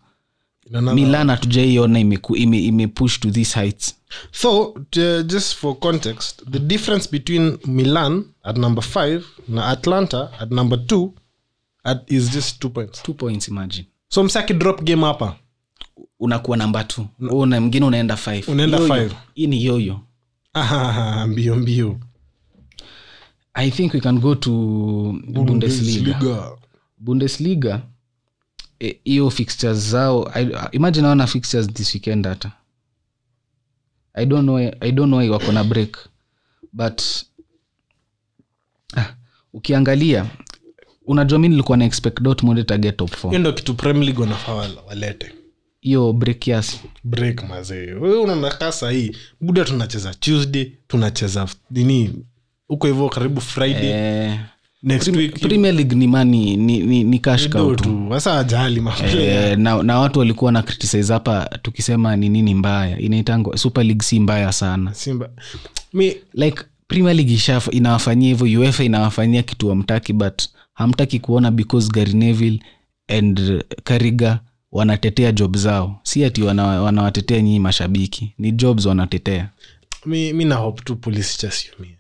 milan 0.71 1.31
hatujaiona 1.31 1.99
imepush 2.01 2.41
ime, 2.41 2.59
ime 2.65 2.87
push 2.89 3.21
to 3.21 3.31
these 3.31 3.55
heights. 3.61 3.95
So 4.33 4.63
uh, 4.73 5.23
just 5.27 5.55
for 5.57 5.79
context 5.79 6.43
the 6.51 6.59
difference 6.59 7.11
between 7.11 7.59
milan 7.67 8.25
at 8.43 8.57
number 8.57 8.85
5 8.85 9.23
na 9.49 9.67
atlanta 9.69 10.31
at 10.41 10.51
number 10.51 10.79
2 10.79 11.11
At- 11.85 12.11
is 12.13 12.31
just 12.31 12.61
two 12.61 12.71
points. 12.71 13.03
Two 13.03 13.15
points 13.15 13.49
imagine. 13.49 13.87
So 14.09 14.23
msaki 14.25 14.55
drop 14.55 14.83
game 14.83 15.03
hapa. 15.03 15.37
Unakuwa 16.21 16.57
namba 16.57 16.85
t 16.85 17.03
una 17.31 17.61
mngine 17.61 17.87
unaenda 17.87 18.17
five. 18.17 18.49
Unaenda 18.49 18.79
Yoyo. 18.79 18.95
five. 18.95 19.15
hii 19.35 19.47
ni 19.47 19.65
yoyo. 19.65 20.01
Ahaha, 20.53 21.27
mbio 21.27 21.57
mbio. 21.57 22.01
I 23.55 23.71
think 23.71 23.95
we 23.95 24.01
can 24.01 24.19
go 24.19 24.35
to 24.35 24.51
bundesliga. 25.29 25.45
Bundesliga. 25.45 26.51
bundesliga 26.99 27.83
hiyo 29.05 29.31
fixtures 29.31 29.91
zao 29.91 30.31
I, 30.35 30.49
imagine 30.73 31.07
awana 31.07 31.27
fixtures 31.27 31.67
this 31.73 31.95
weekend 31.95 32.27
hata. 32.27 32.53
I 34.15 34.27
don't 34.27 34.43
know, 34.43 34.59
I 34.81 34.93
don't 34.93 35.09
know 35.13 35.31
wako 35.33 35.53
na 35.53 35.65
break 35.65 35.99
but 36.73 37.03
ah, 38.97 39.15
ukiangalia 39.53 40.27
unajua 41.07 41.39
mi 41.39 41.49
nilikuwa 41.49 41.79
na 41.79 41.85
expect 41.85 42.21
dortmund 42.21 42.59
itaget 42.59 42.97
top 42.97 43.09
hiyo 43.11 43.21
four 43.21 43.39
ndo 43.39 43.53
kitu 43.53 43.75
premier 43.75 44.05
league 44.05 44.23
wanafaa 44.23 44.55
walete. 44.87 45.35
Hiyo 45.81 46.13
break 46.13 46.39
kiasi. 46.39 46.81
Break 47.05 47.49
mazee 47.49 47.93
wewe 47.93 48.17
unakaa 48.19 48.73
sahii 48.73 49.17
buda 49.41 49.65
tunacheza 49.65 50.15
tuesday 50.15 50.73
tunacheza 50.89 51.49
nini 51.71 52.25
huko 52.69 52.87
hivyo 52.87 53.09
karibu 53.09 53.41
friday. 53.41 53.91
Eh, 53.91 54.41
premier 55.41 55.75
league 55.75 55.95
ni 55.97 56.07
mani 56.07 56.57
ni, 56.57 56.79
ni, 56.79 57.05
ni 57.05 57.19
cash 57.19 57.49
cow 57.49 57.69
do 57.71 57.75
tu. 57.77 57.85
Tu 57.85 58.07
sasa 58.11 58.39
ajali 58.39 58.83
Eh, 59.19 59.59
na, 59.59 59.83
na 59.83 59.99
watu 59.99 60.19
walikuwa 60.19 60.53
na 60.53 60.63
criticize 60.63 61.13
hapa 61.13 61.51
tukisema 61.63 62.17
ni 62.17 62.29
nini 62.29 62.55
mbaya. 62.55 62.99
Inaitangwa 62.99 63.59
super 63.59 63.85
league 63.85 64.03
si 64.05 64.21
mbaya 64.21 64.53
sana. 64.53 64.95
Simba 64.95 65.31
mi 65.93 66.17
like 66.35 66.63
premier 66.89 67.17
league 67.17 67.35
ishaf 67.35 67.69
inawafanyia 67.73 68.29
hivyo 68.29 68.61
uefa 68.61 68.85
inawafanyia 68.85 69.43
kitu 69.43 69.69
wamtaki 69.69 70.13
but 70.13 70.43
hamtaki 70.75 71.19
kuona 71.21 71.51
because 71.51 71.91
gary 71.93 72.13
neville 72.13 72.61
and 73.09 73.65
kariga 73.85 74.41
wanatetea 74.73 75.33
job 75.33 75.57
zao. 75.57 76.01
Si 76.03 76.25
ati 76.25 76.43
wana- 76.43 76.83
wanawatetea 76.83 77.41
nyinyi 77.43 77.61
mashabiki. 77.61 78.35
Ni 78.39 78.53
jobs 78.53 78.87
wanatetea. 78.87 79.49
Mi, 80.07 80.33
mi 80.33 80.45
na 80.45 80.55
hope 80.55 80.83
tu 80.85 80.97
polisi 80.97 81.39
chasiumia 81.39 81.97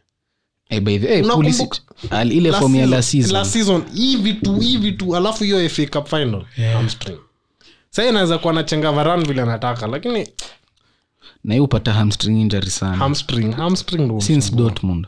hey, 0.68 0.80
by 0.80 0.98
the, 0.98 1.06
hey, 1.08 1.22
Unakumbuka- 1.22 2.32
ile 2.32 2.52
form 2.52 2.76
ya 2.76 2.86
la 2.86 3.02
season. 3.02 3.32
last 3.32 3.52
season 3.52 3.82
hivi 3.94 4.34
tu 4.34 4.60
hivi 4.60 4.92
tu 4.92 5.16
alafu 5.16 5.44
hiyo 5.44 5.68
fa 5.68 5.86
cup 5.86 6.08
final 6.08 6.44
hamstring 6.72 7.18
sahii 7.90 8.08
anaweza 8.08 8.38
kuwa 8.38 8.52
nachenga 8.52 8.92
varan 8.92 9.24
vile 9.26 9.42
anataka 9.42 9.86
lakini 9.86 10.28
na 11.44 11.54
hiyo 11.54 11.64
upata 11.64 11.92
hamstring 11.92 12.40
injury 12.40 12.70
sana. 12.70 12.96
hamstring 12.96 13.52
hamstring 13.54 14.00
ndo 14.04 14.20
since 14.20 14.54
dortmund. 14.56 15.06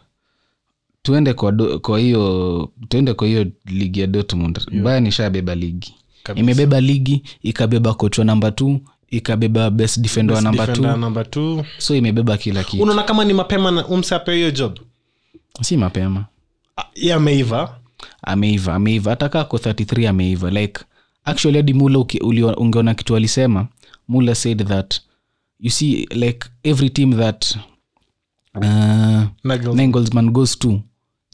Tuende 1.02 1.32
kwa 1.34 1.52
do, 1.52 1.78
kwa 1.78 1.98
hiyo 1.98 2.68
tuende 2.88 3.14
kwa 3.14 3.26
hiyo 3.26 3.46
ligi 3.66 4.00
ya 4.00 4.06
dortmund. 4.06 4.60
Yeah. 4.70 4.84
bayern 4.84 5.06
ishabeba 5.06 5.54
ligi. 5.54 5.94
Kabisa. 6.22 6.42
imebeba 6.44 6.80
ligi 6.80 7.22
ikabeba 7.42 7.94
kochwa 7.94 8.24
namba 8.24 8.50
t 8.52 8.80
ikabeba 9.10 9.70
best 9.70 10.00
defender 10.00 10.36
wa 10.36 10.42
namba 10.42 10.66
defender 10.66 11.30
t 11.30 11.64
so 11.78 11.96
imebeba 11.96 12.36
kila 12.36 12.64
kitu. 12.64 12.82
Unaona 12.82 13.02
kama 13.02 13.24
ni 13.24 13.32
mapema 13.34 13.70
na 13.70 13.86
umsape 13.86 14.34
hiyo 14.34 14.50
job 14.50 14.78
si 15.62 15.76
mapema. 15.76 16.26
Ah, 16.76 16.84
ye 16.94 17.12
ameiva? 17.14 17.78
Ameiva 18.22 18.74
ameiva. 18.74 19.10
Hata 19.10 19.28
kaa 19.28 19.44
ko 19.44 19.56
33 19.56 20.06
ameiva. 20.08 20.50
Like 20.50 20.80
actually 21.24 21.56
hadi 21.56 21.74
mula 21.74 21.98
ungeona 22.56 22.94
kitu 22.94 23.16
alisema 23.16 23.68
mula 24.08 24.34
said 24.34 24.66
that 24.68 25.00
you 25.60 25.70
see 25.70 26.06
like 26.10 26.48
every 26.64 26.90
team 26.90 27.16
that 27.16 27.56
uh, 28.54 29.24
Nagelsmann. 29.44 30.30
goes 30.30 30.58
to 30.58 30.80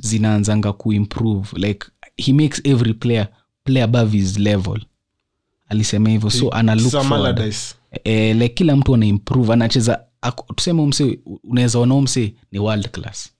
zinaanzanga 0.03 0.73
kuimprove 0.73 1.49
like 1.57 1.87
he 2.17 2.33
makes 2.33 2.61
every 2.65 2.95
player 2.95 3.29
play 3.65 3.83
above 3.83 4.13
his 4.19 4.39
level. 4.39 4.81
Alisema 5.69 6.11
hivyo 6.11 6.31
so 6.31 6.49
ana. 6.51 6.73
Allardyce. 6.73 7.75
eh, 8.05 8.37
like 8.37 8.55
kila 8.55 8.77
mtu 8.77 8.95
anaimprove 8.95 9.53
anacheza 9.53 10.01
tuseme 10.57 10.83
umse 10.83 11.19
unaweza 11.45 11.79
ona 11.79 11.95
umse 11.95 12.35
ni 12.53 12.59
world 12.59 12.89
class 12.91 13.32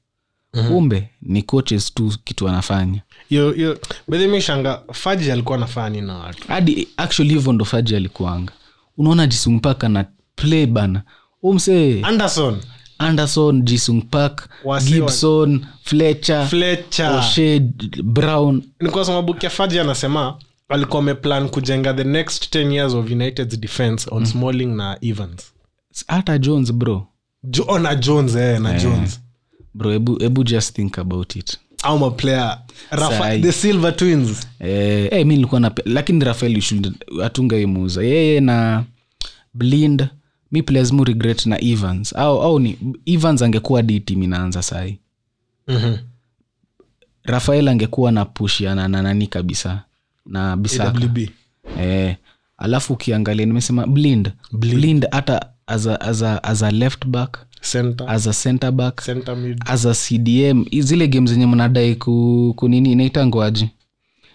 kumbe 0.53 1.09
ni 1.23 1.43
coaches 1.43 1.95
tu 1.95 2.13
kitu 2.25 2.49
anafanya 2.49 3.03
Yo- 3.31 3.55
yo- 3.55 3.79
by 4.09 4.19
the 4.19 4.25
way, 4.25 4.27
mi 4.27 4.41
shanga 4.41 4.83
faji 4.93 5.31
alikuwa 5.33 5.59
anafanya 5.59 6.03
na 6.03 6.15
watu? 6.19 6.49
Hadi 6.49 6.89
actually 6.97 7.35
hivyo 7.35 7.53
ndo 7.53 7.65
faji 7.65 7.97
alikuanga. 7.97 8.53
Unaona 8.99 9.27
jisung 9.27 9.61
park 9.61 9.85
ana 9.85 10.05
play 10.37 10.67
bana. 10.67 11.03
Umsee 11.43 12.03
anderson. 12.03 12.59
Anderson 12.99 13.63
jisung 13.63 14.03
park 14.03 14.49
Wasi 14.65 14.93
wa- 15.01 15.07
gibson 15.07 15.67
fletcher 15.83 16.47
fletcher. 16.47 17.13
O'Shea, 17.19 17.61
brown. 18.03 18.63
Ni 18.81 18.89
kwa 18.91 19.05
sababu 19.05 19.35
kiafaji 19.35 19.79
anasema 19.79 20.35
alikuwa 20.69 20.99
ameplan 21.03 21.49
kujenga 21.49 21.95
the 21.95 22.05
next 22.05 22.55
10 22.55 22.73
years 22.73 22.95
of 22.95 23.11
united's 23.11 23.61
defense 23.61 24.09
on 24.11 24.25
smalling 24.27 24.67
na 24.77 24.99
evans. 25.01 25.53
Hata 26.09 26.39
jones 26.39 26.73
bro. 26.73 27.07
Jo, 27.45 27.79
na 27.79 27.95
jones 27.95 28.35
eh, 28.37 28.61
na 28.61 28.79
jones 28.79 29.21
bro 29.75 29.93
ebu, 29.93 30.23
ebu 30.23 30.45
just 30.45 30.75
think 30.77 30.99
about 30.99 31.37
it. 31.37 31.59
Au 31.83 31.99
maplayer 31.99 32.59
Rafa, 32.91 33.39
the 33.39 33.53
silver 33.53 33.97
twins. 33.97 34.47
Eh, 34.61 35.09
eh, 35.13 35.27
mi 35.27 35.35
nilikuwa 35.35 35.61
na 35.61 35.73
lakini 35.85 36.25
rafael 36.25 36.63
atunga 37.25 37.57
imuuza 37.59 38.03
yeye 38.03 38.41
na 38.41 38.85
blind 39.55 40.09
mi 40.53 40.63
players 40.63 40.93
mu 40.93 41.05
regret 41.05 41.47
na 41.47 41.61
evans. 41.65 42.13
Au, 42.17 42.43
au 42.43 42.59
ni 42.59 42.79
evans 43.07 43.43
angekuwa 43.43 43.83
d 43.83 44.01
tim 44.01 44.23
inaanza 44.23 44.63
sahi 44.63 44.99
Mhm. 45.69 45.97
rafael 47.25 47.69
angekuwa 47.69 48.13
na 48.13 48.25
pushiana 48.25 48.89
na 48.89 49.03
nani 49.03 49.27
kabisa? 49.27 49.83
Na 50.27 50.57
bisaka 50.57 51.01
eh, 51.81 52.17
alafu 52.59 52.93
ukiangalia 52.93 53.47
nimesema 53.47 53.87
blind. 53.87 54.33
Blind 54.53 55.07
hata 55.11 55.47
as 55.67 55.87
a, 55.87 56.01
as, 56.01 56.23
a, 56.23 56.45
as 56.45 56.63
a 56.63 56.71
left 56.71 57.07
back 57.07 57.39
center. 57.63 58.07
As 58.11 58.27
a 58.27 58.33
center 58.33 58.71
back. 58.73 59.01
Center 59.01 59.37
mid. 59.37 59.59
As 59.67 59.87
a 59.87 59.95
cdm 59.95 60.65
zile 60.81 61.09
game 61.09 61.27
zenye 61.27 61.47
mnadai 61.47 61.95
ku, 61.95 62.53
kunini 62.57 62.93
inaitangwaji 62.93 63.69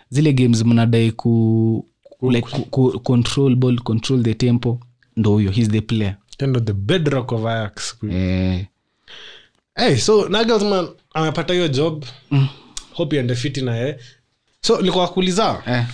zile 0.10 0.34
games 0.34 0.66
mnadai 0.66 1.12
ku, 1.12 1.86
like, 2.32 2.48
ku, 2.50 2.62
ku, 2.62 3.00
control 3.00 3.56
ball 3.56 3.80
control 3.80 4.24
the 4.24 4.34
tempo. 4.34 4.80
Ndo 5.18 5.32
huyo 5.32 5.52
he's 5.52 5.70
the 5.70 5.82
player. 5.82 6.16
Tendo 6.38 6.60
the 6.60 6.74
bedrock 6.74 7.32
of 7.32 7.46
Ajax. 7.46 7.96
eh, 8.12 8.66
hey, 9.76 9.96
so 9.98 10.30
nagelsman 10.30 10.88
amepata 11.14 11.54
hiyo 11.54 11.68
job. 11.68 12.06
Hope 12.94 13.16
iende 13.16 13.36
fiti 13.36 13.62
na 13.62 13.76
yeye. 13.76 13.98
So 14.62 14.82
likuwa 14.82 15.08
kuuliza. 15.08 15.64
Eh, 15.68 15.86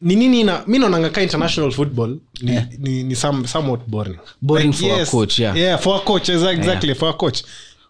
ni 0.00 0.16
nini 0.16 0.44
na 0.44 0.64
mi 0.66 0.78
naonanga 0.78 1.10
ka 1.10 1.22
international 1.22 1.70
football 1.72 2.18
ni, 2.42 2.60
ni, 2.78 3.02
ni 3.02 3.16
some, 3.16 3.46
somewhat 3.46 3.80
boring. 3.88 4.18
Boring 4.42 4.72
for 4.72 5.00
a 5.00 5.06
coach, 5.06 5.38
yeah. 5.38 5.56
yeah 5.58 5.78
for 5.78 5.96
a 5.96 6.00
coach 6.04 6.28
exactly 6.28 6.88
yeah. 6.88 6.98
for 6.98 7.08
a 7.08 7.12
coach. 7.12 7.42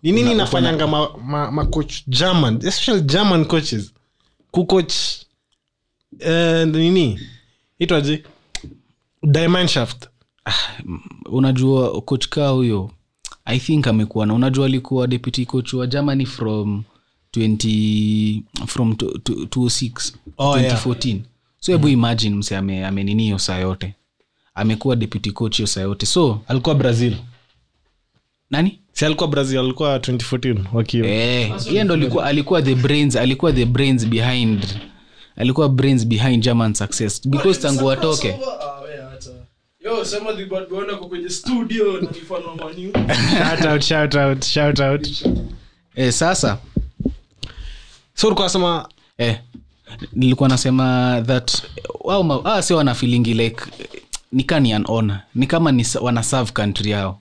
Ni 0.03 0.13
nini 0.13 0.33
inafanyanga 0.33 0.87
ma, 0.87 1.09
ma, 1.25 1.51
ma 1.51 1.65
coach 1.67 2.03
german 2.09 2.57
especially 2.67 3.03
german 3.03 3.45
coaches. 3.45 3.93
Kucoach 4.51 4.95
uh, 6.27 6.65
nini? 6.65 7.21
Itwaje? 7.79 8.23
Ah, 10.45 10.53
unajua 11.27 12.01
coach 12.03 12.29
kaa 12.29 12.49
huyo 12.49 12.91
i 13.45 13.59
think 13.59 13.87
amekuwa 13.87 14.27
na 14.27 14.35
unajua 14.35 14.67
alikuwa 14.67 15.07
deputy 15.07 15.47
coach 15.47 15.73
wa 15.73 15.87
germany 15.87 16.27
from 16.27 16.83
20 17.37 18.43
from 18.67 18.95
to- 18.97 19.19
to- 19.19 19.33
2006 19.35 20.13
Oh, 20.39 20.59
yeah. 20.59 20.73
2014 21.59 21.61
so 21.61 21.73
hebu 21.73 21.89
imagine 21.89 22.37
mse 22.37 22.57
ame- 22.57 22.87
amenini 22.87 23.23
hiyo 23.23 23.39
saa 23.39 23.59
yote. 23.59 23.95
Amekuwa 24.55 24.97
deputy 24.97 25.31
coach 25.31 25.57
hiyo 25.57 25.67
saa 25.67 25.81
yote. 25.81 26.07
So 26.07 26.41
alikuwa 26.49 26.75
brazil. 26.75 27.17
Nani? 28.51 28.79
Si 28.93 29.05
alikuwa 29.07 29.29
brazil 29.29 29.59
alikuwa 29.59 29.99
2014 29.99 30.65
wakiwa. 30.73 31.09
Eh, 31.09 31.53
yeye 31.67 31.85
ndo 31.85 31.95
alikuwa 31.95 32.27
alikuwa 32.27 32.63
the 32.63 32.75
brains 32.75 33.17
alikuwa 33.17 33.53
the 33.53 33.65
brains 33.65 34.07
behind 34.07 34.67
alikuwa 35.37 35.69
brains 35.69 36.07
behind 36.07 36.43
german 36.45 36.75
success. 36.75 37.29
Because 37.29 37.61
tangu 37.61 37.87
watoke 37.87 38.37
shout 43.39 43.65
out 43.67 43.83
shout 43.83 44.15
out 44.15 44.45
shout 44.45 44.81
out. 44.81 45.09
Eh, 45.95 46.13
sasa. 46.13 46.59
So 48.15 48.27
ulikuwa 48.27 48.47
nasema 48.47 48.89
eh, 49.19 49.39
nilikuwa 50.13 50.49
nasema 50.49 51.23
that 51.27 51.63
ma- 52.25 52.45
ah, 52.45 52.63
si 52.63 52.75
wanafilingi 52.75 53.35
like 53.35 53.63
nika 54.33 54.61
ni 54.61 54.73
an 54.73 54.85
honor. 54.87 55.21
Ni 55.35 55.47
kama 55.47 55.73
ni 55.73 55.85
sa- 55.85 56.01
wana 56.01 56.23
country 56.53 56.91
yao. 56.91 57.21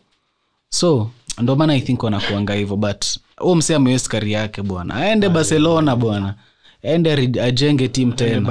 So 0.69 1.11
ndo 1.41 1.55
maana 1.55 1.73
i 1.75 1.81
think 1.81 2.03
wanakuanga 2.03 2.53
hivyo 2.53 2.75
but 2.75 3.05
huo 3.37 3.55
msee 3.55 3.75
amewest 3.75 4.07
kari 4.07 4.31
yake 4.31 4.61
bwana. 4.61 4.93
Aende 4.93 5.29
barcelona 5.29 5.95
bwana. 5.95 6.35
Aende 6.83 7.41
ajenge 7.41 7.87
tim 7.87 8.11
tena. 8.11 8.41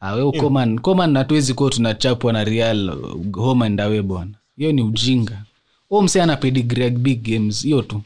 ah, 0.00 0.16
hatuwezi 1.18 1.54
kuwa 1.54 1.70
tunachapwa 1.70 2.32
na 2.32 2.44
real 2.44 2.96
home 3.32 3.66
and 3.66 3.80
away 3.80 4.02
bwana. 4.02 4.30
Hiyo 4.56 4.72
ni 4.72 4.82
ujinga. 4.82 5.42
Huo 5.88 6.02
msee 6.02 6.22
ana 6.22 6.36
big 6.98 7.22
games 7.22 7.62
hiyo 7.62 7.82
tu 7.82 8.02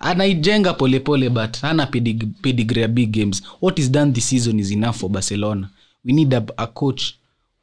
anaijenga 0.00 0.74
polepole 0.74 1.30
but 1.30 1.58
hana 1.60 1.84
pedig- 1.86 2.26
pedigree 2.42 2.82
ya 2.82 2.88
big 2.88 3.10
games. 3.10 3.42
What 3.62 3.78
is 3.78 3.90
done 3.90 4.12
this 4.12 4.28
season 4.28 4.58
is 4.58 4.70
enough 4.70 4.96
for 4.96 5.10
barcelona. 5.10 5.68
We 6.04 6.12
need 6.12 6.34
a, 6.34 6.42
a 6.56 6.66
coach 6.66 7.02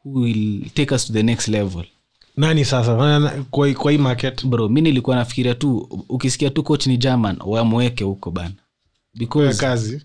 who 0.04 0.22
will 0.22 0.70
take 0.74 0.96
us 0.96 1.08
to 1.08 1.14
the 1.14 1.24
next 1.24 1.48
level. 1.48 1.84
Nani 2.38 2.66
sasa? 2.66 2.96
Kwa 3.52 3.74
kwa 3.74 3.92
hii 3.92 3.98
market. 3.98 4.46
Bro 4.46 4.70
mi 4.70 4.82
nilikuwa 4.82 5.16
nafikiria 5.16 5.56
tu 5.56 5.78
ukisikia 6.10 6.50
tu 6.50 6.64
coach 6.64 6.88
ni 6.88 6.98
german 6.98 7.38
wamweke 7.46 8.04
huko 8.04 8.32
bana. 8.32 8.52
Because 9.14 9.58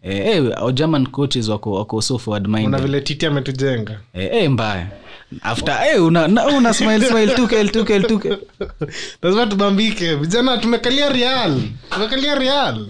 eh, 0.03 0.27
eh, 0.27 0.73
german 0.75 1.07
coaches 1.07 1.49
wako, 1.49 1.73
wako 1.73 2.03
so 2.03 2.19
forward 2.19 2.49
minded 2.49 2.81
vile 2.81 3.01
titi 3.01 3.27
ametujenga? 3.27 4.01
Eh, 4.15 4.29
eh, 4.33 4.51
mbaya 4.51 4.91
after 5.43 5.79
eh, 5.95 6.05
una, 6.05 6.29
na, 6.29 6.47
una 6.47 6.75
smile 6.75 7.09
smile 7.09 7.35
tukel 7.35 7.71
tukel 7.71 8.05
tukel 8.07 8.39
lazima 9.23 9.47
tubambike. 9.47 10.15
Vijana 10.15 10.59
tumekalia 10.59 11.09
real. 11.09 11.63
Tumekalia 11.91 12.35
real. 12.35 12.87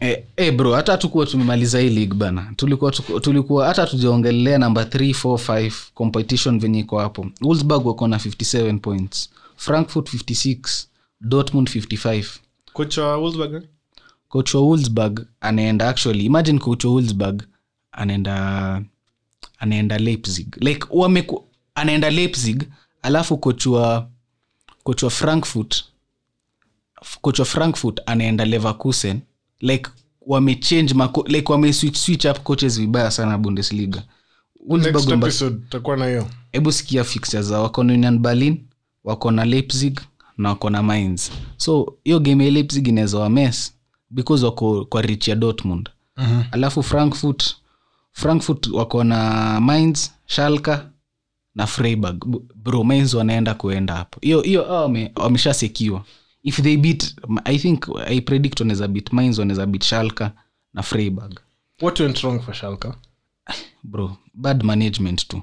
Eh, 0.00 0.24
eh, 0.36 0.54
bro 0.56 0.74
hata 0.74 0.96
tukuwa 0.98 1.26
tumemaliza 1.26 1.78
hii 1.80 1.90
league 1.90 2.14
bana. 2.14 2.52
Tulikuwa 2.56 2.90
tuku- 2.90 3.20
tulikuwa 3.20 3.66
hata 3.66 3.86
tujaongelea 3.86 4.58
namba 4.58 4.82
3 4.82 5.12
4 5.14 5.36
5 5.38 5.72
competition 5.94 6.60
venye 6.60 6.78
iko 6.80 6.98
hapo. 6.98 7.26
Wolfsburg 7.42 7.86
wako 7.86 8.08
na 8.08 8.16
57 8.18 8.78
points. 8.78 9.30
Frankfurt 9.56 10.08
56 10.14 10.86
dortmund 11.20 11.68
55 11.68 12.24
kocha 12.72 13.04
wa 13.04 13.16
Wolfsburg 13.16 13.62
kocha 14.28 14.58
wa 14.58 14.64
wolfsburg 14.64 15.26
anaenda 15.40 15.88
actually 15.88 16.24
imagine 16.24 16.58
kocha 16.58 16.88
wa 16.88 16.94
wolfsburg 16.94 17.42
anaenda 17.92 18.82
anaenda 19.58 19.98
leipzig. 19.98 20.56
Like 20.60 20.86
wameku, 20.90 21.44
anaenda 21.74 22.10
leipzig 22.10 22.62
alafu 23.02 23.38
kochwa 23.38 24.08
kochwa 24.84 25.10
frankfurt 25.10 25.84
kochwa 27.20 27.44
frankfurt 27.44 28.00
anaenda 28.06 28.44
leverkusen. 28.44 29.20
Like 29.60 29.90
wamechange 30.20 30.94
mako, 30.94 31.24
like 31.28 31.52
wameswitch 31.52 31.96
switch, 31.96 32.22
switch 32.22 32.36
up 32.36 32.42
coaches 32.44 32.80
vibaya 32.80 33.10
sana 33.10 33.38
bundesliga. 33.38 34.02
Hebu 36.52 36.72
sikia 36.72 37.04
fixture 37.04 37.42
za 37.42 37.60
wako 37.60 37.84
na 37.84 37.92
union 37.94 38.18
berlin 38.18 38.64
wako 39.04 39.30
na 39.30 39.44
leipzig 39.44 40.00
na 40.38 40.48
wako 40.48 40.70
na 40.70 40.82
mines 40.82 41.30
so 41.56 41.94
hiyo 42.04 42.20
game 42.20 42.44
ya 42.44 42.50
leipzig 42.50 42.88
inaweza 42.88 43.18
wames 43.18 43.74
because 44.10 44.44
wako 44.44 44.84
kwa 44.84 45.02
rich 45.02 45.28
ya 45.28 45.36
dortmund. 45.36 45.88
Mhm. 46.16 46.42
alafu 46.50 46.82
frankfurt 46.82 47.56
frankfurt 48.18 48.66
wako 48.66 49.04
na 49.04 49.60
mines 49.60 50.12
shalka 50.26 50.90
na 51.54 51.66
freiburg. 51.66 52.24
Bro 52.54 52.84
mines 52.84 53.14
wanaenda 53.14 53.54
kuenda 53.54 53.94
hapo. 53.94 54.18
Hiyo 54.20 54.40
hiyo 54.42 54.62
wameshasekiwa 55.16 56.04
if 56.42 56.62
they 56.62 56.76
beat 56.76 57.14
i 57.44 57.58
think 57.58 57.86
i 58.06 58.20
predict 58.20 58.60
wanaweza 58.60 58.88
beat 58.88 59.12
mines 59.12 59.38
wanaweza 59.38 59.66
beat 59.66 59.84
shalka 59.84 60.32
na 60.74 60.82
freiburg. 60.82 61.40
What 61.82 62.00
went 62.00 62.18
wrong 62.18 62.40
for 62.40 62.54
shalka 62.54 62.94
bro 63.84 64.16
bad 64.34 64.62
management 64.64 65.28
tu. 65.28 65.42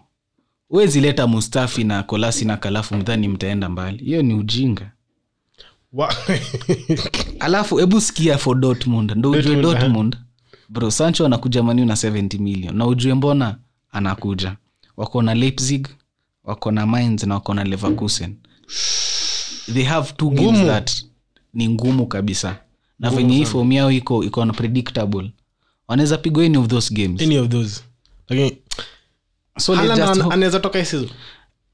Huwezi 0.69 1.01
leta 1.01 1.27
mustafi 1.27 1.83
na 1.83 2.03
kolasi 2.03 2.45
na 2.45 2.57
kalafu 2.57 2.95
mdhani 2.95 3.27
mtaenda 3.27 3.69
mbali. 3.69 4.03
Hiyo 4.05 4.21
ni 4.21 4.33
ujinga. 4.33 4.91
Alafu 7.39 7.77
hebu 7.77 8.01
sikia 8.01 8.37
for 8.37 8.57
dortmund. 8.59 9.11
Ndo 9.15 9.31
ujue 9.31 9.55
Dortmund, 9.55 9.63
dortmund 9.79 10.17
bro 10.69 10.91
sancho 10.91 11.25
anakuja 11.25 11.63
maniu 11.63 11.85
na 11.85 11.93
70 11.93 12.39
million. 12.39 12.75
Na 12.77 12.87
ujue 12.87 13.13
mbona 13.13 13.57
anakuja? 13.91 14.55
Wako 14.97 15.21
na 15.21 15.33
leipzig 15.35 15.87
wako 16.43 16.71
na 16.71 16.87
mines 16.87 17.23
na 17.23 17.33
wako 17.35 17.53
na 17.53 17.63
leverkusen. 17.63 18.35
They 19.73 19.83
have 19.83 20.13
two 20.17 20.29
games 20.29 20.51
Ngumu. 20.51 20.65
that 20.65 21.05
ni 21.53 21.69
ngumu 21.69 22.07
kabisa. 22.07 22.57
Na 22.99 23.09
venye 23.09 23.35
hii 23.35 23.45
fomu 23.45 23.73
yao 23.73 23.91
iko 23.91 24.23
iko 24.23 24.41
unpredictable. 24.41 25.31
Wanaweza 25.87 26.17
pigwa 26.17 26.45
any 26.45 26.57
of 26.57 26.67
those 26.67 26.93
games. 26.93 27.21
Any 27.21 27.37
of 27.37 27.49
those. 27.49 27.83
Lakini 28.29 28.57
so 29.59 29.75
they 29.75 29.87
just 29.87 30.21
hope- 30.21 30.33
anaweza 30.33 30.59
toka 30.59 30.79
hii 30.83 31.09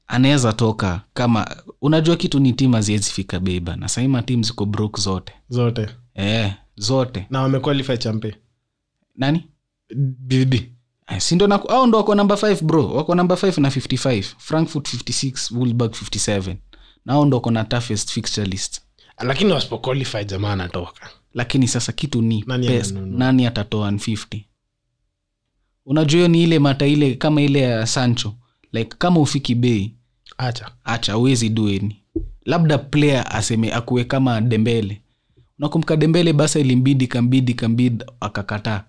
anaweza 0.06 0.52
toka. 0.52 1.00
Kama 1.14 1.56
unajua 1.80 2.16
kitu 2.16 2.40
ni 2.40 2.52
tim 2.52 2.74
aziwezifika 2.74 3.40
beba 3.40 3.76
na 3.76 3.88
sahima 3.88 4.22
tim 4.22 4.42
ziko 4.42 4.66
brok 4.66 5.00
zote. 5.00 5.32
Zote. 5.48 5.88
Eh, 6.14 6.52
zote. 6.76 7.26
Na 7.30 7.42
wamequalify 7.42 7.96
champe 7.98 8.34
nani? 9.16 9.46
Bb 9.96 10.54
sindo 11.18 11.46
si 11.46 11.52
au 11.68 11.86
ndo 11.86 11.98
wako 11.98 12.14
namba 12.14 12.34
5 12.34 12.62
bro. 12.64 12.88
Wako 12.88 13.14
namba 13.14 13.34
5 13.34 13.60
na 13.60 13.68
55 13.68 14.22
frankfurt 14.38 14.94
56 14.94 15.56
woolburg 15.58 15.92
57 15.92 16.56
na 17.04 17.12
au 17.12 17.26
ndo 17.26 17.36
wako 17.36 17.50
na 17.50 17.64
toughest 17.64 18.10
fixture 18.10 18.46
list. 18.46 18.80
Lakini 19.18 19.52
wasipoqualify 19.52 20.24
jamaa 20.24 20.52
anatoka. 20.52 21.08
Lakini 21.34 21.68
sasa 21.68 21.92
kitu 21.92 22.22
ni 22.22 22.44
Nani 22.46 22.66
pes, 22.66 22.92
nani 22.92 23.46
atatoa 23.46 23.90
50 23.90 24.44
unajua 25.86 26.16
hiyo 26.18 26.28
ni 26.28 26.42
ile 26.42 26.58
mata 26.58 26.86
ile 26.86 27.14
kama 27.14 27.42
ile 27.42 27.60
ya 27.60 27.86
sancho. 27.86 28.34
Like 28.72 28.96
kama 28.98 29.20
ufiki 29.20 29.54
bei. 29.54 29.94
Acha. 30.38 30.70
Acha 30.84 31.18
uwezi 31.18 31.48
dueni 31.48 32.02
labda 32.44 32.78
player 32.78 33.26
aseme 33.30 33.72
akuwe 33.72 34.04
kama 34.04 34.40
dembele. 34.40 35.02
Unakumbuka 35.58 35.96
dembele 35.96 36.32
basa 36.32 36.60
ilimbidi 36.60 37.06
kambidi 37.06 37.54
kambidi 37.54 38.04
akakataa 38.20 38.84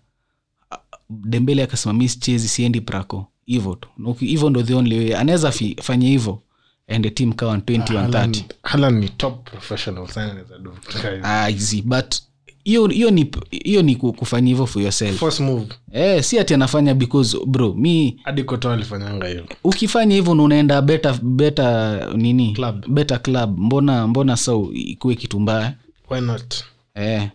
dembele 1.10 1.64
akasema 1.64 1.94
mi 1.94 2.10
sichezi 2.10 2.48
siendi 2.48 2.82
praco 2.82 3.28
hivo 3.46 3.76
tu. 3.76 3.90
Hivo 4.20 4.50
ndo 4.50 4.64
the 4.64 4.74
only 4.74 4.98
way. 4.98 5.16
Anaweza 5.16 5.52
fanya 5.82 6.08
hivo. 6.08 6.42
And 6.88 7.14
team 7.16 7.34
kawa 7.34 7.58
20 7.58 8.08
130 8.08 8.44
halan 8.64 9.00
ni 9.00 9.10
top 9.10 9.50
professional 9.50 10.08
sana 10.08 10.32
anaweza 10.32 10.58
do 10.58 10.72
vitu 10.72 10.98
kama 11.02 11.48
hizo. 11.48 11.78
ah, 11.78 11.82
but 11.84 12.16
hiyo 12.64 12.88
hiyo 12.88 13.12
ni 13.12 13.32
hiyo 13.52 13.82
ni 13.82 13.96
kufanya 13.96 14.48
hivyo 14.48 14.66
for 14.66 14.82
yourself. 14.82 15.20
First 15.20 15.40
move. 15.40 15.68
Eh, 15.92 16.24
si 16.24 16.40
ati 16.40 16.54
anafanya 16.54 16.94
because 16.94 17.38
bro 17.46 17.74
mi 17.74 18.20
hadi 18.24 18.44
koto 18.44 18.72
alifanyanga 18.72 19.28
hiyo. 19.28 19.46
ukifanya 19.64 20.16
hivyo 20.16 20.32
unaenda 20.32 20.82
beta 20.82 21.20
beta 21.22 22.00
nini? 22.16 22.54
Club. 22.54 22.86
beta 22.88 23.20
club. 23.20 23.60
Mbona 23.60 24.08
mbona 24.08 24.38
sau 24.38 24.74
ikuwe 24.74 25.16
kitu 25.16 25.40
mbaya? 25.40 25.74
Why 26.10 26.22
not? 26.22 26.56
Eh. 26.96 27.30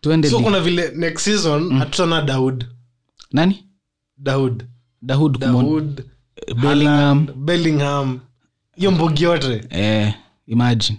tuende 0.00 0.30
so 0.30 0.40
kuna 0.40 0.60
vile 0.60 0.90
next 0.96 1.18
season 1.24 1.78
hatutana 1.78 2.22
daud 2.22 2.64
nani? 3.32 3.64
Daud 4.18 4.64
daud, 5.02 5.38
daud 5.38 6.02
bellingham. 6.62 7.26
Bellingham. 7.36 8.20
Hiyo 8.76 8.90
mbogi 8.90 9.24
yote. 9.24 9.64
Eh, 9.70 10.14
imagine. 10.46 10.98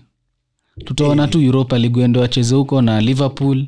Tutaona 0.85 1.27
tu 1.27 1.41
europa 1.41 1.77
league 1.79 2.01
wende 2.01 2.19
wacheze 2.19 2.55
huko 2.55 2.81
na 2.81 3.01
liverpool 3.01 3.67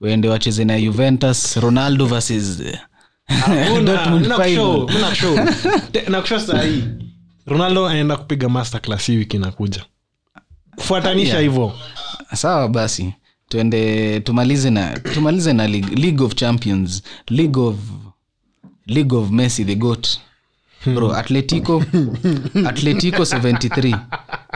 wende 0.00 0.28
wacheze 0.28 0.64
na 0.64 0.80
juventus 0.80 1.56
ronaldo 1.56 2.06
versus 2.06 2.62
Dortmund 3.84 4.26
nakusho 6.08 6.40
sahii 6.40 6.84
ronaldo 7.46 7.86
anaenda 7.86 8.16
kupiga 8.16 8.48
master 8.48 8.80
class 8.82 9.06
hii 9.06 9.16
wiki 9.16 9.36
inakuja. 9.36 9.84
Kufuatanisha 10.76 11.38
hivyo. 11.40 11.72
Sawa 12.34 12.68
basi 12.68 13.14
tuende 13.48 14.20
tumalize 14.20 14.70
na 14.70 14.98
tumalize 14.98 15.52
na 15.52 15.66
league, 15.68 15.94
league 15.96 16.24
of 16.24 16.34
champions. 16.34 17.02
League 17.28 17.60
of 17.60 17.76
league 18.86 19.16
of 19.16 19.30
messi 19.30 19.64
the 19.64 19.74
goat. 19.74 20.08
Bro 20.86 21.14
atletico 21.16 21.84
atletico 22.68 23.22
73 23.22 23.98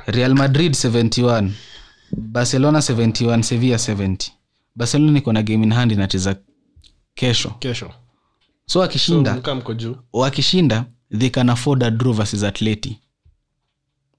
real 0.07 0.35
madrid 0.35 0.73
71 0.73 1.51
barcelona 2.13 2.79
71 2.79 3.43
sevilla 3.43 3.77
70 3.77 4.31
barcelona 4.77 5.19
iko 5.19 5.33
na 5.33 5.43
game 5.43 5.65
in 5.65 5.73
hand 5.73 5.93
inacheza 5.93 6.37
kesho. 7.15 7.51
Kesho. 7.51 7.91
So 8.67 8.83
akishinda 8.83 9.43
so, 9.45 9.75
juu. 9.75 9.97
wakishinda 10.13 10.85
they 11.19 11.31
can 11.31 11.51
afford 11.51 11.83
a 11.83 11.91
draw 11.91 12.13
versus 12.13 12.43
atleti. 12.43 12.99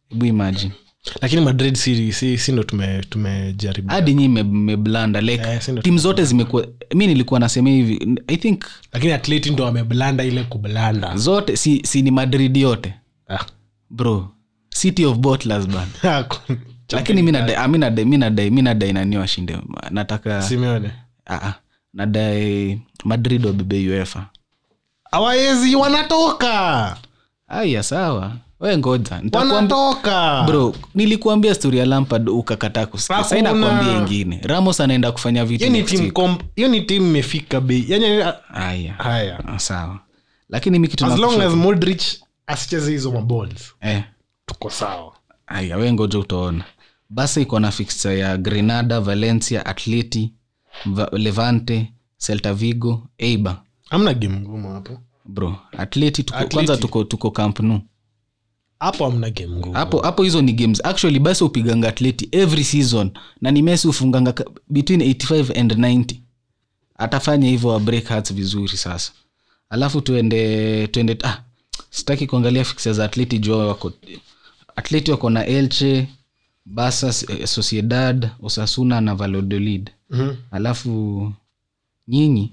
Hebu 0.09 0.26
imagine 0.26 0.72
lakini 1.22 1.41
madrid 1.41 1.76
si, 1.76 2.12
si, 2.14 2.38
si 2.38 2.52
ndo 2.52 2.64
tume- 2.64 3.04
tumejaribu 3.10 3.89
hadi 3.89 4.14
nyi 4.14 4.28
meblanda 4.43 5.22
like 5.22 5.43
yeah, 5.47 5.64
tim 5.84 5.97
zote 5.97 6.24
zimekuwa 6.26 6.68
mi 6.95 7.08
nilikuwa 7.08 7.39
nasema 7.39 7.70
hivi 7.70 8.18
i 8.28 8.38
think 8.38 8.64
lakini 8.93 9.14
atleti 9.14 9.49
ndo 9.52 9.64
wameblanda 9.64 10.24
ile 10.24 10.43
kublanda 10.43 11.18
zote 11.18 11.58
si, 11.58 11.82
si 11.86 12.02
ni 12.02 12.12
madrid 12.12 12.58
yote. 12.58 12.93
Ah. 13.30 13.45
bro 13.89 14.30
city 14.70 15.06
of 15.06 15.18
botlers 15.18 15.68
ban 15.68 15.88
lakini 16.91 17.20
ah, 17.20 17.24
mi 17.24 17.32
nadai- 17.78 18.06
mi 18.06 18.18
nadai 18.18 18.49
mi 18.52 18.62
nadai 18.62 18.93
nani 18.93 19.18
washinde. 19.18 19.58
Nataka 19.91 20.41
simeone. 20.41 20.91
Ah, 21.26 21.36
ah, 21.47 21.54
nadai 21.93 22.82
madrid 23.04 23.45
wabebe 23.45 23.89
uefa. 23.89 24.26
Awawezi 25.12 25.76
wanatoka. 25.76 26.97
Aya 27.47 27.84
sawa 27.84 28.38
we 28.62 28.78
ngoja 28.78 29.22
wanatoka. 29.34 30.43
Bro 30.47 30.76
nilikuambia 30.95 31.55
stori 31.55 31.78
ya 31.78 31.86
lampard 31.86 32.30
ukakataa 32.30 32.86
kusikia. 32.86 33.24
Sai 33.24 33.43
ingine. 33.97 34.39
Ramos 34.43 34.80
anaenda 34.80 35.12
kufanya 35.12 35.45
vituhiyo 35.45 36.68
ni 36.70 36.82
timu 36.82 37.07
imefika 37.07 37.62
bei. 37.62 37.86
Yani 37.88 38.22
haya. 38.97 39.39
ah, 39.47 39.59
sawa. 39.59 39.99
Lakini 40.49 40.80
mi 40.80 40.88
kitu 40.88 41.05
as 41.05 41.20
long 41.20 41.41
as 41.41 41.53
modric 41.53 42.01
asicheze 42.47 42.91
hizo 42.91 43.12
maballs 43.12 43.74
eh, 43.82 44.03
tuko 44.45 44.70
sawa. 44.70 45.14
Aya 45.47 45.78
we 45.78 45.93
ngoja 45.93 46.20
utaona. 46.20 46.64
Basa 47.09 47.41
iko 47.41 47.59
na 47.59 47.72
fixture 47.72 48.20
ya 48.20 48.38
grenada 48.38 48.99
valencia 49.01 49.66
atleti 49.66 50.34
Va- 50.86 51.09
levante 51.14 51.93
celta 52.18 52.53
vigo 52.53 53.07
eibar. 53.18 53.62
Amna 53.89 54.14
game 54.14 54.39
ngumu 54.39 54.74
hapo. 54.74 54.97
Bro 55.26 55.55
atleti 55.78 56.24
tuko, 56.24 56.38
Atleti. 56.38 56.55
kwanza 56.55 56.78
tuko, 56.78 57.03
tuko 57.03 57.32
camp 57.32 57.59
nou 57.59 57.80
hapo 58.82 59.06
amna 59.06 59.30
game 59.30 59.56
ngumu. 59.56 59.74
Hapo 59.74 60.00
hapo 60.02 60.24
hizo 60.24 60.42
ni 60.42 60.54
games. 60.54 60.86
Actually 60.86 61.20
basi 61.20 61.44
upiganga 61.44 61.88
atleti 61.90 62.28
every 62.32 62.64
season. 62.64 63.12
Na 63.42 63.52
ni 63.52 63.62
mesi 63.62 63.88
ufunganga 63.88 64.34
between 64.70 65.02
85 65.02 65.60
and 65.60 65.72
90 65.72 66.16
atafanya 66.98 67.48
hivyo 67.50 67.80
break 67.80 68.08
hearts 68.08 68.34
vizuri 68.34 68.78
sasa. 68.78 69.12
Alafu 69.70 70.02
tuende 70.02 70.88
tuende 70.88 71.18
ah, 71.24 71.42
sitaki 71.90 72.28
kuangalia 72.28 72.64
fixes 72.66 72.98
za 72.98 73.06
atleti 73.06 73.40
juu 73.40 73.58
wako 73.58 73.92
atleti 74.76 75.12
wako 75.12 75.30
na 75.30 75.46
elche 75.46 76.08
basa 76.66 77.08
eh, 77.08 77.48
sociedad 77.48 78.30
osasuna 78.42 79.02
na 79.02 79.16
valodolid 79.16 79.90
Mhm. 80.10 80.36
alafu 80.52 81.34
nyinyi 82.08 82.52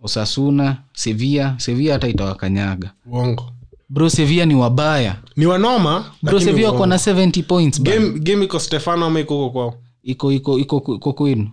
osasuna 0.00 0.76
sevilla 0.94 1.54
sevilla 1.58 1.92
hata 1.92 2.08
itawakanyaga 2.08 2.90
uongo 3.06 3.52
bro 3.90 4.10
sevilla 4.10 4.46
ni 4.46 4.54
wabaya. 4.54 5.16
Ni 5.36 5.46
wanoma 5.46 6.12
brosevia 6.22 6.70
wako 6.70 6.86
na 6.86 6.96
70 6.96 7.42
points 7.42 7.80
bana. 7.82 7.96
game 7.98 8.18
game 8.18 8.44
iko 8.44 8.58
stefano 8.58 9.06
ama 9.06 9.20
iko 9.20 9.34
huko 9.36 9.50
kwao? 9.50 9.74
Iko 10.02 10.32
iko 10.32 10.58
iko 10.58 10.94
iko 10.96 11.12
kwenu. 11.12 11.50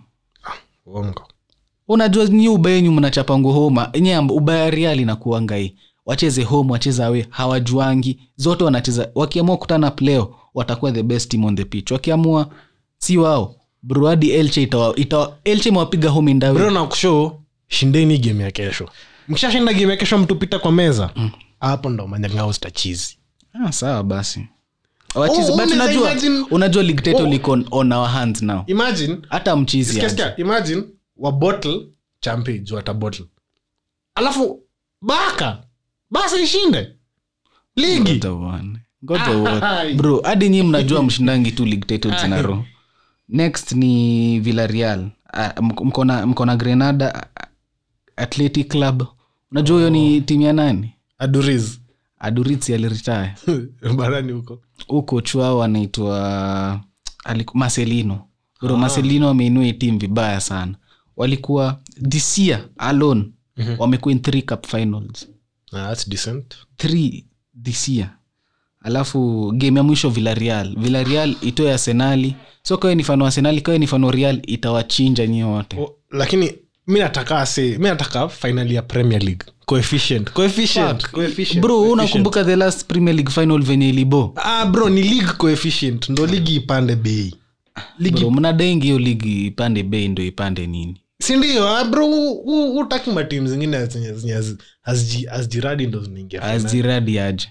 Uongo. 0.86 1.22
Unajua 1.88 2.24
nyi 2.26 2.48
ubaya 2.48 2.76
yenyu 2.76 2.92
mnachapangu 2.92 3.52
homa. 3.52 3.90
Nye 4.00 4.18
ubaya 4.18 4.70
real 4.70 5.00
inakuanga 5.00 5.56
hii. 5.56 5.74
Wacheze 6.06 6.42
home 6.42 6.72
wacheze 6.72 7.04
awe 7.04 7.26
hawajuangi. 7.30 8.18
Zote 8.36 8.64
wanacheza. 8.64 9.08
Wakiamua 9.14 9.56
kutana 9.56 9.90
pleo 9.90 10.34
watakuwa 10.54 10.92
the 10.92 11.02
best 11.02 11.30
team 11.30 11.44
on 11.44 11.56
the 11.56 11.64
pitch. 11.64 11.90
Wakiamua 11.90 12.48
si 12.98 13.18
wao. 13.18 13.54
Bruadi 13.82 14.30
elche 14.30 14.62
itawa, 14.62 14.96
itawa, 14.96 15.36
elche 15.44 15.68
imewapiga 15.68 16.10
home 16.10 16.34
ndawe 16.34 16.54
bro 16.58 16.70
na 16.70 16.84
kushow 16.86 17.32
shindeni 17.68 18.18
game 18.18 18.44
ya 18.44 18.50
kesho. 18.50 18.88
Mkishashinda 19.28 19.72
game 19.72 19.90
ya 19.90 19.96
kesho 19.96 20.18
mtupita 20.18 20.58
kwa 20.58 20.72
meza 20.72 21.10
hapo 21.60 21.90
ndo 21.90 22.06
manyangao 22.06 22.52
zitachizi 22.52 23.18
ah, 23.64 23.72
sawa 23.72 24.02
basi. 24.02 24.46
Wachizi, 25.14 25.52
Oh, 25.52 25.56
but 25.56 25.70
unaweza 25.72 26.00
unajua, 26.00 26.46
unajua 26.50 26.82
Oh. 26.82 27.26
liko 27.26 27.50
on, 27.52 27.66
on 27.70 27.92
our 27.92 28.08
hands 28.08 28.42
now. 28.42 28.62
Imagine 28.66 29.18
hata 29.28 29.56
mchizi 29.56 29.92
sikia, 29.92 30.06
aje. 30.06 30.16
sikia, 30.16 30.36
imagine 30.36 30.82
wa 31.16 31.32
bottle 31.32 31.86
champi 32.20 32.58
juu 32.58 32.78
ata 32.78 32.94
bottle. 32.94 33.26
Alafu 34.14 34.62
baka. 35.02 35.62
Basi 36.10 36.42
ishinde. 36.42 36.94
Ligi. 37.76 38.20
Bro 39.96 40.20
hadi 40.24 40.48
nyi 40.48 40.62
mnajua 40.62 41.02
mshindangi 41.02 41.52
tu 41.52 41.64
a 42.32 42.42
row 42.42 42.64
next 43.28 43.72
ni 43.72 44.40
villarreal. 44.40 45.08
Mkona 45.32 45.54
mko- 45.62 45.84
mko 45.84 46.04
na- 46.04 46.26
mko 46.26 46.46
na 46.46 46.56
grenada 46.56 47.14
ah, 47.14 47.46
athletic 48.16 48.68
club. 48.68 49.06
Unajua 49.50 49.76
huyo 49.76 49.90
ni 49.90 50.20
timu 50.20 50.42
ya 50.42 50.52
nani 50.52 50.94
aduriz. 51.18 51.78
Aduritsi 52.20 52.74
aliritaya 52.74 53.34
barani 53.96 54.32
huko. 54.32 54.62
Huko 54.86 55.20
chuao 55.20 55.62
anaitwa 55.62 56.80
aliku- 57.24 57.58
marcelino. 57.58 58.24
Bro 58.62 58.76
marcelino 58.76 59.28
ameinua 59.28 59.66
itim 59.66 59.98
vibaya 59.98 60.40
sana. 60.40 60.74
Walikuwa 61.16 61.80
this 62.08 62.38
year 62.38 62.64
alone 62.78 63.24
wamekuwa 63.78 64.12
in 64.12 64.20
three 64.22 64.42
cup 64.42 64.66
finals. 64.66 65.28
Ah, 65.72 65.88
that's 65.88 66.08
decent. 66.08 66.54
Three 66.76 67.26
this 67.62 67.88
year. 67.88 68.10
Alafu 68.82 69.52
game 69.56 69.78
ya 69.80 69.82
mwisho 69.82 70.10
villarreal. 70.10 70.74
Villarreal 70.78 71.36
itoe 71.40 71.72
arsenali 71.72 72.34
so 72.62 72.78
kawe 72.78 72.94
ni 72.94 73.04
fano 73.04 73.26
arsenali 73.26 73.60
kawe 73.60 73.78
ni 73.78 73.86
fano 73.86 74.10
real 74.10 74.42
itawachinja 74.46 75.26
nyi 75.26 75.44
wote. 75.44 75.88
Lakini 76.10 76.52
mi 76.86 76.98
nataka 76.98 77.46
se 77.46 77.78
mi 77.78 77.84
nataka 77.84 78.28
fainali 78.28 78.74
ya 78.74 78.82
premier 78.82 79.22
league 79.22 79.46
coefficient. 79.68 80.30
Coefficient. 80.32 81.10
Coefficient. 81.10 81.60
Bro 81.60 81.80
unakumbuka 81.80 82.44
the 82.44 82.56
last 82.56 82.86
premier 82.86 83.14
league 83.14 83.30
final 83.30 83.62
venye 83.62 83.88
ilibo 83.88 84.32
ah 84.36 84.66
bro 84.66 84.88
ni 84.88 85.02
league 85.02 85.32
coefficient. 85.38 86.08
Ndo 86.08 86.26
ligi 86.26 86.56
ipande 86.56 86.96
bei. 86.96 87.34
Ligi 87.98 88.24
bro 88.24 88.52
hiyo 88.82 88.98
ligi 88.98 89.46
ipande 89.46 89.82
bei 89.82 90.08
ndo 90.08 90.22
ipande 90.22 90.66
nini? 90.66 91.00
sindio 91.22 91.68
ah, 91.68 91.84
bro 91.84 92.32
utaki 92.76 93.10
matim 93.10 93.46
zingine 93.46 93.86
zenye- 93.86 94.56
hazijiradi 95.28 95.86
ndo 95.86 96.02
zinaingia. 96.04 96.42
Aje? 97.26 97.48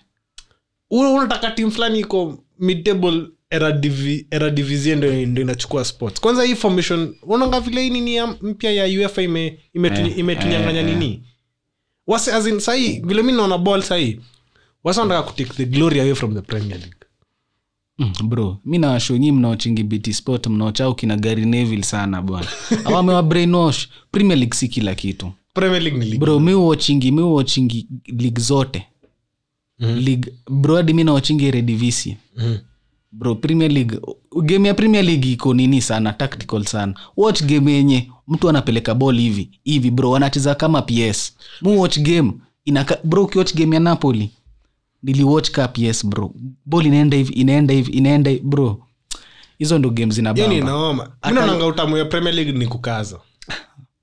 Unataka 0.89 1.51
tim 1.51 1.71
fulani 1.71 1.99
iko 1.99 2.43
midtable 2.59 3.23
eradivisie 4.31 4.95
ndo 4.95 5.11
ndo 5.25 5.41
inachukua 5.41 5.85
sports. 5.85 6.21
Kwanza 6.21 6.43
hii 6.43 6.55
formation 6.55 7.15
unaonga 7.23 7.59
vile 7.59 7.81
hii 7.81 7.89
nini 7.89 8.21
mpya 8.41 8.71
ya 8.71 8.85
uefa 8.99 9.21
ime- 9.21 9.59
ime, 9.73 9.87
ime, 9.87 10.07
ime 10.17 10.33
eh, 10.33 10.75
eh. 10.75 10.85
nini 10.85 11.23
wase 12.07 12.33
as 12.33 12.47
in 12.47 12.59
sahii 12.59 12.99
vile 13.05 13.23
mi 13.23 13.31
naona 13.31 13.57
ball 13.57 13.81
sahii 13.81 14.19
wase 14.83 14.99
wanataka 14.99 15.27
kutake 15.31 15.53
the 15.53 15.65
glory 15.65 15.99
away 15.99 16.15
from 16.15 16.33
the 16.33 16.41
premier 16.41 16.77
league. 16.79 16.93
Mm, 17.99 18.13
bro 18.29 18.57
mi 18.65 18.77
nawashonyi 18.77 19.31
mnaochingi 19.31 19.83
bt 19.83 20.11
sport 20.13 20.47
mnaochao 20.47 20.93
kina 20.93 21.15
gari 21.17 21.45
neville 21.45 21.83
sana 21.83 22.21
bwana. 22.21 22.47
Awamewa 22.85 23.23
brainwash. 23.23 23.87
Premier 24.11 24.37
league 24.37 24.55
si 24.55 24.67
kila 24.67 24.95
kitu. 24.95 25.31
Premier 25.53 25.81
league 25.81 25.99
ni 25.99 26.05
league 26.05 26.19
bro 26.19 26.39
mi 26.39 26.53
uochingi 26.53 27.11
mi 27.11 27.21
uochingi 27.21 27.87
league 28.05 28.41
zote. 28.43 28.87
Mhm. 29.79 29.97
league 29.99 30.33
bro 30.51 30.75
hadi 30.75 30.93
mi 30.93 31.03
naochingi 31.03 31.51
redivisia 31.51 32.17
Mhm. 32.37 32.57
Bro 33.11 33.35
premier 33.35 33.71
league 33.71 33.99
game 34.43 34.67
ya 34.67 34.73
premier 34.73 35.05
league 35.05 35.31
iko 35.31 35.53
nini 35.53 35.81
sana 35.81 36.13
tactical 36.13 36.63
sana. 36.65 36.93
Watch 37.17 37.43
game 37.43 37.71
yenye 37.73 38.11
mtu 38.27 38.49
anapeleka 38.49 38.95
ball 38.95 39.17
hivi 39.19 39.49
hivi 39.63 39.91
bro 39.91 40.11
wanacheza 40.11 40.55
kama 40.55 40.81
ps 40.81 41.33
mu 41.61 41.81
watch 41.81 41.99
game 41.99 42.33
inaka, 42.65 42.97
bro 43.03 43.23
ukiwatch 43.23 43.53
game 43.55 43.75
ya 43.75 43.79
napoli 43.79 44.31
niliwatch 45.03 45.51
ka 45.51 45.67
ps 45.67 46.05
bro. 46.05 46.33
Ball 46.65 46.85
inaenda 46.85 47.17
hivi 47.17 47.33
inaenda 47.33 47.73
hivi 47.73 47.91
inaenda 47.91 48.31
hivi 48.31 48.43
bro. 48.43 48.83
Hizo 49.57 49.79
ndo 49.79 49.89
game 49.89 49.97
hiyo 49.99 50.07
ni 50.07 50.13
zinabamba 50.13 50.53
inaoma. 50.55 51.03
Mi 51.03 51.09
Aka- 51.21 51.31
naonanga 51.35 51.65
utamu 51.65 51.97
ya 51.97 52.05
premier 52.05 52.35
league 52.35 52.51
ni 52.53 52.67
kukaza. 52.67 53.19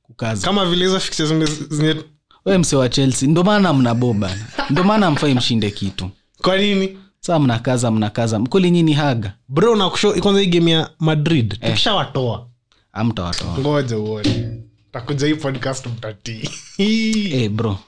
Kukaza. 0.03 0.47
Kama 0.47 0.67
vile 0.67 0.85
hizo 0.85 1.01
fixes 1.01 1.29
zenye- 1.71 2.03
we 2.45 2.59
mse 2.59 2.77
wa 2.77 2.89
chelsea 2.89 3.29
ndo 3.29 3.45
maana 3.45 3.73
mnaboba 3.73 4.37
ndo 4.71 4.85
maana 4.85 5.11
mfai 5.11 5.35
mshinde 5.35 5.71
kitu. 5.71 6.11
Kwa 6.43 6.59
nini 6.59 6.99
saa 7.27 7.39
mnakaza 7.39 7.91
mnakaza 7.91 8.39
mkoli 8.39 8.71
nyini 8.71 8.93
haga? 8.93 9.33
Bro 9.49 9.77
nakusho 9.77 10.13
kwanza 10.13 10.41
hii 10.41 10.47
game 10.47 10.71
ya 10.71 10.91
madrid 10.99 11.59
tukishawatoa. 11.61 12.47
Amtawatoa 12.93 13.59
ngoja 13.59 13.99
uone. 13.99 14.61
Takuja 14.93 15.27
hii 15.27 15.35
podcast 15.35 15.87
mtatii. 15.87 16.51
Hey, 16.77 17.49
bro. 17.57 17.79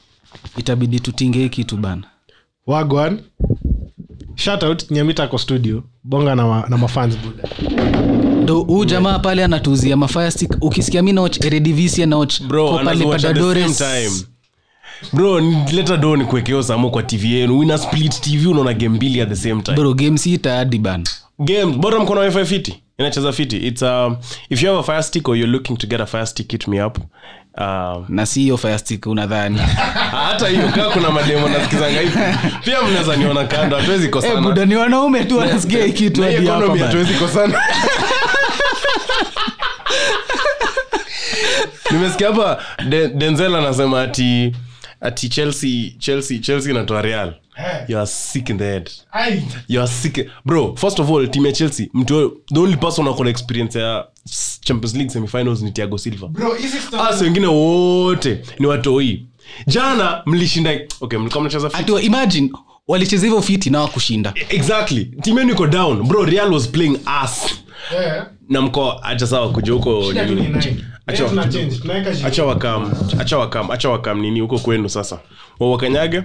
Itabidi 0.56 1.00
tutinge 1.00 1.38
hii 1.38 1.48
kitu 1.48 1.76
bana. 1.76 2.02
Wagwan 2.66 3.20
shoutout 4.34 4.90
nyamitako 4.90 5.38
studio. 5.38 5.82
Bonga 6.04 6.34
na, 6.34 6.46
ma, 6.46 6.64
na 6.68 6.76
mafans 6.78 7.16
buda. 7.18 7.48
Ndo 8.42 8.60
huu 8.60 8.84
jamaa 8.84 9.18
pale 9.18 9.44
anatuuzia 9.44 9.96
mafirestick 9.96 10.56
ukisikia 10.60 11.02
mi 11.02 11.12
naoch 11.12 11.44
eredivisia 11.44 12.06
naoch 12.06 12.42
bro 12.42 12.68
pale 12.68 12.80
anaziwatch 12.80 13.14
at 13.14 13.20
the 13.20 13.40
padadores 13.40 13.78
same 13.78 14.08
time 14.10 14.35
bro 15.12 15.40
leta 15.72 15.96
do 15.96 16.16
ni 16.16 16.24
kuwekeo 16.24 16.62
samo 16.62 16.90
kwa 16.90 17.02
tv 17.02 17.32
yenu. 17.34 17.58
Wina 17.58 17.78
split 17.78 18.20
tv 18.20 18.46
unaona 18.48 18.72
game 18.72 18.96
mbili 18.96 19.20
at 19.20 19.28
the 19.28 19.36
same 19.36 19.62
time. 19.62 19.76
Bro 19.76 19.94
game 19.94 20.18
si 20.18 20.32
itaadi 20.32 20.78
ban. 20.78 21.04
Game 21.38 21.72
bora 21.72 21.98
mkono 22.00 22.20
wa 22.20 22.44
fiti? 22.44 22.82
Inacheza 22.98 23.32
fiti. 23.32 23.56
Its 23.56 23.82
um, 23.82 24.16
if 24.50 24.62
you 24.62 24.68
have 24.68 24.80
a 24.80 24.82
fire 24.82 25.02
stick 25.02 25.28
or 25.28 25.36
you're 25.36 25.52
looking 25.52 25.76
to 25.76 25.86
get 25.86 26.00
a 26.00 26.06
fire 26.06 26.26
stick 26.26 26.52
hit 26.52 26.68
me 26.68 26.84
up. 26.84 26.98
Um, 27.58 28.04
na 28.08 28.26
si 28.26 28.40
hiyo 28.40 28.56
firestick 28.56 29.06
unadhani. 29.06 29.58
Hata 30.28 30.48
hiyo 30.48 30.68
kaa 30.74 30.90
kuna 30.90 31.10
mademo 31.10 31.48
nasikizanga 31.48 32.00
hivi. 32.00 32.18
Pia 32.64 32.82
mnaweza 32.82 33.16
niona 33.16 33.44
kando 33.44 33.76
hatuwezi 33.76 34.06
Eh, 34.06 34.22
hey, 34.22 34.36
buda 34.36 34.64
ni 34.64 34.76
wanaume 34.76 35.24
tu 35.24 35.38
wanasikia 35.38 35.84
hii 35.84 35.92
kitu 35.92 36.22
hadi 36.22 36.46
hatuwezi 36.46 37.14
kosana. 37.14 37.60
Nimesikia 41.90 42.26
hapa 42.26 42.62
De- 42.88 43.08
denzel 43.08 43.54
anasema 43.54 44.02
ati 44.02 44.52
ati 45.06 45.28
chelsea 45.28 45.90
chelsea 45.98 46.38
chelsea 46.38 46.70
inatoa 46.70 47.02
real. 47.02 47.32
You 47.88 47.98
are 47.98 48.06
sick 48.06 48.48
in 48.48 48.58
the 48.58 48.64
head. 48.64 48.90
You 49.68 49.80
are 49.80 49.88
sick. 49.88 50.28
Bro 50.44 50.76
first 50.76 51.00
of 51.00 51.10
all 51.10 51.28
team 51.30 51.46
ya 51.46 51.52
chelsea 51.52 51.88
mtu 51.94 52.40
the 52.54 52.60
only 52.60 52.76
person 52.76 53.08
akona 53.08 53.30
experience 53.30 53.78
ya 53.78 54.06
champions 54.60 54.94
league 54.94 55.10
semifinals 55.10 55.62
ni 55.62 55.70
tiago 55.72 55.98
silva. 55.98 56.30
Asa 57.08 57.24
wengine 57.24 57.46
wote 57.46 58.42
ni 58.58 58.66
watoi. 58.66 59.26
Jana 59.66 60.22
mlishinda 60.26 60.80
okay 61.00 61.18
mlikuwa 61.18 61.40
mnacheza 61.40 61.70
fit 61.70 61.88
imagine 62.02 62.50
walicheza 62.88 63.26
hivyo 63.26 63.42
fiti 63.42 63.70
na 63.70 63.80
wakushinda 63.80 64.34
exactly. 64.48 65.04
Team 65.04 65.38
yenu 65.38 65.52
iko 65.52 65.66
down. 65.66 66.02
Bro 66.02 66.24
real 66.24 66.52
was 66.52 66.68
playing 66.68 66.98
us 67.24 67.60
na 68.48 68.60
mkoa 68.62 69.02
acha 69.02 69.26
sawa 69.26 69.52
kuja 69.52 69.72
huko 69.72 70.12
nini. 70.12 70.48
Acha- 71.06 71.24
acha 72.26 72.44
wakam 72.44 72.92
acha 73.18 73.38
wakam 73.38 73.70
acha 73.70 73.88
wakam 73.90 74.20
nini 74.20 74.40
huko 74.40 74.58
kwenu 74.58 74.88
sasa? 74.88 75.18
Wawakanyage 75.60 76.22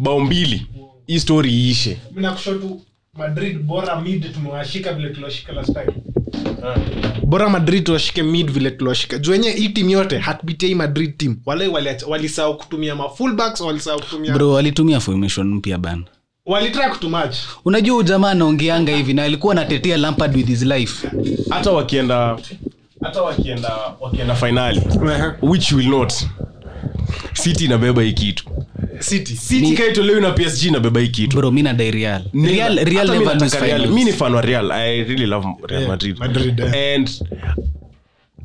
bao 0.00 0.20
mbili. 0.20 0.66
Hii 1.06 1.20
story 1.20 1.50
iishe. 1.52 1.98
Madrid 3.18 3.58
bora 3.58 4.00
mid 4.00 4.34
tumewashika 4.34 4.92
vile 4.92 5.08
tuliwashika 5.10 5.52
last 5.52 5.72
time. 5.72 5.92
Bora 7.24 7.48
madrid 7.48 7.84
tuwashike 7.84 8.22
mid 8.22 8.50
vile 8.50 8.70
tuliwashika. 8.70 9.18
Juu 9.18 9.30
wenye 9.32 9.50
hii 9.50 9.68
timu 9.68 9.90
yote 9.90 10.18
hatbitei 10.18 10.74
madrid 10.74 11.16
team. 11.16 11.36
Wale 11.46 11.66
walisahau 12.08 12.56
kutumia 12.56 12.94
mafullbacks 12.94 13.60
walisahau 13.60 14.00
kutumia 14.00 14.32
bro 14.34 14.52
walitumia 14.52 15.00
formation 15.00 15.54
mpya 15.54 15.78
bana 15.78 16.02
walitry 16.46 16.82
kutumach 16.90 17.34
unajua 17.64 17.96
ujamaa 17.96 18.30
anaongeanga 18.30 18.96
hivi 18.96 19.14
na 19.14 19.22
alikuwa 19.22 19.52
anatetea 19.52 19.96
lampard 19.96 20.36
with 20.36 20.46
his 20.46 20.62
life 20.62 21.08
hata 21.50 21.70
wakienda 21.70 22.38
hata 23.02 23.22
wakienda 23.22 23.72
wakienda 24.00 24.34
finali 24.34 24.82
which 25.42 25.72
will 25.72 25.88
not 25.88 26.12
city 27.32 27.64
inabeba 27.64 28.02
hii 28.02 28.12
kitu 28.12 28.44
city 28.98 29.36
city 29.36 30.00
na 30.20 30.30
psg 30.30 30.66
inabeba 30.66 31.00
hii 31.00 31.08
kitu 31.08 31.36
bro 31.36 31.50
mi 31.50 31.62
nadai 31.62 31.90
real 31.90 32.22
real, 32.34 32.74
Never. 32.74 32.84
real 32.94 33.06
Hata 33.06 33.12
mi 33.12 33.18
never 33.18 33.34
lose 33.34 33.44
nataka 33.44 33.66
Real. 33.66 33.76
finals. 33.80 33.94
mi 33.94 34.04
ni 34.04 34.12
fan 34.12 34.34
wa 34.34 34.40
real 34.40 34.70
i 34.72 35.04
really 35.04 35.26
love 35.26 35.48
real 35.68 35.80
Yeah, 35.80 35.90
madrid, 35.90 36.18
Madrid, 36.18 36.60
and 36.60 37.10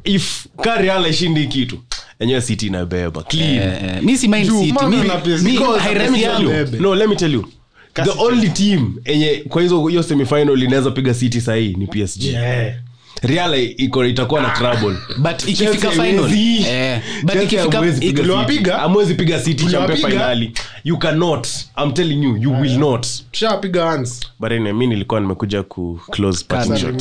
if 0.03 0.47
ka 0.63 0.75
real 0.77 1.05
aishindi 1.05 1.47
kitu 1.47 1.79
enyewe 2.19 2.41
city 2.41 2.67
inabeba 2.67 3.23
clean 3.23 4.03
mi 4.05 4.17
si 4.17 4.27
mind 4.27 4.49
City. 4.51 4.71
man, 4.73 4.89
Mi- 4.89 5.07
na 5.07 5.15
PSG. 5.17 5.43
mi- 5.45 5.51
Because, 5.51 5.79
high 5.79 5.93
let 5.93 6.01
ref 6.01 6.11
me 6.11 6.19
tell 6.19 6.45
yangu. 6.47 6.75
you, 6.75 6.81
no 6.81 6.95
let 6.95 7.09
me 7.09 7.15
tell 7.15 7.33
you 7.33 7.45
the 7.93 8.11
only 8.19 8.49
team 8.49 8.95
enye 9.05 9.43
kwa 9.49 9.61
hizo 9.61 9.87
hiyo 9.87 10.03
semifinal 10.03 10.63
inaweza 10.63 10.91
piga 10.91 11.13
city 11.13 11.41
sahii 11.41 11.73
ni 11.77 11.87
psg. 11.87 12.23
Yeah. 12.23 12.75
real 13.21 13.73
iko 13.77 14.05
itakuwa 14.05 14.41
na 14.41 14.49
trouble. 14.49 14.97
But 15.17 15.47
ikifika 15.47 15.91
final. 15.91 16.33
Eh, 16.33 17.01
but 17.23 17.35
ikifika 17.35 17.61
hamwezi 17.71 17.99
piga 18.01 18.11
City. 18.11 18.21
Uliwapiga? 18.21 18.77
Hamwezi 18.77 19.13
piga 19.13 19.39
city 19.39 19.65
champe 19.65 19.95
finali. 19.95 20.53
You 20.83 20.97
cannot. 20.97 21.47
I'm 21.83 21.93
telling 21.93 22.23
you 22.23 22.37
you 22.37 22.61
will 22.61 22.77
not. 22.79 23.07
Tushapiga 23.31 23.85
once 23.85 24.27
but 24.39 24.51
anyway, 24.51 24.73
mi 24.73 24.87
nilikuwa 24.87 25.19
nimekuja 25.19 25.63
ku 25.63 25.99
close 26.11 26.45
parting 26.47 26.95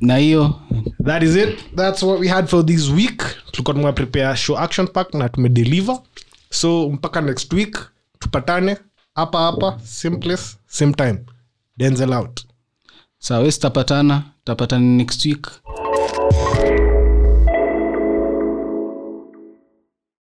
na 0.00 0.16
hiyo? 0.16 0.60
That 1.04 1.22
is 1.22 1.36
it. 1.36 1.58
That's 1.76 2.02
what 2.02 2.20
we 2.20 2.28
had 2.28 2.46
for 2.48 2.66
this 2.66 2.88
week. 2.88 3.22
Tulikuwa 3.50 3.74
tumeprepare 3.74 4.36
show 4.36 4.58
action 4.58 4.86
pack 4.86 5.14
na 5.14 5.28
tumedeliver. 5.28 5.98
So 6.50 6.88
mpaka 6.88 7.20
next 7.20 7.52
week 7.52 7.78
tupatane 8.22 8.76
hapa 9.14 9.38
hapa 9.38 9.80
place 10.20 10.56
same 10.66 10.92
time. 10.92 11.18
Denzel 11.76 12.12
out. 12.12 12.46
Sawa 13.18 13.44
we 13.44 13.52
tutapatana 13.52 14.22
tapatana 14.44 14.84
next 14.96 15.24
week 15.26 15.46